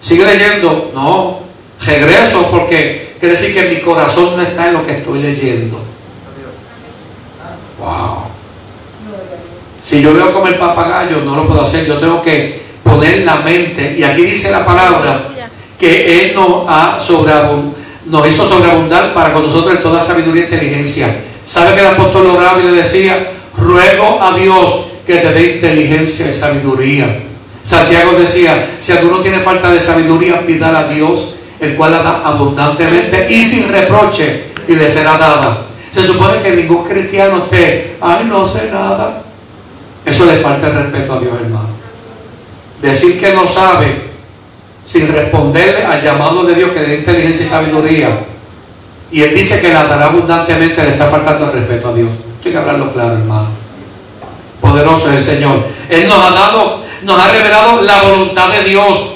sigue 0.00 0.24
leyendo, 0.24 0.92
no, 0.94 1.40
regreso 1.84 2.48
porque 2.50 3.03
quiere 3.24 3.40
decir 3.40 3.54
que 3.54 3.74
mi 3.74 3.80
corazón 3.80 4.36
no 4.36 4.42
está 4.42 4.68
en 4.68 4.74
lo 4.74 4.86
que 4.86 4.92
estoy 4.92 5.22
leyendo. 5.22 5.78
Wow. 7.78 8.24
Si 9.82 10.02
yo 10.02 10.12
veo 10.12 10.32
como 10.34 10.46
el 10.48 10.56
papagayo, 10.56 11.22
no 11.24 11.36
lo 11.36 11.46
puedo 11.46 11.62
hacer, 11.62 11.86
yo 11.86 11.96
tengo 11.96 12.22
que 12.22 12.62
poner 12.82 13.24
la 13.24 13.36
mente, 13.36 13.96
y 13.98 14.02
aquí 14.02 14.22
dice 14.22 14.50
la 14.50 14.64
palabra, 14.64 15.22
que 15.78 16.26
Él 16.26 16.34
nos, 16.34 16.66
ha 16.68 16.98
nos 18.06 18.28
hizo 18.28 18.46
sobreabundar 18.46 19.14
para 19.14 19.32
con 19.32 19.46
nosotros 19.46 19.76
en 19.76 19.82
toda 19.82 20.02
sabiduría 20.02 20.42
e 20.42 20.44
inteligencia. 20.46 21.08
¿Sabe 21.46 21.74
que 21.74 21.80
el 21.80 21.86
apóstol 21.86 22.26
oraba 22.26 22.60
y 22.60 22.64
le 22.64 22.72
decía, 22.72 23.32
ruego 23.56 24.20
a 24.22 24.36
Dios 24.36 24.86
que 25.06 25.16
te 25.16 25.32
dé 25.32 25.54
inteligencia 25.56 26.28
y 26.28 26.32
sabiduría? 26.32 27.22
Santiago 27.62 28.12
decía, 28.18 28.76
si 28.80 28.92
alguno 28.92 29.20
tiene 29.20 29.40
falta 29.40 29.72
de 29.72 29.80
sabiduría, 29.80 30.46
pídala 30.46 30.80
a 30.80 30.88
Dios, 30.88 31.33
el 31.60 31.76
cual 31.76 31.92
la 31.92 32.02
da 32.02 32.22
abundantemente 32.24 33.26
y 33.30 33.42
sin 33.42 33.68
reproche, 33.70 34.46
y 34.66 34.74
le 34.74 34.90
será 34.90 35.16
dada. 35.16 35.62
Se 35.90 36.04
supone 36.04 36.40
que 36.40 36.50
ningún 36.50 36.84
cristiano 36.84 37.44
esté, 37.44 37.96
ay, 38.00 38.24
no 38.24 38.46
sé 38.46 38.70
nada. 38.72 39.22
Eso 40.04 40.26
le 40.26 40.36
falta 40.36 40.66
el 40.68 40.74
respeto 40.74 41.14
a 41.14 41.20
Dios, 41.20 41.34
hermano. 41.40 41.68
Decir 42.82 43.20
que 43.20 43.32
no 43.32 43.46
sabe 43.46 44.10
sin 44.84 45.12
responderle 45.12 45.84
al 45.84 46.02
llamado 46.02 46.44
de 46.44 46.54
Dios 46.54 46.72
que 46.72 46.80
dé 46.80 46.94
inteligencia 46.96 47.46
y 47.46 47.48
sabiduría. 47.48 48.08
Y 49.10 49.22
Él 49.22 49.34
dice 49.34 49.60
que 49.60 49.72
la 49.72 49.84
dará 49.84 50.06
abundantemente, 50.06 50.82
le 50.82 50.90
está 50.90 51.06
faltando 51.06 51.46
el 51.46 51.52
respeto 51.52 51.88
a 51.88 51.94
Dios. 51.94 52.08
Estoy 52.36 52.52
que 52.52 52.58
hablarlo 52.58 52.92
claro, 52.92 53.12
hermano. 53.12 53.48
Poderoso 54.60 55.10
es 55.10 55.16
el 55.16 55.36
Señor. 55.36 55.64
Él 55.88 56.08
nos 56.08 56.18
ha 56.18 56.30
dado, 56.32 56.84
nos 57.02 57.18
ha 57.18 57.30
revelado 57.30 57.82
la 57.82 58.02
voluntad 58.02 58.48
de 58.48 58.64
Dios. 58.64 59.13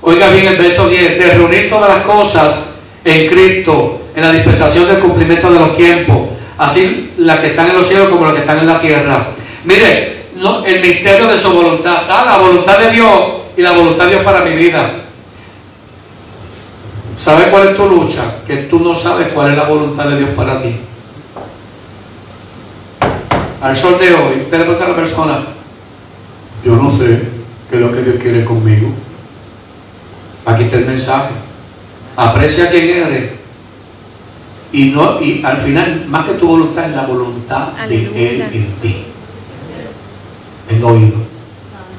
Oiga 0.00 0.30
bien 0.30 0.46
el 0.46 0.56
verso 0.56 0.88
10, 0.88 1.18
de 1.18 1.30
reunir 1.30 1.68
todas 1.68 1.88
las 1.88 2.04
cosas 2.04 2.74
en 3.04 3.28
Cristo, 3.28 4.02
en 4.14 4.22
la 4.22 4.32
dispensación 4.32 4.86
del 4.86 4.98
cumplimiento 4.98 5.50
de 5.50 5.58
los 5.58 5.76
tiempos, 5.76 6.28
así 6.56 7.14
las 7.18 7.40
que 7.40 7.48
están 7.48 7.70
en 7.70 7.76
los 7.76 7.86
cielos 7.86 8.08
como 8.08 8.24
las 8.24 8.34
que 8.34 8.40
están 8.40 8.58
en 8.60 8.66
la 8.66 8.80
tierra. 8.80 9.28
Mire, 9.64 10.26
el 10.66 10.80
misterio 10.80 11.26
de 11.26 11.38
su 11.38 11.50
voluntad, 11.50 12.02
la 12.08 12.38
voluntad 12.38 12.78
de 12.78 12.90
Dios 12.92 13.20
y 13.56 13.62
la 13.62 13.72
voluntad 13.72 14.04
de 14.04 14.10
Dios 14.12 14.22
para 14.22 14.44
mi 14.44 14.54
vida. 14.54 14.90
¿Sabes 17.16 17.48
cuál 17.48 17.68
es 17.68 17.76
tu 17.76 17.86
lucha? 17.86 18.22
Que 18.46 18.58
tú 18.58 18.78
no 18.78 18.94
sabes 18.94 19.28
cuál 19.34 19.50
es 19.50 19.56
la 19.56 19.64
voluntad 19.64 20.04
de 20.04 20.18
Dios 20.18 20.30
para 20.36 20.62
ti. 20.62 20.76
Al 23.60 23.76
sol 23.76 23.98
de 23.98 24.14
hoy, 24.14 24.42
usted 24.42 24.58
le 24.58 24.64
pregunta 24.64 24.84
a 24.84 24.88
la 24.90 24.96
persona, 24.96 25.40
yo 26.64 26.76
no 26.76 26.88
sé 26.88 27.22
qué 27.68 27.76
es 27.76 27.82
lo 27.82 27.92
que 27.92 28.02
Dios 28.02 28.16
quiere 28.22 28.44
conmigo. 28.44 28.92
Aquí 30.48 30.62
está 30.64 30.78
el 30.78 30.86
mensaje. 30.86 31.34
Aprecia 32.16 32.70
quien 32.70 32.88
eres. 32.88 33.30
Y, 34.72 34.86
no, 34.86 35.20
y 35.20 35.42
al 35.44 35.58
final, 35.58 36.06
más 36.08 36.26
que 36.26 36.34
tu 36.34 36.48
voluntad, 36.48 36.88
es 36.88 36.96
la 36.96 37.06
voluntad 37.06 37.68
de 37.86 37.96
Él 37.96 38.40
en 38.40 38.72
ti. 38.80 39.04
El 40.70 40.82
oído. 40.82 41.16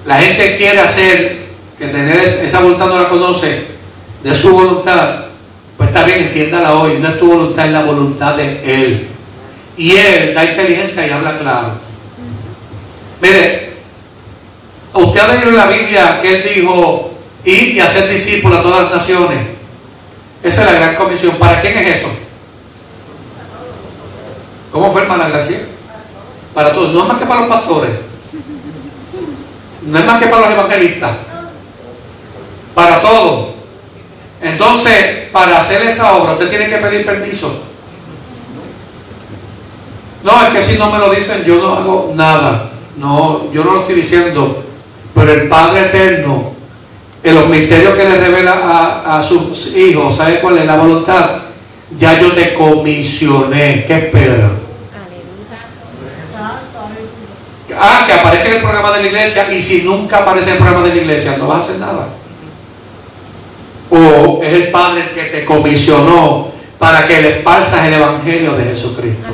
La 0.06 0.16
gente 0.16 0.58
quiere 0.58 0.80
hacer, 0.80 1.50
que 1.78 1.88
tener 1.88 2.20
esa 2.22 2.60
voluntad 2.62 2.88
no 2.88 2.98
la 2.98 3.10
conoce, 3.10 3.68
de 4.24 4.34
su 4.34 4.52
voluntad. 4.52 5.26
Pues 5.78 5.90
está 5.90 6.04
bien, 6.04 6.20
entiéndala 6.20 6.74
hoy. 6.74 6.98
No 7.00 7.10
es 7.10 7.20
tu 7.20 7.28
voluntad, 7.28 7.68
es 7.68 7.72
la 7.72 7.84
voluntad 7.84 8.36
de 8.36 8.84
Él. 8.84 9.08
Y 9.78 9.92
Él 9.92 10.34
da 10.34 10.44
inteligencia 10.44 11.08
y 11.08 11.12
habla 11.12 11.38
claro. 11.38 11.74
Mire, 13.22 13.74
usted 14.94 15.20
ha 15.20 15.34
leído 15.36 15.50
en 15.50 15.56
la 15.56 15.68
Biblia 15.68 16.20
que 16.22 16.36
Él 16.36 16.56
dijo, 16.56 17.09
y 17.46 17.80
hacer 17.80 18.10
discípulos 18.10 18.60
a 18.60 18.64
todas 18.64 18.84
las 18.84 18.92
naciones. 18.92 19.40
Esa 20.44 20.62
es 20.62 20.72
la 20.72 20.80
gran 20.80 20.96
comisión. 20.96 21.36
¿Para 21.38 21.62
quién 21.62 21.78
es 21.78 21.98
eso? 21.98 22.10
¿Cómo 24.72 24.92
fue, 24.92 25.02
hermana 25.02 25.30
Gracia? 25.30 25.60
Para 26.54 26.74
todos. 26.74 26.94
No 26.94 27.02
es 27.02 27.08
más 27.08 27.18
que 27.18 27.26
para 27.26 27.42
los 27.42 27.50
pastores. 27.50 27.92
No 29.84 30.00
es 30.00 30.06
más 30.06 30.20
que 30.20 30.28
para 30.28 30.50
los 30.50 30.52
evangelistas. 30.52 31.12
Para 32.74 33.02
todos. 33.02 33.50
Entonces, 34.42 35.30
para 35.32 35.60
hacer 35.60 35.82
esa 35.84 36.14
obra, 36.14 36.34
usted 36.34 36.50
tiene 36.50 36.70
que 36.70 36.78
pedir 36.78 37.06
permiso. 37.06 37.64
No, 40.24 40.46
es 40.46 40.50
que 40.50 40.62
si 40.62 40.78
no 40.78 40.92
me 40.92 41.00
lo 41.00 41.12
dicen, 41.12 41.44
yo 41.44 41.56
no 41.62 41.76
hago 41.76 42.14
nada. 42.16 42.72
No, 42.98 43.52
yo 43.52 43.64
no 43.64 43.74
lo 43.74 43.82
estoy 43.82 43.96
diciendo. 43.96 44.64
Pero 45.16 45.34
el 45.34 45.50
Padre 45.50 45.88
Eterno, 45.88 46.54
en 47.22 47.36
los 47.36 47.48
misterios 47.48 47.96
que 47.96 48.04
le 48.06 48.18
revela 48.18 48.54
a, 48.54 49.20
a 49.20 49.24
sus 49.24 49.76
hijos, 49.76 50.16
¿sabe 50.16 50.40
cuál 50.40 50.60
es 50.60 50.66
la 50.66 50.76
voluntad? 50.78 51.42
Ya 51.98 52.20
yo 52.20 52.32
te 52.32 52.54
comisioné. 52.54 53.86
¿Qué 53.86 53.98
espera? 53.98 54.52
Ah, 57.78 58.04
que 58.06 58.14
aparezca 58.14 58.48
en 58.48 58.56
el 58.56 58.62
programa 58.62 58.92
de 58.92 59.04
la 59.04 59.08
iglesia 59.08 59.54
y 59.54 59.62
si 59.62 59.84
nunca 59.84 60.20
aparece 60.20 60.50
en 60.50 60.58
el 60.58 60.64
programa 60.64 60.88
de 60.88 60.96
la 60.96 61.02
iglesia, 61.02 61.38
no 61.38 61.48
vas 61.48 61.58
a 61.58 61.68
hacer 61.68 61.80
nada. 61.80 62.10
O 63.90 64.42
es 64.44 64.54
el 64.54 64.70
Padre 64.70 65.12
que 65.16 65.24
te 65.24 65.46
comisionó 65.46 66.52
para 66.78 67.08
que 67.08 67.22
le 67.22 67.30
esparzas 67.38 67.86
el 67.86 67.94
Evangelio 67.94 68.54
de 68.54 68.66
Jesucristo. 68.66 69.26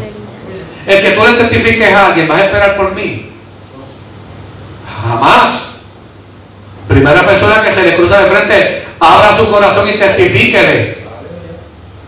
El 0.86 1.01
que 1.01 1.11
tú 1.11 1.23
le 1.23 1.33
testifiques 1.33 1.91
a 1.91 2.07
alguien, 2.07 2.27
¿vas 2.27 2.41
a 2.41 2.45
esperar 2.45 2.77
por 2.77 2.93
mí? 2.93 3.31
Jamás. 5.03 5.74
Primera 6.95 7.25
persona 7.25 7.61
que 7.63 7.71
se 7.71 7.83
le 7.83 7.95
cruza 7.95 8.21
de 8.21 8.29
frente, 8.29 8.85
abra 8.99 9.35
su 9.35 9.49
corazón 9.49 9.89
y 9.89 9.93
testifíquele. 9.93 10.97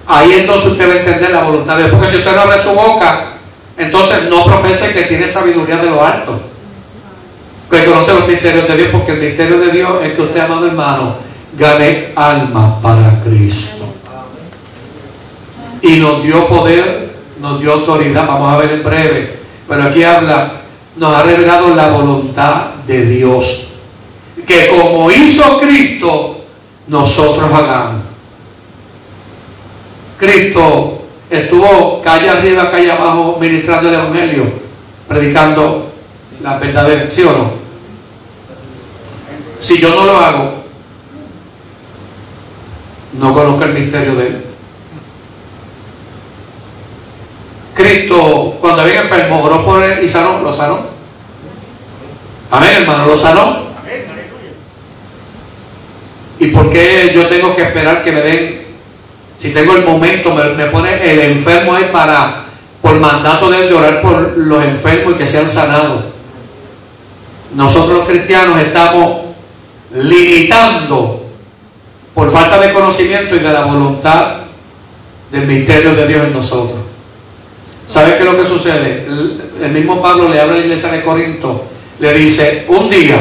Ahí 0.07 0.33
entonces 0.33 0.71
usted 0.71 0.89
va 0.89 0.93
a 0.93 0.97
entender 0.97 1.31
la 1.31 1.43
voluntad 1.43 1.75
de 1.75 1.83
Dios. 1.83 1.95
Porque 1.95 2.11
si 2.11 2.17
usted 2.17 2.35
no 2.35 2.41
abre 2.41 2.61
su 2.61 2.71
boca, 2.71 3.33
entonces 3.77 4.29
no 4.29 4.45
profese 4.45 4.93
que 4.93 5.03
tiene 5.03 5.27
sabiduría 5.27 5.77
de 5.77 5.89
lo 5.89 6.05
alto. 6.05 6.39
Que 7.69 7.83
conoce 7.83 8.13
los 8.13 8.27
misterios 8.27 8.67
de 8.67 8.77
Dios, 8.77 8.89
porque 8.91 9.11
el 9.11 9.19
misterio 9.19 9.59
de 9.59 9.71
Dios 9.71 9.91
es 10.03 10.13
que 10.13 10.21
usted, 10.21 10.39
amado 10.39 10.67
hermano, 10.67 11.15
gane 11.57 12.13
alma 12.15 12.81
para 12.81 13.21
Cristo. 13.23 13.85
Y 15.81 15.97
nos 15.97 16.23
dio 16.23 16.47
poder 16.47 17.07
nos 17.41 17.59
dio 17.59 17.73
autoridad, 17.73 18.27
vamos 18.27 18.53
a 18.53 18.57
ver 18.57 18.71
en 18.71 18.83
breve, 18.83 19.39
pero 19.67 19.83
aquí 19.83 20.03
habla, 20.03 20.53
nos 20.95 21.15
ha 21.15 21.23
revelado 21.23 21.75
la 21.75 21.89
voluntad 21.89 22.67
de 22.87 23.05
Dios, 23.05 23.66
que 24.47 24.69
como 24.69 25.11
hizo 25.11 25.59
Cristo, 25.59 26.45
nosotros 26.87 27.53
hagamos. 27.53 28.05
Cristo 30.17 31.01
estuvo 31.29 32.01
calle 32.01 32.29
arriba, 32.29 32.71
calle 32.71 32.89
abajo, 32.89 33.37
ministrando 33.39 33.89
el 33.89 33.95
Evangelio, 33.95 34.45
predicando 35.05 35.91
la 36.41 36.57
verdadera, 36.57 37.09
¿sí 37.09 37.23
o 37.23 37.31
no? 37.31 37.51
Si 39.59 39.79
yo 39.79 39.93
no 39.93 40.05
lo 40.05 40.17
hago, 40.17 40.63
no 43.19 43.33
conozco 43.33 43.65
el 43.65 43.73
misterio 43.73 44.15
de 44.15 44.27
él. 44.27 44.45
Cristo, 47.73 48.57
cuando 48.61 48.83
había 48.83 49.01
enfermo, 49.01 49.43
oró 49.43 49.65
por 49.65 49.83
él 49.83 50.03
y 50.03 50.07
sanó, 50.07 50.39
lo 50.41 50.53
sanó. 50.53 50.79
Amén, 52.49 52.71
hermano, 52.75 53.07
lo 53.07 53.17
sanó. 53.17 53.66
¿Y 56.39 56.47
por 56.47 56.69
qué 56.71 57.11
yo 57.13 57.27
tengo 57.27 57.55
que 57.55 57.63
esperar 57.63 58.03
que 58.03 58.11
me 58.11 58.21
den, 58.21 58.61
si 59.39 59.49
tengo 59.51 59.75
el 59.75 59.83
momento, 59.83 60.33
me, 60.33 60.65
pone 60.65 61.11
el 61.11 61.19
enfermo 61.19 61.73
ahí 61.73 61.89
para, 61.91 62.45
por 62.81 62.99
mandato 62.99 63.49
de 63.49 63.63
él, 63.63 63.69
de 63.69 63.73
orar 63.73 64.01
por 64.01 64.37
los 64.37 64.63
enfermos 64.63 65.15
y 65.15 65.17
que 65.17 65.27
sean 65.27 65.47
sanados? 65.47 66.03
Nosotros 67.55 67.99
los 67.99 68.07
cristianos 68.07 68.59
estamos 68.59 69.21
limitando 69.95 71.25
por 72.13 72.31
falta 72.31 72.59
de 72.59 72.73
conocimiento 72.73 73.35
y 73.35 73.39
de 73.39 73.53
la 73.53 73.61
voluntad 73.61 74.35
del 75.31 75.47
misterio 75.47 75.93
de 75.93 76.07
Dios 76.07 76.25
en 76.25 76.33
nosotros. 76.33 76.79
¿Sabe 77.87 78.13
qué 78.13 78.19
es 78.19 78.25
lo 78.25 78.37
que 78.37 78.45
sucede? 78.45 79.07
El, 79.61 79.71
mismo 79.71 80.01
Pablo 80.01 80.27
le 80.27 80.39
habla 80.39 80.53
a 80.53 80.57
la 80.57 80.63
iglesia 80.63 80.91
de 80.91 81.01
Corinto, 81.01 81.65
le 81.99 82.13
dice, 82.13 82.65
un 82.67 82.89
día, 82.89 83.17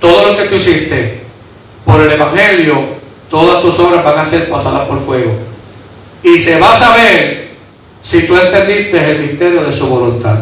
todo 0.00 0.28
lo 0.28 0.36
que 0.36 0.44
tú 0.44 0.54
hiciste 0.54 1.23
por 1.94 2.02
el 2.02 2.10
Evangelio, 2.10 2.74
todas 3.30 3.62
tus 3.62 3.78
obras 3.78 4.04
van 4.04 4.18
a 4.18 4.24
ser 4.24 4.50
pasadas 4.50 4.88
por 4.88 4.98
fuego. 4.98 5.32
Y 6.24 6.36
se 6.40 6.58
va 6.58 6.72
a 6.72 6.76
saber 6.76 7.50
si 8.02 8.26
tú 8.26 8.36
entendiste 8.36 9.12
el 9.12 9.20
misterio 9.20 9.62
de 9.62 9.70
su 9.70 9.86
voluntad. 9.86 10.38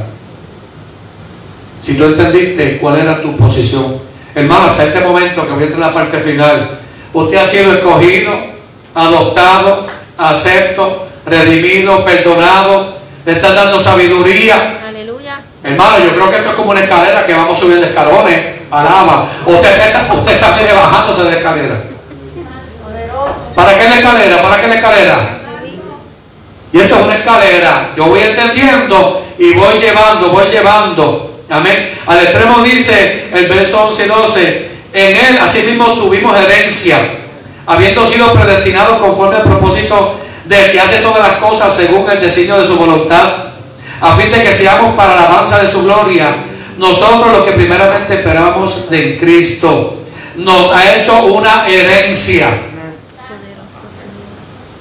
Si 1.83 1.93
tú 1.95 2.05
entendiste 2.05 2.79
cuál 2.79 3.01
era 3.01 3.21
tu 3.21 3.37
posición. 3.37 4.01
Hermano, 4.35 4.69
hasta 4.69 4.85
este 4.85 5.01
momento 5.01 5.47
que 5.47 5.53
voy 5.53 5.65
a 5.65 5.67
entrar 5.67 5.83
en 5.83 5.89
la 5.89 5.93
parte 5.93 6.21
final, 6.21 6.71
usted 7.13 7.37
ha 7.37 7.45
sido 7.45 7.75
escogido, 7.75 8.33
adoptado, 8.95 9.87
acepto, 10.17 11.07
redimido, 11.27 12.03
perdonado, 12.03 12.97
le 13.27 13.33
están 13.33 13.55
dando 13.55 13.79
sabiduría. 13.79 14.81
Aleluya. 14.89 15.43
Hermano, 15.63 16.03
yo 16.03 16.15
creo 16.15 16.31
que 16.31 16.37
esto 16.39 16.49
es 16.49 16.57
como 16.57 16.71
una 16.71 16.81
escalera 16.81 17.27
que 17.27 17.35
vamos 17.35 17.59
subiendo 17.59 17.87
escalones. 17.89 18.62
Alaba. 18.73 19.29
Usted 19.45 19.87
está, 19.87 20.09
usted 20.14 20.33
está 20.33 20.51
bajándose 20.51 21.25
de 21.25 21.37
escalera. 21.37 21.75
¿Para 23.55 23.79
qué 23.79 23.85
la 23.87 23.95
escalera? 23.97 24.43
¿Para 24.43 24.61
qué 24.62 24.68
la 24.68 24.75
escalera? 24.75 25.39
Y 26.73 26.81
esto 26.81 26.97
es 26.97 27.05
una 27.05 27.16
escalera. 27.16 27.91
Yo 27.95 28.07
voy 28.07 28.20
entendiendo 28.20 29.27
y 29.39 29.53
voy 29.53 29.79
llevando, 29.79 30.31
voy 30.31 30.47
llevando. 30.47 31.43
Amén. 31.51 31.99
Al 32.07 32.23
extremo 32.23 32.62
dice 32.62 33.29
el 33.35 33.47
verso 33.47 33.89
11 33.89 34.05
y 34.05 34.09
12. 34.09 34.70
En 34.95 35.16
él, 35.16 35.39
así 35.43 35.66
mismo 35.66 35.93
tuvimos 35.93 36.35
herencia, 36.39 36.97
habiendo 37.66 38.07
sido 38.07 38.33
predestinados 38.33 38.99
conforme 38.99 39.37
al 39.37 39.43
propósito 39.43 40.16
del 40.47 40.73
que 40.73 40.81
hace 40.81 40.99
todas 40.99 41.29
las 41.29 41.39
cosas 41.39 41.75
según 41.75 42.11
el 42.11 42.20
designio 42.20 42.59
de 42.59 42.66
su 42.66 42.77
voluntad, 42.77 43.33
a 44.01 44.16
fin 44.16 44.33
de 44.33 44.43
que 44.43 44.53
seamos 44.53 44.95
para 44.95 45.14
la 45.14 45.25
alabanza 45.25 45.59
de 45.62 45.68
su 45.68 45.83
gloria, 45.85 46.35
nosotros 46.83 47.33
lo 47.33 47.45
que 47.45 47.53
primeramente 47.53 48.14
esperamos 48.14 48.91
de 48.91 49.16
Cristo. 49.16 50.03
Nos 50.35 50.72
ha 50.72 50.97
hecho 50.97 51.26
una 51.26 51.64
herencia. 51.68 52.49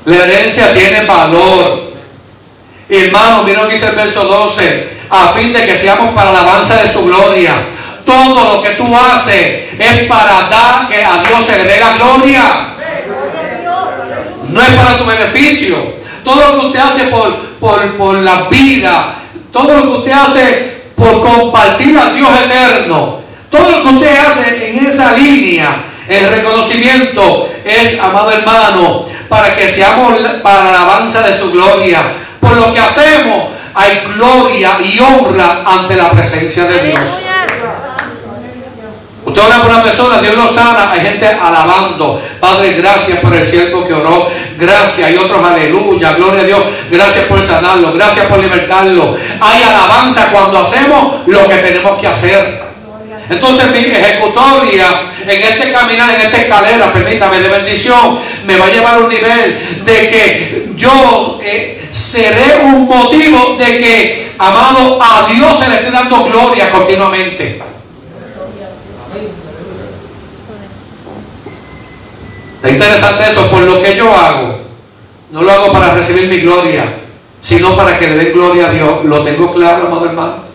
La 0.06 0.16
herencia 0.16 0.74
tiene 0.74 1.06
valor. 1.06 1.92
Hermano, 2.90 3.44
miren 3.44 3.62
lo 3.62 3.68
que 3.68 3.76
dice 3.76 3.90
el 3.90 3.96
verso 3.96 4.24
12. 4.24 5.02
A 5.12 5.28
fin 5.28 5.54
de 5.54 5.64
que 5.64 5.78
seamos 5.78 6.16
para 6.16 6.32
la 6.32 6.40
alabanza 6.40 6.82
de 6.82 6.92
su 6.92 7.06
gloria. 7.06 7.68
Todo 8.04 8.56
lo 8.56 8.64
que 8.64 8.72
tú 8.72 8.98
haces 8.98 9.70
es 9.78 10.04
para 10.08 10.50
dar 10.50 10.90
que 10.90 11.06
a 11.06 11.22
Dios 11.22 11.46
se 11.46 11.56
le 11.56 11.66
dé 11.66 11.80
la 11.80 11.98
gloria. 11.98 12.44
No 14.50 14.60
es 14.60 14.70
para 14.70 14.98
tu 14.98 15.06
beneficio. 15.06 15.78
Todo 16.24 16.48
lo 16.48 16.62
que 16.62 16.66
usted 16.66 16.80
hace 16.80 17.04
por, 17.06 17.38
por, 17.60 17.96
por 17.96 18.16
la 18.16 18.50
vida, 18.50 19.18
todo 19.54 19.72
lo 19.72 19.82
que 19.84 19.98
usted 20.00 20.12
hace 20.12 20.71
por 21.02 21.20
compartir 21.22 21.98
al 21.98 22.16
Dios 22.16 22.30
eterno, 22.46 23.22
todo 23.50 23.72
lo 23.72 23.84
que 23.84 23.90
usted 23.90 24.18
hace 24.20 24.70
en 24.70 24.86
esa 24.86 25.14
línea, 25.14 25.84
el 26.08 26.30
reconocimiento 26.30 27.50
es, 27.66 28.00
amado 28.00 28.32
hermano, 28.32 29.08
para 29.28 29.56
que 29.56 29.68
seamos 29.68 30.20
para 30.44 30.64
la 30.66 30.70
alabanza 30.70 31.24
de 31.24 31.40
su 31.40 31.52
gloria. 31.52 32.04
Por 32.40 32.56
lo 32.56 32.72
que 32.72 32.80
hacemos 32.80 33.48
hay 33.74 34.04
gloria 34.16 34.78
y 34.84 35.00
honra 35.00 35.64
ante 35.66 35.96
la 35.96 36.12
presencia 36.12 36.66
de 36.66 36.84
Dios. 36.84 37.31
Usted 39.24 39.40
ora 39.40 39.62
por 39.62 39.70
una 39.70 39.84
persona, 39.84 40.20
Dios 40.20 40.36
lo 40.36 40.48
sana, 40.48 40.92
hay 40.92 41.02
gente 41.02 41.28
alabando. 41.28 42.20
Padre, 42.40 42.74
gracias 42.74 43.20
por 43.20 43.34
el 43.34 43.46
siervo 43.46 43.86
que 43.86 43.94
oró. 43.94 44.28
Gracias. 44.58 45.12
Y 45.12 45.18
otros, 45.18 45.44
aleluya, 45.44 46.14
gloria 46.14 46.42
a 46.42 46.46
Dios. 46.46 46.60
Gracias 46.90 47.26
por 47.26 47.42
sanarlo, 47.42 47.94
gracias 47.94 48.26
por 48.26 48.40
libertarlo. 48.40 49.16
Hay 49.40 49.62
alabanza 49.62 50.30
cuando 50.32 50.60
hacemos 50.60 51.28
lo 51.28 51.48
que 51.48 51.56
tenemos 51.58 52.00
que 52.00 52.08
hacer. 52.08 52.72
Entonces 53.30 53.72
mi 53.72 53.80
ejecutoria 53.80 55.12
en 55.26 55.42
este 55.42 55.72
caminar, 55.72 56.10
en 56.16 56.22
esta 56.22 56.38
escalera, 56.38 56.92
permítame, 56.92 57.40
de 57.40 57.48
bendición, 57.48 58.20
me 58.46 58.58
va 58.58 58.66
a 58.66 58.70
llevar 58.70 58.96
a 58.96 59.00
un 59.00 59.10
nivel 59.10 59.84
de 59.86 59.94
que 60.10 60.72
yo 60.76 61.40
eh, 61.44 61.88
seré 61.92 62.60
un 62.64 62.88
motivo 62.88 63.56
de 63.58 63.66
que, 63.66 64.32
amado, 64.38 65.00
a 65.02 65.28
Dios 65.32 65.58
se 65.60 65.70
le 65.70 65.76
esté 65.76 65.92
dando 65.92 66.26
gloria 66.26 66.72
continuamente. 66.72 67.71
Es 72.64 72.72
interesante 72.72 73.24
eso, 73.32 73.48
por 73.50 73.62
lo 73.62 73.82
que 73.82 73.96
yo 73.96 74.14
hago, 74.16 74.60
no 75.32 75.42
lo 75.42 75.52
hago 75.52 75.72
para 75.72 75.94
recibir 75.94 76.30
mi 76.30 76.40
gloria, 76.40 76.86
sino 77.42 77.76
para 77.76 77.98
que 77.98 78.08
le 78.08 78.16
den 78.18 78.34
gloria 78.34 78.68
a 78.68 78.72
Dios. 78.72 79.06
¿Lo 79.06 79.24
tengo 79.24 79.52
claro, 79.52 79.88
amado 79.88 80.06
hermano? 80.06 80.52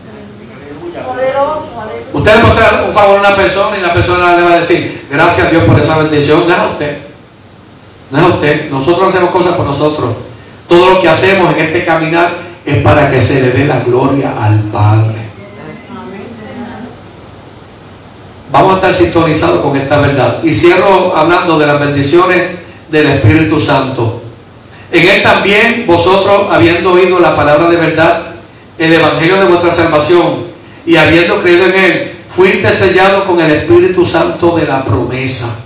Usted 2.13 2.35
le 2.35 2.41
puede 2.41 2.53
hacer 2.53 2.89
un 2.89 2.95
favor 2.95 3.17
a 3.17 3.21
una 3.21 3.37
persona 3.37 3.77
y 3.77 3.81
la 3.81 3.93
persona 3.93 4.37
le 4.37 4.43
va 4.43 4.53
a 4.53 4.57
decir, 4.59 5.07
gracias 5.11 5.49
a 5.49 5.51
Dios 5.51 5.65
por 5.65 5.79
esa 5.79 5.99
bendición. 5.99 6.45
No 6.47 6.55
es 6.55 6.61
a 6.61 6.67
usted. 6.69 6.99
No 8.11 8.19
es 8.19 8.25
a 8.25 8.29
usted. 8.29 8.71
Nosotros 8.71 9.09
hacemos 9.09 9.31
cosas 9.31 9.55
por 9.55 9.67
nosotros. 9.67 10.11
Todo 10.69 10.95
lo 10.95 11.01
que 11.01 11.09
hacemos 11.09 11.55
en 11.55 11.65
este 11.65 11.85
caminar 11.85 12.31
es 12.65 12.83
para 12.83 13.11
que 13.11 13.21
se 13.21 13.43
le 13.43 13.51
dé 13.51 13.65
la 13.67 13.81
gloria 13.81 14.35
al 14.41 14.61
Padre. 14.73 15.16
Vamos 18.57 18.73
a 18.73 18.77
estar 18.77 18.95
sintonizados 18.95 19.61
con 19.61 19.77
esta 19.77 19.99
verdad. 19.99 20.43
Y 20.43 20.55
cierro 20.55 21.15
hablando 21.15 21.59
de 21.59 21.67
las 21.67 21.79
bendiciones 21.79 22.53
del 22.91 23.07
Espíritu 23.07 23.61
Santo. 23.61 24.23
En 24.91 25.07
Él 25.07 25.23
también 25.23 25.85
vosotros, 25.87 26.47
habiendo 26.51 26.93
oído 26.93 27.21
la 27.21 27.37
palabra 27.37 27.69
de 27.69 27.77
verdad, 27.77 28.29
el 28.79 28.95
Evangelio 28.95 29.41
de 29.41 29.45
vuestra 29.45 29.71
salvación, 29.71 30.47
y 30.87 30.97
habiendo 30.97 31.43
creído 31.43 31.67
en 31.67 31.75
Él, 31.75 32.13
fuiste 32.31 32.73
sellado 32.73 33.27
con 33.27 33.39
el 33.43 33.51
Espíritu 33.51 34.07
Santo 34.07 34.57
de 34.57 34.65
la 34.65 34.83
promesa. 34.83 35.63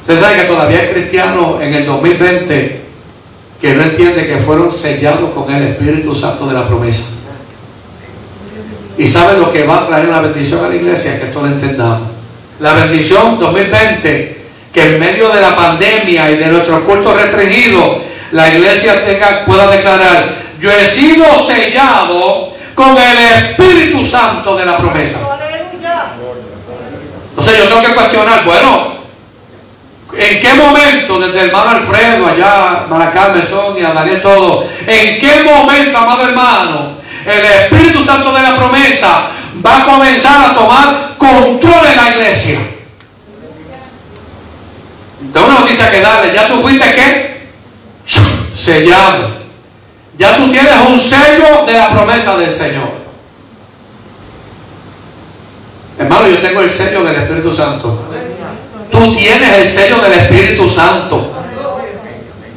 Usted 0.00 0.18
sabe 0.18 0.40
que 0.40 0.48
todavía 0.48 0.80
hay 0.80 0.88
cristianos 0.88 1.62
en 1.62 1.72
el 1.72 1.86
2020 1.86 2.80
que 3.60 3.74
no 3.76 3.82
entiende 3.84 4.26
que 4.26 4.38
fueron 4.38 4.72
sellados 4.72 5.30
con 5.30 5.54
el 5.54 5.68
Espíritu 5.68 6.16
Santo 6.16 6.48
de 6.48 6.54
la 6.54 6.66
promesa. 6.66 7.19
Y 8.98 9.06
sabe 9.06 9.38
lo 9.38 9.52
que 9.52 9.64
va 9.64 9.78
a 9.78 9.86
traer 9.86 10.08
la 10.08 10.20
bendición 10.20 10.64
a 10.64 10.68
la 10.68 10.74
iglesia, 10.74 11.18
que 11.18 11.26
esto 11.26 11.40
lo 11.40 11.46
entendamos. 11.46 12.08
La 12.58 12.74
bendición 12.74 13.38
2020, 13.38 14.40
que 14.72 14.82
en 14.82 15.00
medio 15.00 15.30
de 15.30 15.40
la 15.40 15.56
pandemia 15.56 16.30
y 16.30 16.36
de 16.36 16.46
nuestros 16.46 16.82
cultos 16.82 17.14
restringidos, 17.14 17.98
la 18.32 18.48
iglesia 18.48 19.04
tenga, 19.04 19.44
pueda 19.46 19.68
declarar, 19.68 20.34
yo 20.60 20.70
he 20.70 20.86
sido 20.86 21.24
sellado 21.38 22.52
con 22.74 22.96
el 22.96 23.18
Espíritu 23.18 24.04
Santo 24.04 24.56
de 24.56 24.66
la 24.66 24.76
promesa. 24.76 25.18
Entonces 27.30 27.58
yo 27.58 27.68
tengo 27.68 27.82
que 27.82 27.94
cuestionar, 27.94 28.44
bueno, 28.44 28.94
¿en 30.16 30.40
qué 30.40 30.54
momento, 30.54 31.18
desde 31.18 31.40
el 31.40 31.46
hermano 31.48 31.70
Alfredo, 31.70 32.26
allá, 32.26 32.84
Maracá, 32.88 33.34
y 33.78 33.82
a 33.82 33.92
Daniel, 33.92 34.20
todo, 34.20 34.66
en 34.86 35.20
qué 35.20 35.42
momento, 35.42 35.96
amado 35.96 36.28
hermano, 36.28 36.99
el 37.26 37.44
Espíritu 37.44 38.04
Santo 38.04 38.32
de 38.32 38.42
la 38.42 38.56
promesa 38.56 39.30
va 39.64 39.78
a 39.78 39.84
comenzar 39.84 40.50
a 40.50 40.54
tomar 40.54 41.16
control 41.18 41.86
en 41.86 41.96
la 41.96 42.10
iglesia. 42.10 42.58
Tengo 45.32 45.46
una 45.46 45.60
noticia 45.60 45.90
que 45.90 46.00
darle. 46.00 46.34
¿Ya 46.34 46.48
tú 46.48 46.60
fuiste 46.60 46.94
qué? 46.94 47.48
Sellado. 48.56 49.40
Ya 50.16 50.36
tú 50.36 50.50
tienes 50.50 50.74
un 50.86 50.98
sello 50.98 51.64
de 51.66 51.72
la 51.72 51.90
promesa 51.90 52.36
del 52.36 52.50
Señor. 52.50 53.00
Hermano, 55.98 56.28
yo 56.28 56.38
tengo 56.40 56.60
el 56.60 56.70
sello 56.70 57.04
del 57.04 57.16
Espíritu 57.16 57.52
Santo. 57.52 58.06
Tú 58.90 59.14
tienes 59.14 59.58
el 59.58 59.66
sello 59.66 59.98
del 59.98 60.12
Espíritu 60.12 60.68
Santo. 60.68 61.32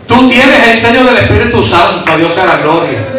Tú 0.08 0.28
tienes 0.30 0.68
el 0.68 0.78
sello 0.78 1.04
del 1.04 1.18
Espíritu 1.18 1.64
Santo. 1.64 2.18
Dios 2.18 2.34
sea 2.34 2.46
la 2.46 2.58
gloria. 2.58 3.13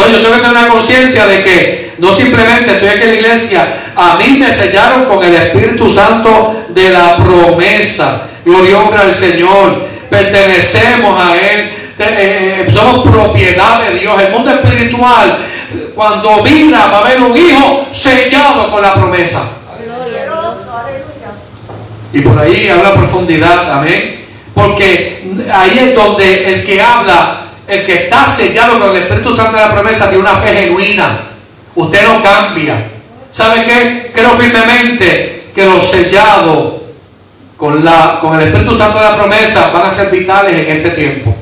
Entonces 0.00 0.22
yo 0.22 0.30
tengo 0.30 0.42
que 0.42 0.48
tener 0.48 0.64
una 0.64 0.72
conciencia 0.72 1.26
de 1.26 1.44
que 1.44 1.92
no 1.98 2.10
simplemente 2.10 2.72
estoy 2.72 2.88
aquí 2.88 3.02
en 3.02 3.08
la 3.08 3.14
iglesia, 3.16 3.66
a 3.94 4.16
mí 4.16 4.38
me 4.38 4.50
sellaron 4.50 5.04
con 5.04 5.22
el 5.22 5.34
Espíritu 5.34 5.90
Santo 5.90 6.64
de 6.70 6.88
la 6.88 7.16
promesa. 7.16 8.22
Gloria 8.42 8.78
al 8.98 9.12
Señor. 9.12 9.82
Pertenecemos 10.08 11.20
a 11.22 11.36
Él. 11.36 11.60
Eh, 11.98 12.66
eh, 12.66 12.72
somos 12.72 13.06
propiedad 13.06 13.82
de 13.82 13.98
Dios. 13.98 14.22
El 14.22 14.32
mundo 14.32 14.50
espiritual, 14.50 15.36
cuando 15.94 16.42
mira, 16.44 16.86
va 16.86 16.96
a 16.96 17.00
haber 17.00 17.20
un 17.20 17.36
hijo 17.36 17.86
sellado 17.90 18.70
con 18.70 18.80
la 18.80 18.94
promesa. 18.94 19.50
Y 22.10 22.20
por 22.22 22.38
ahí 22.38 22.68
habla 22.70 22.94
profundidad, 22.94 23.70
amén. 23.70 24.24
Porque 24.54 25.30
ahí 25.52 25.78
es 25.78 25.94
donde 25.94 26.54
el 26.54 26.64
que 26.64 26.80
habla 26.80 27.49
el 27.70 27.86
que 27.86 27.94
está 28.04 28.26
sellado 28.26 28.78
con 28.80 28.90
el 28.90 29.02
Espíritu 29.02 29.34
Santo 29.34 29.56
de 29.56 29.62
la 29.62 29.72
promesa 29.72 30.08
tiene 30.08 30.22
una 30.22 30.36
fe 30.36 30.54
genuina. 30.54 31.20
Usted 31.76 32.02
no 32.06 32.22
cambia. 32.22 32.74
¿Sabe 33.30 33.64
qué? 33.64 34.10
Creo 34.12 34.30
firmemente 34.30 35.50
que 35.54 35.64
los 35.64 35.86
sellados 35.86 36.74
con, 37.56 37.84
la, 37.84 38.18
con 38.20 38.40
el 38.40 38.48
Espíritu 38.48 38.74
Santo 38.76 38.98
de 38.98 39.04
la 39.04 39.16
promesa 39.16 39.70
van 39.72 39.86
a 39.86 39.90
ser 39.90 40.10
vitales 40.10 40.66
en 40.66 40.76
este 40.78 40.90
tiempo. 40.90 41.34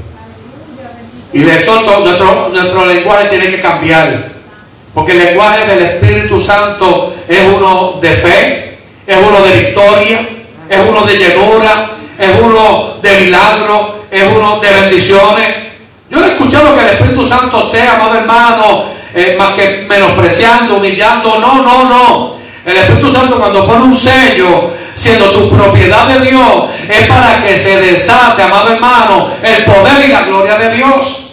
Y 1.33 1.41
de 1.41 1.59
hecho 1.59 1.81
nuestro, 1.81 2.51
nuestro 2.51 2.87
lenguaje 2.87 3.29
tiene 3.29 3.51
que 3.51 3.61
cambiar. 3.62 4.29
Porque 4.93 5.12
el 5.12 5.18
lenguaje 5.18 5.66
del 5.66 5.83
Espíritu 5.83 6.41
Santo 6.41 7.14
es 7.26 7.41
uno 7.47 7.99
de 8.03 8.11
fe, 8.11 8.79
es 9.07 9.16
uno 9.16 9.41
de 9.47 9.61
victoria, 9.61 10.20
es 10.68 10.81
uno 10.87 11.07
de 11.07 11.16
llenura, 11.16 11.91
es 12.18 12.31
uno 12.43 12.95
de 13.01 13.20
milagro, 13.20 14.05
es 14.11 14.24
uno 14.24 14.61
de 14.61 14.72
bendiciones 14.72 15.68
yo 16.11 16.18
no 16.18 16.26
he 16.26 16.30
escuchado 16.30 16.74
que 16.74 16.82
el 16.82 16.88
Espíritu 16.88 17.26
Santo 17.26 17.64
esté, 17.66 17.86
amado 17.86 18.14
hermano, 18.14 18.84
eh, 19.14 19.36
más 19.38 19.50
que 19.50 19.86
menospreciando, 19.88 20.76
humillando. 20.76 21.38
No, 21.38 21.62
no, 21.62 21.84
no. 21.84 22.38
El 22.64 22.76
Espíritu 22.76 23.12
Santo 23.12 23.38
cuando 23.38 23.66
pone 23.66 23.82
un 23.84 23.96
sello, 23.96 24.70
siendo 24.94 25.30
tu 25.32 25.50
propiedad 25.50 26.06
de 26.06 26.30
Dios, 26.30 26.64
es 26.88 27.06
para 27.06 27.42
que 27.42 27.56
se 27.56 27.80
desate, 27.80 28.42
amado 28.42 28.72
hermano, 28.72 29.30
el 29.42 29.64
poder 29.64 30.09
y 30.09 30.12
la 30.12 30.22
gloria 30.22 30.56
de 30.56 30.76
Dios. 30.76 31.24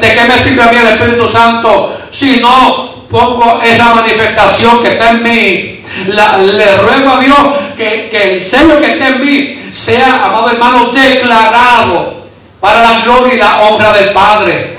¿De 0.00 0.14
qué 0.14 0.24
me 0.28 0.38
sirve 0.38 0.62
a 0.62 0.72
mí 0.72 0.78
el 0.78 0.88
Espíritu 0.88 1.26
Santo 1.26 1.96
si 2.12 2.36
no 2.36 3.06
pongo 3.10 3.60
esa 3.62 3.94
manifestación 3.94 4.82
que 4.82 4.92
está 4.92 5.10
en 5.10 5.22
mí? 5.22 5.72
le 6.06 6.76
ruego 6.76 7.10
a 7.10 7.20
Dios 7.20 7.38
que, 7.76 8.08
que 8.10 8.34
el 8.34 8.40
sello 8.40 8.80
que 8.80 8.92
está 8.92 9.08
en 9.08 9.24
mí 9.24 9.70
sea, 9.72 10.26
amado 10.26 10.50
hermano, 10.50 10.90
declarado 10.92 12.25
para 12.60 12.82
la 12.82 13.00
gloria 13.00 13.34
y 13.34 13.38
la 13.38 13.60
honra 13.60 13.92
del 13.92 14.10
Padre. 14.10 14.76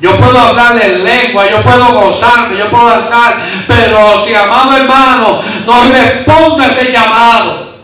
Yo 0.00 0.16
puedo 0.16 0.38
hablar 0.38 0.80
en 0.82 1.04
lengua, 1.04 1.48
yo 1.50 1.62
puedo 1.62 1.92
gozarme, 1.92 2.56
yo 2.56 2.70
puedo 2.70 2.88
danzar, 2.88 3.36
pero 3.66 4.18
si 4.24 4.34
amado 4.34 4.76
hermano 4.76 5.40
no 5.66 5.92
responde 5.92 6.64
a 6.64 6.68
ese 6.68 6.90
llamado, 6.90 7.74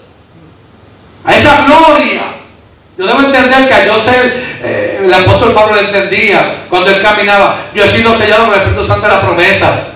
a 1.25 1.35
esa 1.35 1.67
gloria, 1.67 2.23
Yo 2.97 3.07
debo 3.07 3.21
entender 3.21 3.69
que 3.69 3.75
a 3.75 3.87
yo 3.87 4.01
ser, 4.01 4.43
eh, 4.63 5.03
el 5.05 5.13
apóstol 5.13 5.53
Pablo 5.53 5.75
lo 5.75 5.81
entendía 5.83 6.65
cuando 6.71 6.89
él 6.89 7.03
caminaba. 7.03 7.57
Yo 7.75 7.85
he 7.85 7.89
sido 7.89 8.17
sellado 8.17 8.47
con 8.47 8.55
el 8.55 8.61
Espíritu 8.61 8.85
Santo 8.85 9.07
de 9.07 9.15
la 9.15 9.21
promesa. 9.21 9.89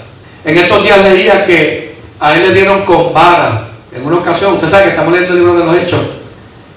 En 0.45 0.59
estos 0.59 0.83
días 0.83 0.99
leía 0.99 1.47
que 1.47 1.97
a 2.19 2.35
él 2.35 2.49
le 2.49 2.55
dieron 2.55 2.85
con 2.85 3.15
vara. 3.15 3.69
En 3.91 4.05
una 4.05 4.17
ocasión, 4.17 4.53
usted 4.53 4.69
sabe 4.69 4.85
que 4.85 4.91
estamos 4.91 5.15
leyendo 5.15 5.33
el 5.33 5.39
libro 5.41 5.59
de 5.59 5.65
los 5.65 5.77
Hechos. 5.79 6.01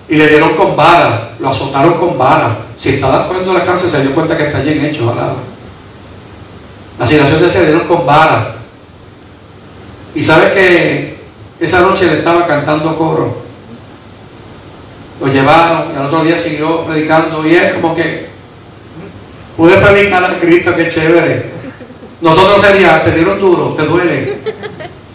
Y 0.07 0.15
le 0.15 0.27
dieron 0.29 0.55
con 0.55 0.77
vara, 0.77 1.31
lo 1.43 1.49
azotaron 1.49 1.95
con 1.95 2.17
vara. 2.17 2.57
Si 2.77 2.91
estaba 2.91 3.27
poniendo 3.27 3.53
la 3.53 3.65
cárcel, 3.65 3.89
se 3.89 4.01
dio 4.01 4.15
cuenta 4.15 4.37
que 4.37 4.45
está 4.45 4.59
allí 4.59 4.77
en 4.77 4.85
Hechos. 4.85 5.13
La 6.97 7.05
situación 7.05 7.41
de 7.41 7.49
se 7.49 7.65
dieron 7.65 7.85
con 7.85 8.05
vara. 8.05 8.55
Y 10.15 10.23
sabe 10.23 10.53
que 10.53 11.19
esa 11.59 11.81
noche 11.81 12.05
le 12.05 12.19
estaba 12.19 12.47
cantando 12.47 12.97
coro. 12.97 13.43
Lo 15.19 15.27
llevaron 15.27 15.91
y 15.93 15.97
al 15.97 16.05
otro 16.05 16.23
día 16.23 16.37
siguió 16.37 16.85
predicando 16.85 17.45
y 17.45 17.55
es 17.55 17.73
como 17.73 17.93
que 17.93 18.29
pude 19.57 19.75
predicar 19.75 20.23
a 20.23 20.39
Cristo, 20.39 20.73
qué 20.77 20.87
chévere. 20.87 21.51
Nosotros 22.21 22.61
sería, 22.61 23.03
te 23.03 23.11
dieron 23.11 23.37
duro, 23.41 23.73
te 23.77 23.83
duele, 23.83 24.37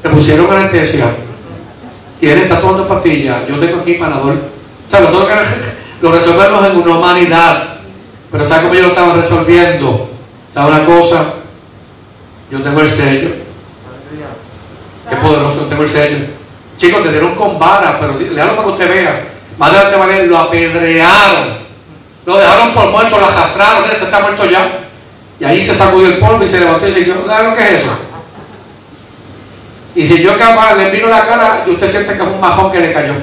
te 0.02 0.08
pusieron 0.10 0.52
anestesia, 0.52 1.06
tienes, 2.20 2.44
estás 2.44 2.60
tomando 2.60 2.86
pastillas, 2.86 3.48
yo 3.48 3.58
tengo 3.58 3.80
aquí 3.80 3.94
panador. 3.94 4.34
O 4.34 4.90
sea, 4.90 5.00
nosotros 5.00 5.28
lo 6.00 6.12
resolvemos 6.12 6.64
en 6.66 6.76
una 6.76 6.98
humanidad, 6.98 7.78
pero 8.30 8.44
¿sabes 8.44 8.62
cómo 8.62 8.74
yo 8.74 8.82
lo 8.82 8.88
estaba 8.88 9.14
resolviendo? 9.14 10.10
¿Sabes 10.52 10.74
una 10.74 10.86
cosa? 10.86 11.24
Yo 12.50 12.62
tengo 12.62 12.80
el 12.80 12.88
sello. 12.88 13.30
Qué 15.08 15.16
poderoso, 15.16 15.60
yo 15.60 15.66
tengo 15.66 15.82
el 15.82 15.88
sello. 15.88 16.26
Chicos, 16.76 17.02
te 17.02 17.10
dieron 17.10 17.34
con 17.34 17.58
vara, 17.58 17.98
pero 17.98 18.18
léalo 18.18 18.54
para 18.54 18.66
que 18.66 18.72
usted 18.72 18.88
vea. 18.88 19.28
Más 19.58 19.70
adelante 19.70 19.96
va 19.96 20.04
a 20.04 20.08
ver, 20.08 20.26
lo 20.28 20.38
apedrearon. 20.38 21.58
Lo 22.24 22.38
dejaron 22.38 22.74
por 22.74 22.90
muerto, 22.90 23.18
lo 23.18 23.26
arrastraron, 23.26 23.84
este 23.90 24.04
está 24.04 24.20
muerto 24.20 24.44
ya. 24.44 24.80
Y 25.40 25.44
ahí 25.44 25.60
se 25.60 25.74
sacudió 25.74 26.08
el 26.08 26.18
polvo 26.18 26.44
y 26.44 26.48
se 26.48 26.60
levantó 26.60 26.86
y 26.86 26.92
se 26.92 27.00
dijo, 27.00 27.24
¿sabes 27.26 27.50
lo 27.50 27.56
que 27.56 27.62
es 27.62 27.70
eso? 27.82 27.90
Y 29.94 30.06
si 30.06 30.22
yo 30.22 30.38
capaz 30.38 30.76
le 30.76 30.92
miro 30.92 31.08
la 31.08 31.26
cara 31.26 31.64
y 31.66 31.70
usted 31.70 31.88
siente 31.88 32.16
que 32.16 32.22
es 32.22 32.28
un 32.28 32.40
majón 32.40 32.70
que 32.70 32.80
le 32.80 32.92
cayó. 32.92 33.14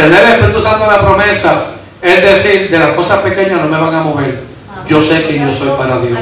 Tener 0.00 0.24
el 0.24 0.32
Espíritu 0.32 0.62
Santo 0.62 0.84
de 0.84 0.90
la 0.92 1.00
promesa 1.02 1.74
es 2.00 2.22
decir, 2.22 2.70
de 2.70 2.78
las 2.78 2.94
cosas 2.94 3.18
pequeñas 3.18 3.60
no 3.60 3.68
me 3.68 3.78
van 3.78 3.94
a 3.94 4.02
mover. 4.02 4.40
Yo 4.88 5.02
sé 5.02 5.24
que 5.24 5.38
yo 5.38 5.54
soy 5.54 5.68
para 5.76 5.98
Dios. 5.98 6.18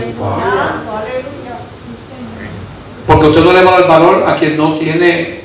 Porque 3.07 3.27
usted 3.27 3.45
no 3.45 3.53
le 3.53 3.63
va 3.63 3.77
a 3.77 3.79
dar 3.79 3.89
valor 3.89 4.25
a 4.27 4.35
quien 4.35 4.57
no 4.57 4.75
tiene 4.79 5.43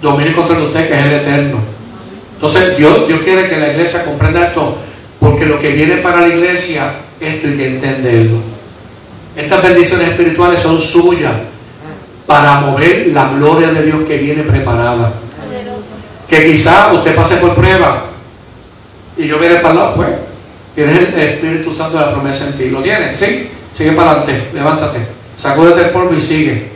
dominio 0.00 0.36
contra 0.36 0.58
usted, 0.58 0.88
que 0.88 0.94
es 0.94 1.06
el 1.06 1.12
eterno. 1.14 1.58
Entonces, 2.34 2.76
Dios, 2.76 3.08
Dios 3.08 3.20
quiere 3.22 3.48
que 3.48 3.56
la 3.56 3.72
iglesia 3.72 4.04
comprenda 4.04 4.46
esto, 4.46 4.78
porque 5.18 5.46
lo 5.46 5.58
que 5.58 5.72
viene 5.72 5.96
para 5.96 6.20
la 6.20 6.28
iglesia, 6.28 6.92
esto 7.18 7.48
hay 7.48 7.56
que 7.56 7.66
entenderlo. 7.66 8.38
Estas 9.34 9.60
bendiciones 9.60 10.10
espirituales 10.10 10.60
son 10.60 10.78
suyas 10.78 11.32
para 12.26 12.60
mover 12.60 13.08
la 13.08 13.30
gloria 13.30 13.68
de 13.72 13.82
Dios 13.82 14.02
que 14.06 14.18
viene 14.18 14.44
preparada. 14.44 15.25
Que 16.28 16.46
quizá 16.46 16.92
usted 16.92 17.14
pase 17.14 17.36
por 17.36 17.54
prueba 17.54 18.06
y 19.16 19.26
yo 19.26 19.38
viene 19.38 19.56
para 19.56 19.70
el 19.70 19.76
lado, 19.76 19.94
pues, 19.94 20.08
tienes 20.74 20.98
el 20.98 21.18
Espíritu 21.18 21.72
Santo 21.74 21.98
de 21.98 22.06
la 22.06 22.12
promesa 22.12 22.48
en 22.48 22.58
ti. 22.58 22.68
¿Lo 22.68 22.82
tienes? 22.82 23.18
¿Sí? 23.18 23.50
Sigue 23.72 23.92
para 23.92 24.12
adelante, 24.12 24.50
levántate, 24.54 25.06
sacúdete 25.36 25.82
el 25.82 25.90
polvo 25.90 26.14
y 26.14 26.20
sigue. 26.20 26.72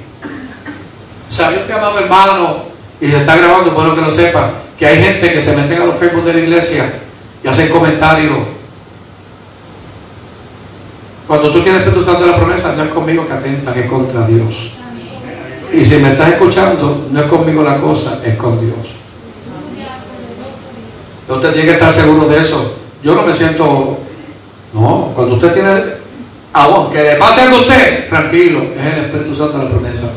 ¿Sabía 1.28 1.60
usted, 1.60 1.74
amado 1.74 1.98
hermano? 1.98 2.64
Y 3.00 3.08
se 3.08 3.18
está 3.18 3.36
grabando, 3.36 3.70
bueno 3.70 3.94
que 3.94 4.02
lo 4.02 4.10
sepa, 4.10 4.50
que 4.78 4.86
hay 4.86 5.02
gente 5.02 5.32
que 5.32 5.40
se 5.40 5.56
mete 5.56 5.76
a 5.76 5.86
los 5.86 5.96
Facebook 5.96 6.24
de 6.24 6.34
la 6.34 6.40
iglesia 6.40 6.92
y 7.42 7.48
hacen 7.48 7.70
comentarios. 7.70 8.38
Cuando 11.26 11.52
tú 11.52 11.62
tienes 11.62 11.82
Espíritu 11.82 12.04
Santo 12.04 12.24
de 12.24 12.32
la 12.32 12.36
promesa, 12.36 12.74
no 12.76 12.82
es 12.82 12.90
conmigo 12.90 13.26
que 13.26 13.32
atenta, 13.32 13.72
que 13.72 13.80
es 13.80 13.86
contra 13.86 14.26
Dios. 14.26 14.72
Y 15.72 15.84
si 15.84 15.96
me 15.96 16.12
estás 16.12 16.32
escuchando, 16.32 17.06
no 17.10 17.20
es 17.20 17.26
conmigo 17.26 17.62
la 17.62 17.78
cosa, 17.78 18.20
es 18.24 18.36
con 18.36 18.60
Dios. 18.60 18.99
Usted 21.30 21.52
tiene 21.52 21.68
que 21.68 21.74
estar 21.74 21.92
seguro 21.92 22.28
de 22.28 22.40
eso. 22.40 22.76
Yo 23.02 23.14
no 23.14 23.22
me 23.22 23.32
siento. 23.32 23.98
No, 24.72 25.12
cuando 25.14 25.36
usted 25.36 25.52
tiene. 25.52 26.00
Aunque 26.52 27.00
le 27.00 27.14
pase 27.14 27.42
a 27.42 27.54
usted, 27.54 28.08
tranquilo, 28.08 28.62
es 28.76 28.94
el 28.94 29.04
Espíritu 29.04 29.34
Santo 29.34 29.58
de 29.58 29.64
la 29.64 29.70
promesa. 29.70 30.10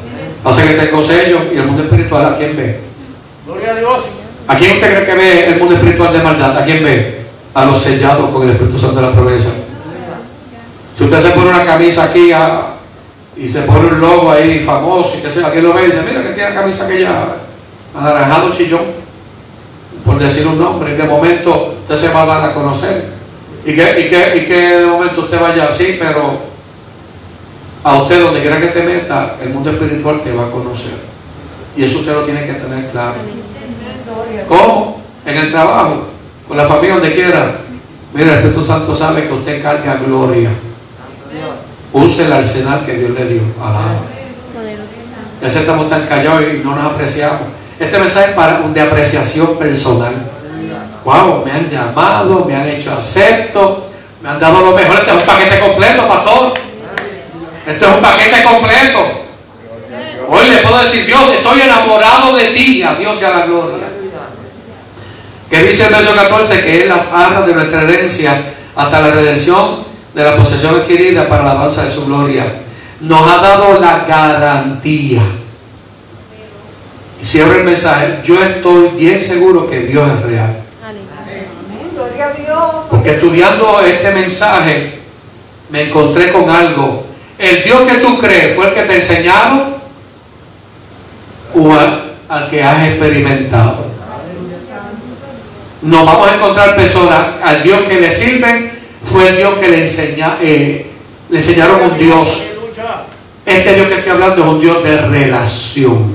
Hace 0.43 0.67
que 0.67 0.73
tengo 0.73 1.03
sellos 1.03 1.41
y 1.53 1.57
el 1.57 1.67
mundo 1.67 1.83
espiritual, 1.83 2.25
¿a 2.25 2.37
quién 2.37 2.57
ve? 2.57 2.79
Gloria 3.45 3.71
a 3.71 3.75
Dios. 3.75 4.03
¿A 4.47 4.57
quién 4.57 4.71
usted 4.73 4.93
cree 4.93 5.05
que 5.05 5.13
ve 5.13 5.47
el 5.47 5.59
mundo 5.59 5.75
espiritual 5.75 6.11
de 6.11 6.23
maldad? 6.23 6.57
¿A 6.57 6.65
quién 6.65 6.83
ve? 6.83 7.21
A 7.53 7.65
los 7.65 7.79
sellados 7.79 8.31
con 8.31 8.41
el 8.43 8.49
Espíritu 8.49 8.79
Santo 8.79 8.95
de 8.95 9.01
la 9.03 9.13
promesa. 9.13 9.51
Si 10.97 11.03
usted 11.03 11.19
se 11.19 11.29
pone 11.29 11.49
una 11.49 11.65
camisa 11.65 12.05
aquí 12.05 12.31
y 13.37 13.47
se 13.49 13.61
pone 13.61 13.87
un 13.87 14.01
logo 14.01 14.31
ahí 14.31 14.59
famoso 14.59 15.15
y 15.17 15.21
que 15.21 15.29
sea, 15.29 15.47
alguien 15.47 15.65
lo 15.65 15.73
ve 15.73 15.83
y 15.83 15.85
dice, 15.85 16.01
mira 16.07 16.23
que 16.23 16.33
tiene 16.33 16.49
la 16.49 16.55
camisa 16.61 16.85
aquella 16.85 17.35
anaranjado 17.95 18.51
chillón, 18.51 19.02
por 20.05 20.19
decir 20.19 20.45
un 20.47 20.59
nombre, 20.59 20.93
y 20.93 20.97
de 20.97 21.03
momento 21.03 21.75
usted 21.81 21.95
se 21.95 22.13
va 22.13 22.23
a 22.23 22.25
dar 22.25 22.49
a 22.49 22.53
conocer. 22.53 23.13
Y 23.65 23.73
que, 23.73 23.99
y 24.01 24.09
que, 24.09 24.37
y 24.37 24.45
que 24.45 24.77
de 24.79 24.85
momento 24.85 25.21
usted 25.21 25.39
vaya 25.39 25.65
así, 25.65 25.97
pero 25.99 26.37
a 27.83 28.01
usted 28.01 28.21
donde 28.21 28.41
quiera 28.41 28.59
que 28.59 28.67
te 28.67 28.83
meta, 28.83 29.37
el 29.41 29.49
mundo 29.49 29.71
espiritual 29.71 30.21
te 30.23 30.33
va 30.33 30.47
a 30.47 30.51
conocer. 30.51 30.93
Y 31.75 31.83
eso 31.83 31.99
usted 31.99 32.13
lo 32.13 32.23
tiene 32.23 32.45
que 32.45 32.53
tener 32.53 32.89
claro. 32.91 33.15
¿Cómo? 34.47 35.01
En 35.25 35.37
el 35.37 35.51
trabajo, 35.51 36.07
con 36.47 36.57
la 36.57 36.67
familia, 36.67 36.95
donde 36.95 37.13
quiera. 37.13 37.55
Mira, 38.13 38.33
el 38.33 38.37
Espíritu 38.39 38.63
Santo 38.63 38.95
sabe 38.95 39.27
que 39.27 39.33
usted 39.33 39.63
carga 39.63 39.95
gloria. 39.95 40.49
Use 41.93 42.25
el 42.25 42.33
arsenal 42.33 42.85
que 42.85 42.93
Dios 42.93 43.11
le 43.11 43.25
dio. 43.25 43.41
Alaba. 43.59 44.01
Ya 45.41 45.47
estamos 45.47 45.89
tan 45.89 46.07
callados 46.07 46.43
y 46.43 46.63
no 46.63 46.75
nos 46.75 46.93
apreciamos. 46.93 47.62
Este 47.79 47.99
mensaje 47.99 48.29
es 48.29 48.35
para 48.35 48.59
de 48.59 48.81
apreciación 48.81 49.57
personal. 49.57 50.13
Wow, 51.03 51.43
me 51.45 51.51
han 51.51 51.69
llamado, 51.69 52.45
me 52.45 52.55
han 52.55 52.67
hecho 52.69 52.93
acepto, 52.93 53.89
me 54.21 54.29
han 54.29 54.39
dado 54.39 54.61
lo 54.61 54.71
mejor. 54.71 54.99
Este 54.99 55.11
es 55.11 55.17
un 55.17 55.23
paquete 55.23 55.59
completo, 55.59 56.07
pastor. 56.07 56.53
Esto 57.65 57.85
es 57.85 57.95
un 57.95 58.01
paquete 58.01 58.43
completo. 58.43 58.99
Hoy 60.29 60.49
le 60.49 60.57
puedo 60.57 60.81
decir, 60.81 61.05
Dios, 61.05 61.21
estoy 61.33 61.61
enamorado 61.61 62.35
de 62.35 62.47
ti. 62.47 62.81
A 62.83 62.95
Dios 62.95 63.17
sea 63.17 63.29
la 63.31 63.45
gloria. 63.45 63.85
Que 65.49 65.63
dice 65.63 65.87
el 65.87 65.93
verso 65.93 66.15
14 66.15 66.63
que 66.63 66.83
es 66.83 66.89
las 66.89 67.11
arras 67.11 67.45
de 67.45 67.53
nuestra 67.53 67.83
herencia 67.83 68.33
hasta 68.75 69.01
la 69.01 69.11
redención 69.11 69.83
de 70.13 70.23
la 70.23 70.35
posesión 70.35 70.75
adquirida 70.75 71.27
para 71.27 71.43
la 71.43 71.51
alabanza 71.51 71.83
de 71.83 71.91
su 71.91 72.05
gloria. 72.05 72.45
Nos 73.01 73.27
ha 73.29 73.37
dado 73.37 73.79
la 73.79 74.05
garantía. 74.07 75.21
Cierro 77.23 77.55
el 77.55 77.63
mensaje. 77.63 78.19
Yo 78.23 78.43
estoy 78.43 78.89
bien 78.89 79.21
seguro 79.21 79.69
que 79.69 79.81
Dios 79.81 80.09
es 80.17 80.25
real. 80.25 80.63
Porque 82.89 83.11
estudiando 83.11 83.79
este 83.81 84.11
mensaje 84.11 84.99
me 85.69 85.83
encontré 85.83 86.31
con 86.31 86.49
algo. 86.49 87.05
El 87.37 87.63
Dios 87.63 87.81
que 87.83 87.97
tú 87.97 88.19
crees 88.19 88.55
fue 88.55 88.67
el 88.69 88.73
que 88.73 88.83
te 88.83 88.95
enseñaron 88.95 89.75
o 91.55 91.73
al, 91.73 92.49
que 92.49 92.63
has 92.63 92.87
experimentado. 92.87 93.85
Nos 95.81 96.05
vamos 96.05 96.29
a 96.29 96.35
encontrar 96.35 96.75
personas 96.75 97.27
al 97.43 97.63
Dios 97.63 97.83
que 97.85 97.99
le 97.99 98.09
sirven 98.09 98.71
fue 99.03 99.29
el 99.29 99.37
Dios 99.37 99.55
que 99.59 99.67
le, 99.67 99.81
enseña, 99.81 100.37
eh, 100.41 100.91
le 101.29 101.37
enseñaron 101.37 101.91
un 101.91 101.97
Dios. 101.97 102.43
Este 103.45 103.73
Dios 103.73 103.87
que 103.87 103.95
estoy 103.95 104.11
hablando 104.11 104.41
es 104.43 104.49
un 104.49 104.61
Dios 104.61 104.83
de 104.83 104.97
relación, 105.01 106.12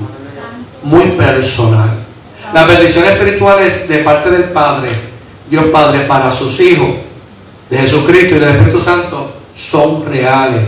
muy 0.83 1.05
personal. 1.12 1.91
Las 2.53 2.66
bendiciones 2.66 3.12
espirituales 3.12 3.89
de 3.89 3.99
parte 3.99 4.31
del 4.31 4.45
Padre, 4.45 4.91
Dios 5.51 5.66
Padre 5.66 6.01
para 6.01 6.31
sus 6.31 6.59
hijos, 6.61 6.89
de 7.68 7.79
Jesucristo 7.79 8.37
y 8.37 8.39
del 8.39 8.51
Espíritu 8.51 8.81
Santo, 8.81 9.33
son 9.55 10.07
reales. 10.07 10.62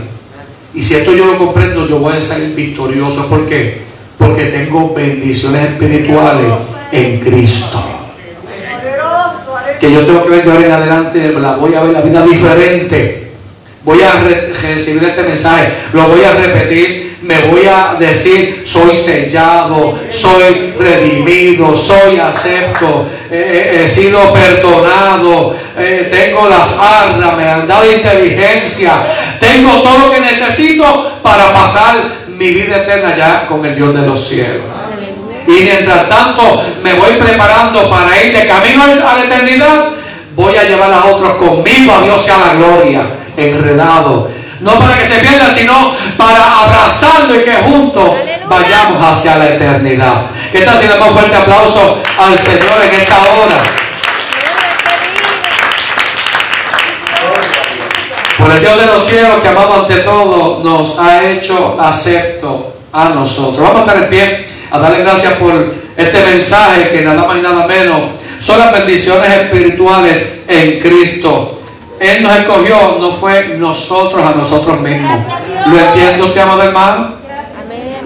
Y 0.73 0.83
si 0.83 0.95
esto 0.95 1.13
yo 1.13 1.25
lo 1.25 1.37
comprendo, 1.37 1.87
yo 1.87 1.99
voy 1.99 2.17
a 2.17 2.21
salir 2.21 2.55
victorioso. 2.55 3.27
¿Por 3.27 3.47
qué? 3.47 3.81
Porque 4.17 4.45
tengo 4.45 4.93
bendiciones 4.93 5.71
espirituales 5.71 6.47
en 6.91 7.19
Cristo 7.19 8.01
que 9.81 9.91
yo 9.91 10.05
tengo 10.05 10.23
que 10.23 10.29
ver 10.29 10.47
ahora 10.47 10.65
en 10.65 10.71
adelante, 10.71 11.33
la 11.39 11.55
voy 11.55 11.73
a 11.73 11.81
ver 11.81 11.91
la 11.91 12.01
vida 12.01 12.23
diferente. 12.23 13.31
Voy 13.83 13.99
a 14.03 14.11
recibir 14.61 15.03
este 15.03 15.23
mensaje, 15.23 15.73
lo 15.93 16.07
voy 16.07 16.23
a 16.23 16.33
repetir, 16.33 17.00
me 17.21 17.39
voy 17.41 17.67
a 17.67 17.95
decir, 17.99 18.63
soy 18.65 18.95
sellado, 18.95 19.97
soy 20.11 20.73
redimido, 20.77 21.75
soy 21.77 22.19
acepto, 22.19 23.07
he 23.29 23.87
sido 23.87 24.33
perdonado, 24.33 25.55
eh, 25.77 26.09
tengo 26.11 26.49
las 26.49 26.77
armas, 26.79 27.37
me 27.37 27.47
han 27.47 27.67
dado 27.67 27.91
inteligencia, 27.91 28.93
tengo 29.39 29.81
todo 29.81 30.07
lo 30.07 30.11
que 30.11 30.19
necesito 30.19 31.19
para 31.21 31.53
pasar 31.53 31.95
mi 32.27 32.51
vida 32.51 32.77
eterna 32.77 33.15
ya 33.15 33.47
con 33.47 33.63
el 33.65 33.75
Dios 33.75 33.93
de 33.93 34.01
los 34.01 34.27
cielos. 34.27 34.65
Y 35.47 35.63
mientras 35.63 36.09
tanto 36.09 36.63
me 36.83 36.93
voy 36.93 37.13
preparando 37.13 37.89
para 37.89 38.23
ir 38.23 38.35
de 38.35 38.47
camino 38.47 38.83
a 38.83 39.15
la 39.15 39.23
eternidad, 39.23 39.89
voy 40.35 40.55
a 40.55 40.63
llevar 40.63 40.91
a 40.91 41.05
otros 41.05 41.33
conmigo, 41.33 41.93
a 41.93 42.03
Dios 42.03 42.23
sea 42.23 42.37
la 42.39 42.53
gloria, 42.53 43.01
enredado. 43.37 44.40
No 44.61 44.77
para 44.79 44.95
que 44.97 45.05
se 45.05 45.15
pierdan, 45.15 45.51
sino 45.51 45.95
para 46.17 46.61
abrazarlo 46.61 47.35
y 47.35 47.43
que 47.43 47.53
juntos 47.53 48.11
vayamos 48.47 49.01
hacia 49.01 49.37
la 49.37 49.49
eternidad. 49.49 50.27
¿Qué 50.51 50.61
tal 50.61 50.77
si 50.77 50.85
damos 50.85 51.07
un 51.07 51.13
fuerte 51.15 51.35
aplauso 51.35 51.99
al 52.19 52.37
Señor 52.37 52.79
en 52.83 53.01
esta 53.01 53.17
hora? 53.21 53.57
Por 58.37 58.51
el 58.51 58.59
Dios 58.59 58.79
de 58.79 58.85
los 58.85 59.05
cielos 59.05 59.41
que 59.41 59.47
amamos 59.47 59.79
ante 59.79 59.95
todo 59.97 60.61
nos 60.63 60.99
ha 60.99 61.23
hecho 61.23 61.77
acepto 61.81 62.75
a 62.93 63.09
nosotros. 63.09 63.67
Vamos 63.67 63.77
a 63.77 63.91
estar 63.91 64.03
en 64.03 64.09
pie 64.11 64.47
a 64.69 64.77
darle 64.77 64.99
gracias 64.99 65.33
por 65.33 65.73
este 65.97 66.23
mensaje 66.23 66.91
que 66.91 67.01
nada 67.01 67.23
más 67.23 67.37
y 67.37 67.41
nada 67.41 67.65
menos 67.65 68.01
son 68.39 68.59
las 68.59 68.71
bendiciones 68.71 69.31
espirituales 69.31 70.43
en 70.47 70.79
Cristo. 70.79 71.60
Él 72.01 72.23
nos 72.23 72.35
escogió, 72.35 72.97
no 72.99 73.11
fue 73.11 73.57
nosotros 73.59 74.25
a 74.25 74.35
nosotros 74.35 74.81
mismos. 74.81 75.19
¿Lo 75.67 75.79
entiende 75.79 76.23
usted, 76.23 76.41
amado 76.41 76.63
hermano? 76.63 77.11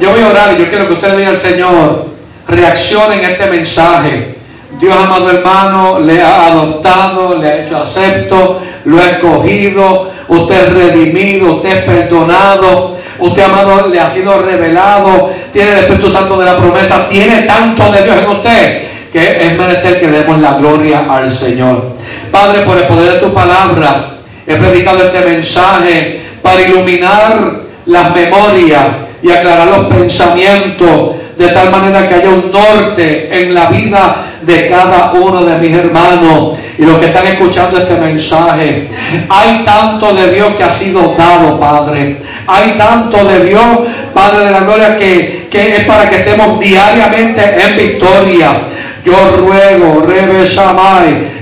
Yo 0.01 0.11
voy 0.11 0.21
a 0.21 0.27
orar 0.27 0.53
y 0.53 0.61
yo 0.61 0.67
quiero 0.67 0.87
que 0.87 0.95
usted 0.95 1.11
le 1.11 1.17
diga 1.19 1.29
al 1.29 1.37
Señor, 1.37 2.07
reaccione 2.45 3.23
en 3.23 3.31
este 3.31 3.45
mensaje. 3.45 4.35
Dios, 4.81 4.93
amado 4.97 5.31
hermano, 5.31 5.99
le 6.01 6.21
ha 6.21 6.47
adoptado, 6.47 7.37
le 7.37 7.47
ha 7.47 7.63
hecho 7.63 7.77
acepto, 7.77 8.59
lo 8.83 8.99
ha 8.99 9.11
escogido, 9.11 10.11
usted 10.27 10.67
es 10.67 10.73
redimido, 10.73 11.53
usted 11.53 11.77
es 11.77 11.83
perdonado, 11.85 12.97
usted, 13.19 13.43
amado, 13.43 13.87
le 13.87 13.97
ha 13.97 14.09
sido 14.09 14.41
revelado, 14.41 15.31
tiene 15.53 15.71
el 15.71 15.77
Espíritu 15.77 16.09
Santo 16.09 16.37
de 16.37 16.43
la 16.43 16.57
promesa, 16.57 17.07
tiene 17.07 17.43
tanto 17.43 17.89
de 17.89 18.03
Dios 18.03 18.17
en 18.17 18.29
usted 18.29 18.81
que 19.13 19.37
es 19.47 19.57
menester 19.57 20.01
que 20.01 20.07
demos 20.07 20.37
la 20.39 20.55
gloria 20.55 21.05
al 21.09 21.31
Señor. 21.31 21.94
Padre, 22.31 22.61
por 22.61 22.77
el 22.77 22.83
poder 22.83 23.13
de 23.13 23.19
tu 23.19 23.33
palabra, 23.33 24.11
he 24.45 24.55
predicado 24.55 25.03
este 25.03 25.21
mensaje 25.21 26.21
para 26.41 26.61
iluminar 26.61 27.61
las 27.85 28.15
memorias 28.15 28.85
y 29.21 29.31
aclarar 29.31 29.67
los 29.67 29.85
pensamientos 29.87 31.15
de 31.37 31.47
tal 31.49 31.69
manera 31.69 32.07
que 32.07 32.15
haya 32.15 32.29
un 32.29 32.51
norte 32.51 33.29
en 33.31 33.53
la 33.53 33.67
vida 33.67 34.25
de 34.41 34.67
cada 34.67 35.11
uno 35.13 35.43
de 35.43 35.57
mis 35.57 35.75
hermanos 35.75 36.57
y 36.77 36.83
los 36.83 36.99
que 36.99 37.07
están 37.07 37.25
escuchando 37.27 37.79
este 37.79 37.95
mensaje. 37.95 38.87
Hay 39.27 39.63
tanto 39.65 40.13
de 40.13 40.33
Dios 40.33 40.55
que 40.55 40.63
ha 40.63 40.71
sido 40.71 41.13
dado, 41.17 41.59
Padre. 41.59 42.17
Hay 42.47 42.71
tanto 42.77 43.23
de 43.25 43.45
Dios, 43.45 43.65
Padre 44.13 44.45
de 44.45 44.51
la 44.51 44.59
Gloria, 44.61 44.95
que, 44.95 45.47
que 45.49 45.77
es 45.77 45.85
para 45.85 46.09
que 46.09 46.17
estemos 46.17 46.59
diariamente 46.59 47.41
en 47.41 47.77
victoria. 47.77 48.61
Yo 49.05 49.37
ruego, 49.37 50.01
Rebesamai, 50.01 51.41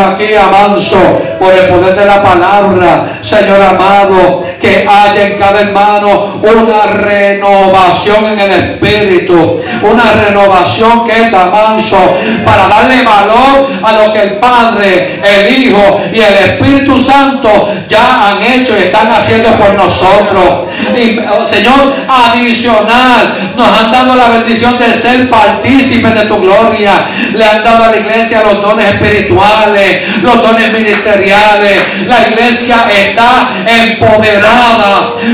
aquí 0.00 0.34
Manso, 0.50 1.20
por 1.38 1.52
el 1.52 1.66
poder 1.66 1.94
de 1.94 2.06
la 2.06 2.22
palabra, 2.22 3.18
Señor 3.20 3.60
amado, 3.60 4.45
que 4.66 4.84
haya 4.88 5.28
en 5.28 5.38
cada 5.38 5.60
hermano 5.60 6.40
una 6.42 6.86
renovación 6.86 8.32
en 8.32 8.40
el 8.40 8.50
espíritu, 8.50 9.60
una 9.82 10.12
renovación 10.12 11.06
que 11.06 11.12
es 11.12 11.30
manso, 11.30 12.16
para 12.44 12.66
darle 12.66 13.04
valor 13.04 13.68
a 13.80 13.92
lo 13.92 14.12
que 14.12 14.22
el 14.22 14.30
Padre, 14.38 15.20
el 15.22 15.56
Hijo 15.56 16.00
y 16.12 16.18
el 16.18 16.34
Espíritu 16.34 16.98
Santo 16.98 17.68
ya 17.88 18.28
han 18.28 18.42
hecho 18.42 18.76
y 18.76 18.84
están 18.84 19.08
haciendo 19.12 19.50
por 19.50 19.74
nosotros. 19.74 20.68
Y, 20.96 21.20
oh, 21.20 21.46
Señor, 21.46 21.94
adicional, 22.08 23.34
nos 23.56 23.68
han 23.68 23.92
dado 23.92 24.16
la 24.16 24.28
bendición 24.30 24.78
de 24.78 24.92
ser 24.92 25.30
partícipes 25.30 26.12
de 26.12 26.22
tu 26.22 26.40
gloria 26.40 27.06
le 27.34 27.44
han 27.44 27.62
dado 27.62 27.84
a 27.84 27.90
la 27.90 27.96
iglesia 27.98 28.42
los 28.42 28.60
dones 28.62 28.86
espirituales, 28.86 30.22
los 30.22 30.42
dones 30.42 30.72
ministeriales. 30.72 31.80
La 32.08 32.28
iglesia 32.28 32.86
está 32.90 33.48
empoderada 33.66 34.55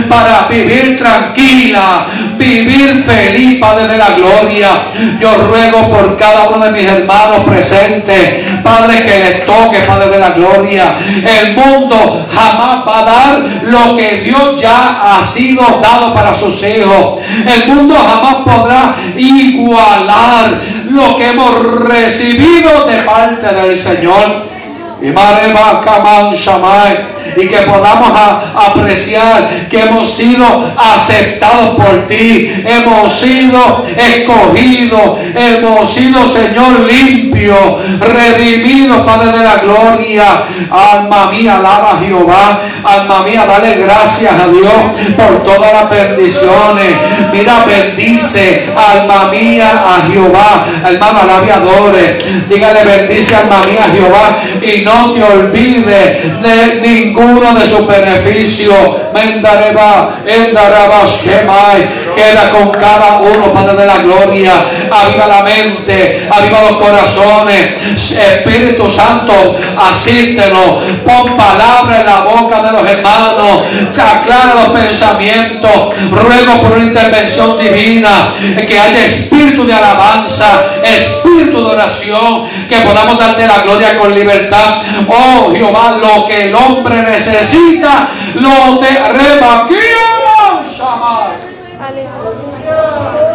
para 0.09 0.47
vivir 0.49 0.97
tranquila, 0.97 2.07
vivir 2.37 3.03
feliz, 3.05 3.61
Padre 3.61 3.89
de 3.89 3.99
la 3.99 4.11
gloria. 4.11 4.69
Yo 5.21 5.35
ruego 5.49 5.89
por 5.91 6.17
cada 6.17 6.49
uno 6.49 6.65
de 6.65 6.73
mis 6.73 6.85
hermanos 6.85 7.45
presentes, 7.45 8.45
Padre, 8.63 9.05
que 9.05 9.19
les 9.19 9.47
toque, 9.47 9.81
Padre 9.81 10.11
de 10.11 10.19
la 10.19 10.31
gloria. 10.31 10.97
El 11.25 11.55
mundo 11.55 12.27
jamás 12.33 12.87
va 12.87 12.99
a 12.99 13.05
dar 13.05 13.45
lo 13.65 13.97
que 13.97 14.23
Dios 14.23 14.61
ya 14.61 15.17
ha 15.17 15.23
sido 15.23 15.81
dado 15.83 16.13
para 16.15 16.35
sus 16.35 16.63
hijos. 16.63 17.21
El 17.47 17.69
mundo 17.69 17.95
jamás 17.95 18.37
podrá 18.45 18.97
igualar 19.17 20.61
lo 20.91 21.17
que 21.17 21.31
hemos 21.31 21.63
recibido 21.87 22.87
de 22.87 22.97
parte 23.03 23.55
del 23.55 23.77
Señor. 23.77 24.53
Y 27.35 27.47
que 27.47 27.59
podamos 27.59 28.13
apreciar 28.55 29.49
que 29.71 29.81
hemos 29.81 30.13
sido 30.13 30.45
aceptados 30.77 31.77
por 31.77 32.07
ti, 32.07 32.53
hemos 32.65 33.15
sido 33.15 33.87
escogidos, 33.97 35.19
hemos 35.35 35.89
sido, 35.89 36.27
Señor, 36.27 36.81
limpio, 36.81 37.79
redimidos, 38.01 39.01
Padre 39.03 39.39
de 39.39 39.45
la 39.45 39.57
gloria. 39.57 40.43
Alma 40.71 41.31
mía, 41.31 41.57
alaba 41.57 41.93
a 41.93 42.01
Jehová, 42.01 42.61
alma 42.85 43.23
mía, 43.23 43.47
dale 43.47 43.77
gracias 43.77 44.33
a 44.33 44.49
Dios 44.49 45.17
por 45.17 45.43
todas 45.43 45.73
las 45.73 45.91
bendiciones. 45.91 46.95
Mira, 47.33 47.65
bendice, 47.65 48.71
alma 48.77 49.31
mía, 49.31 49.85
a 49.87 50.07
Jehová, 50.11 50.65
hermano, 50.87 51.21
alabe 51.21 51.51
adore. 51.51 52.19
Dígale, 52.49 52.85
bendice, 52.85 53.37
alma 53.37 53.63
mía, 53.67 53.87
a 53.87 53.91
Jehová, 53.91 54.39
te 55.15 55.23
olvides 55.23 56.43
de 56.43 56.81
ninguno 56.81 57.55
de 57.55 57.67
sus 57.67 57.87
beneficios. 57.87 59.02
Queda 62.15 62.51
con 62.51 62.71
cada 62.71 63.19
uno, 63.19 63.53
Padre 63.53 63.77
de 63.77 63.87
la 63.87 63.97
gloria. 63.99 64.53
Aviva 64.91 65.27
la 65.27 65.43
mente, 65.43 66.29
aviva 66.31 66.63
los 66.63 66.79
corazones. 66.79 67.83
Espíritu 67.97 68.89
Santo, 68.89 69.57
asístenos. 69.79 70.83
Pon 71.05 71.37
palabra 71.37 72.01
en 72.01 72.07
la 72.07 72.21
boca 72.21 72.63
de 72.63 72.73
los 72.73 72.89
hermanos. 72.89 73.63
Aclara 73.93 74.55
los 74.55 74.79
pensamientos. 74.79 75.95
Ruego 76.11 76.61
por 76.63 76.73
una 76.73 76.85
intervención 76.85 77.59
divina. 77.59 78.35
Que 78.67 78.79
haya 78.79 79.05
espíritu 79.05 79.65
de 79.65 79.75
alabanza, 79.75 80.63
espíritu 80.83 81.65
de 81.65 81.71
oración. 81.71 82.45
Que 82.69 82.81
podamos 82.81 83.19
darte 83.19 83.47
la 83.47 83.59
gloria 83.63 83.97
con 83.97 84.15
libertad. 84.15 84.83
Oh 85.09 85.53
Jehová, 85.53 85.97
lo 86.01 86.27
que 86.27 86.49
el 86.49 86.55
hombre 86.55 87.03
necesita, 87.03 88.09
lo 88.35 88.79
te 88.79 88.99
Remakia 89.11 90.07
Shama. 90.69 91.22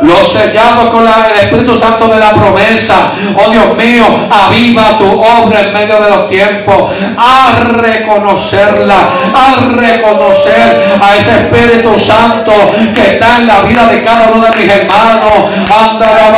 Los 0.07 0.29
sellados 0.29 0.89
con 0.89 1.05
el 1.05 1.37
Espíritu 1.43 1.77
Santo 1.77 2.07
de 2.07 2.19
la 2.19 2.33
promesa. 2.33 3.11
Oh 3.35 3.49
Dios 3.49 3.75
mío, 3.75 4.05
aviva 4.29 4.97
tu 4.97 5.21
obra 5.21 5.61
en 5.61 5.73
medio 5.73 5.99
de 6.01 6.09
los 6.09 6.29
tiempos. 6.29 6.93
A 7.17 7.59
reconocerla, 7.59 8.95
a 9.33 9.55
reconocer 9.75 10.97
a 11.01 11.15
ese 11.15 11.31
Espíritu 11.31 11.97
Santo 11.99 12.53
que 12.95 13.13
está 13.13 13.37
en 13.37 13.47
la 13.47 13.61
vida 13.61 13.87
de 13.87 14.03
cada 14.03 14.29
uno 14.29 14.45
de 14.45 14.57
mis 14.57 14.71
hermanos. 14.71 15.33
Anda 15.69 16.05
la 16.05 16.37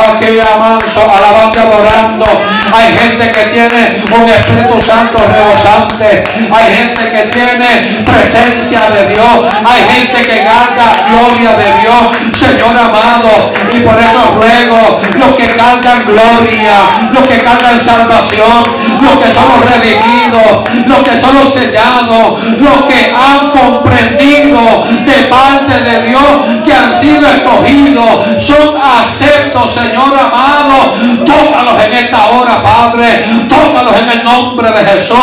manso, 0.58 1.02
alabando, 1.02 1.60
adorando. 1.60 2.26
Hay 2.72 2.94
gente 2.96 3.30
que 3.32 3.44
tiene 3.52 4.02
un 4.10 4.28
Espíritu 4.28 4.80
Santo 4.80 5.18
rebosante. 5.18 6.24
Hay 6.52 6.74
gente 6.74 7.10
que 7.10 7.22
tiene 7.30 8.02
presencia 8.04 8.90
de 8.90 9.08
Dios. 9.08 9.54
Hay 9.64 9.82
gente 9.86 10.22
que 10.22 10.38
gana 10.44 10.92
gloria 11.08 11.56
de 11.56 11.80
Dios. 11.80 12.02
Señor 12.34 12.76
amado, 12.76 13.52
y 13.72 13.80
por 13.80 13.98
eso 13.98 14.36
ruego 14.36 15.00
los 15.18 15.36
que 15.36 15.56
cantan 15.56 16.04
gloria, 16.04 16.80
los 17.12 17.26
que 17.26 17.42
cantan 17.42 17.78
salvación, 17.78 18.64
los 19.00 19.24
que 19.24 19.30
son 19.30 19.44
los 19.48 19.70
redimidos, 19.70 20.86
los 20.86 20.98
que 20.98 21.16
son 21.16 21.34
los 21.34 21.48
sellados, 21.48 22.40
los 22.60 22.84
que 22.88 23.14
han 23.14 23.50
comprendido 23.50 24.84
de 25.04 25.24
parte 25.28 25.80
de 25.80 26.08
Dios 26.08 26.22
que 26.64 26.72
han 26.72 26.92
sido 26.92 27.26
escogidos, 27.26 28.26
son 28.38 28.76
aceptos, 28.82 29.70
Señor 29.70 30.18
amado. 30.18 30.94
Tócalos 31.24 31.82
en 31.84 31.92
esta 31.94 32.30
hora, 32.30 32.62
Padre. 32.62 33.24
Tócalos 33.48 33.96
en 33.96 34.10
el 34.10 34.24
nombre 34.24 34.70
de 34.70 34.84
Jesús. 34.84 35.16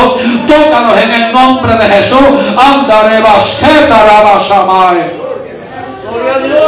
Tócalos 0.48 0.98
en 1.02 1.12
el 1.12 1.34
nombre 1.34 1.76
de 1.76 1.86
Jesús. 1.86 2.20
Andaré 2.58 3.22
basqueta 3.22 4.06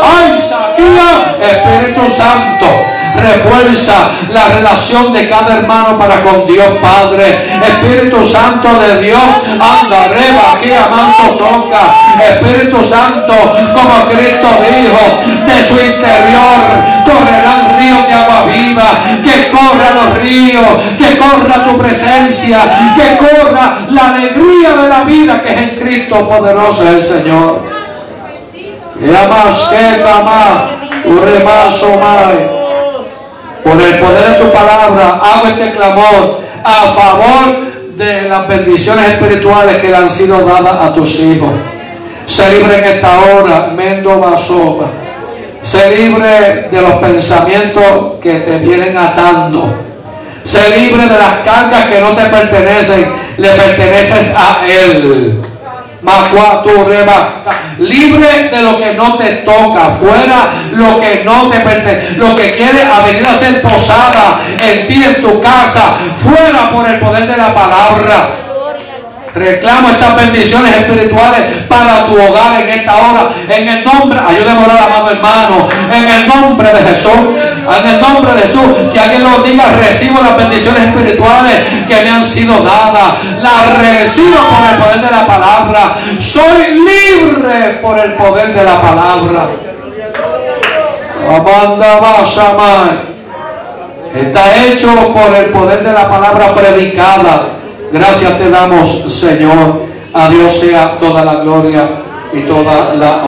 ¡Ay, 0.04 0.40
Saquía! 0.50 1.36
Espíritu 1.42 2.12
Santo, 2.12 2.68
refuerza 3.16 4.10
la 4.32 4.48
relación 4.50 5.14
de 5.14 5.30
cada 5.30 5.58
hermano 5.58 5.98
para 5.98 6.22
con 6.22 6.46
Dios 6.46 6.68
Padre. 6.82 7.40
Espíritu 7.64 8.26
Santo 8.26 8.68
de 8.80 9.02
Dios, 9.02 9.22
anda, 9.54 10.08
reba, 10.08 10.54
aquí 10.56 10.70
manso 10.90 11.38
toca. 11.38 11.96
Espíritu 12.22 12.84
Santo, 12.84 13.34
como 13.74 14.06
Cristo 14.10 14.48
dijo, 14.60 15.48
de 15.48 15.64
su 15.64 15.80
interior 15.80 17.00
correrán 17.06 17.78
ríos 17.80 18.08
de 18.08 18.14
agua 18.14 18.44
viva, 18.46 19.00
que 19.24 19.52
corran 19.52 19.96
los 19.96 20.18
río, 20.20 20.62
que 20.98 21.18
corra 21.18 21.64
tu 21.64 21.78
presencia, 21.78 22.60
que 22.96 23.18
corra 23.18 23.78
la 23.90 24.16
alegría 24.16 24.76
de 24.76 24.90
la 24.90 25.04
vida 25.04 25.42
que 25.42 25.54
es 25.54 25.58
en 25.58 25.70
Cristo 25.80 26.28
poderoso 26.28 26.88
el 26.88 27.02
Señor. 27.02 27.79
Por 33.64 33.82
el 33.82 34.00
poder 34.00 34.30
de 34.30 34.44
tu 34.44 34.52
palabra, 34.52 35.22
hago 35.24 35.48
este 35.48 35.72
clamor 35.72 36.42
a 36.64 36.84
favor 36.92 37.70
de 37.96 38.30
las 38.30 38.48
bendiciones 38.48 39.10
espirituales 39.10 39.78
que 39.78 39.90
le 39.90 39.96
han 39.96 40.10
sido 40.10 40.46
dadas 40.46 40.76
a 40.82 40.94
tus 40.94 41.20
hijos. 41.20 41.50
Se 42.28 42.50
libre 42.52 42.80
en 42.80 42.84
esta 42.84 43.20
hora, 43.20 43.72
Mendo 43.76 44.20
Basoba. 44.20 44.88
Se 45.62 45.96
libre 45.96 46.68
de 46.72 46.82
los 46.82 46.94
pensamientos 46.94 48.20
que 48.22 48.36
te 48.40 48.58
vienen 48.58 48.98
atando. 48.98 49.74
Se 50.44 50.78
libre 50.78 51.04
de 51.04 51.18
las 51.18 51.40
cargas 51.44 51.86
que 51.86 52.00
no 52.02 52.16
te 52.16 52.26
pertenecen, 52.26 53.06
le 53.38 53.50
perteneces 53.50 54.34
a 54.36 54.62
Él. 54.66 55.42
Libre 57.80 58.50
de 58.50 58.62
lo 58.62 58.78
que 58.78 58.94
no 58.94 59.16
te 59.16 59.30
toca, 59.46 59.92
fuera 59.92 60.50
lo 60.72 61.00
que 61.00 61.24
no 61.24 61.50
te 61.50 61.60
pertenece, 61.60 62.18
lo 62.18 62.36
que 62.36 62.56
quiere 62.56 62.84
a 62.84 63.00
venir 63.06 63.26
a 63.26 63.36
ser 63.36 63.62
posada 63.62 64.40
en 64.62 64.88
ti, 64.88 65.04
en 65.04 65.22
tu 65.22 65.42
casa, 65.42 65.96
fuera 66.18 66.72
por 66.72 66.88
el 66.88 67.00
poder 67.00 67.28
de 67.28 67.38
la 67.38 67.54
palabra. 67.54 68.49
Reclamo 69.36 69.90
estas 69.90 70.16
bendiciones 70.16 70.76
espirituales 70.76 71.66
para 71.68 72.06
tu 72.08 72.14
hogar 72.14 72.62
en 72.62 72.70
esta 72.70 72.96
hora. 72.96 73.30
En 73.48 73.68
el 73.68 73.84
nombre, 73.84 74.20
ayúdame 74.20 74.62
a 74.62 74.66
orar, 74.66 74.84
amado 74.84 75.12
hermano. 75.12 75.68
En 75.94 76.10
el 76.10 76.28
nombre 76.28 76.70
de 76.74 76.82
Jesús. 76.90 77.12
En 77.12 77.90
el 77.90 78.02
nombre 78.02 78.34
de 78.34 78.42
Jesús. 78.42 78.92
Que 78.92 79.00
alguien 79.00 79.24
lo 79.24 79.44
diga, 79.44 79.66
recibo 79.72 80.22
las 80.22 80.36
bendiciones 80.36 80.82
espirituales 80.82 81.62
que 81.88 81.96
me 82.04 82.10
han 82.10 82.26
sido 82.26 82.64
dadas. 82.64 83.14
Las 83.42 83.78
recibo 83.78 84.38
por 84.38 84.70
el 84.70 84.78
poder 84.78 85.02
de 85.02 85.12
la 85.12 85.28
palabra. 85.28 85.96
Soy 86.20 86.76
libre 86.76 87.80
por 87.82 88.00
el 88.00 88.14
poder 88.14 88.54
de 88.54 88.64
la 88.64 88.82
palabra. 88.82 89.48
Está 94.16 94.66
hecho 94.66 95.14
por 95.14 95.36
el 95.36 95.46
poder 95.52 95.84
de 95.84 95.94
la 95.94 96.10
palabra 96.10 96.54
predicada. 96.54 97.60
Gracias 97.92 98.38
te 98.38 98.50
damos, 98.50 99.04
Señor. 99.12 99.90
A 100.14 100.30
Dios 100.30 100.56
sea 100.56 101.00
toda 101.00 101.24
la 101.24 101.36
gloria 101.36 101.88
y 102.34 102.42
toda 102.42 102.94
la 102.96 103.18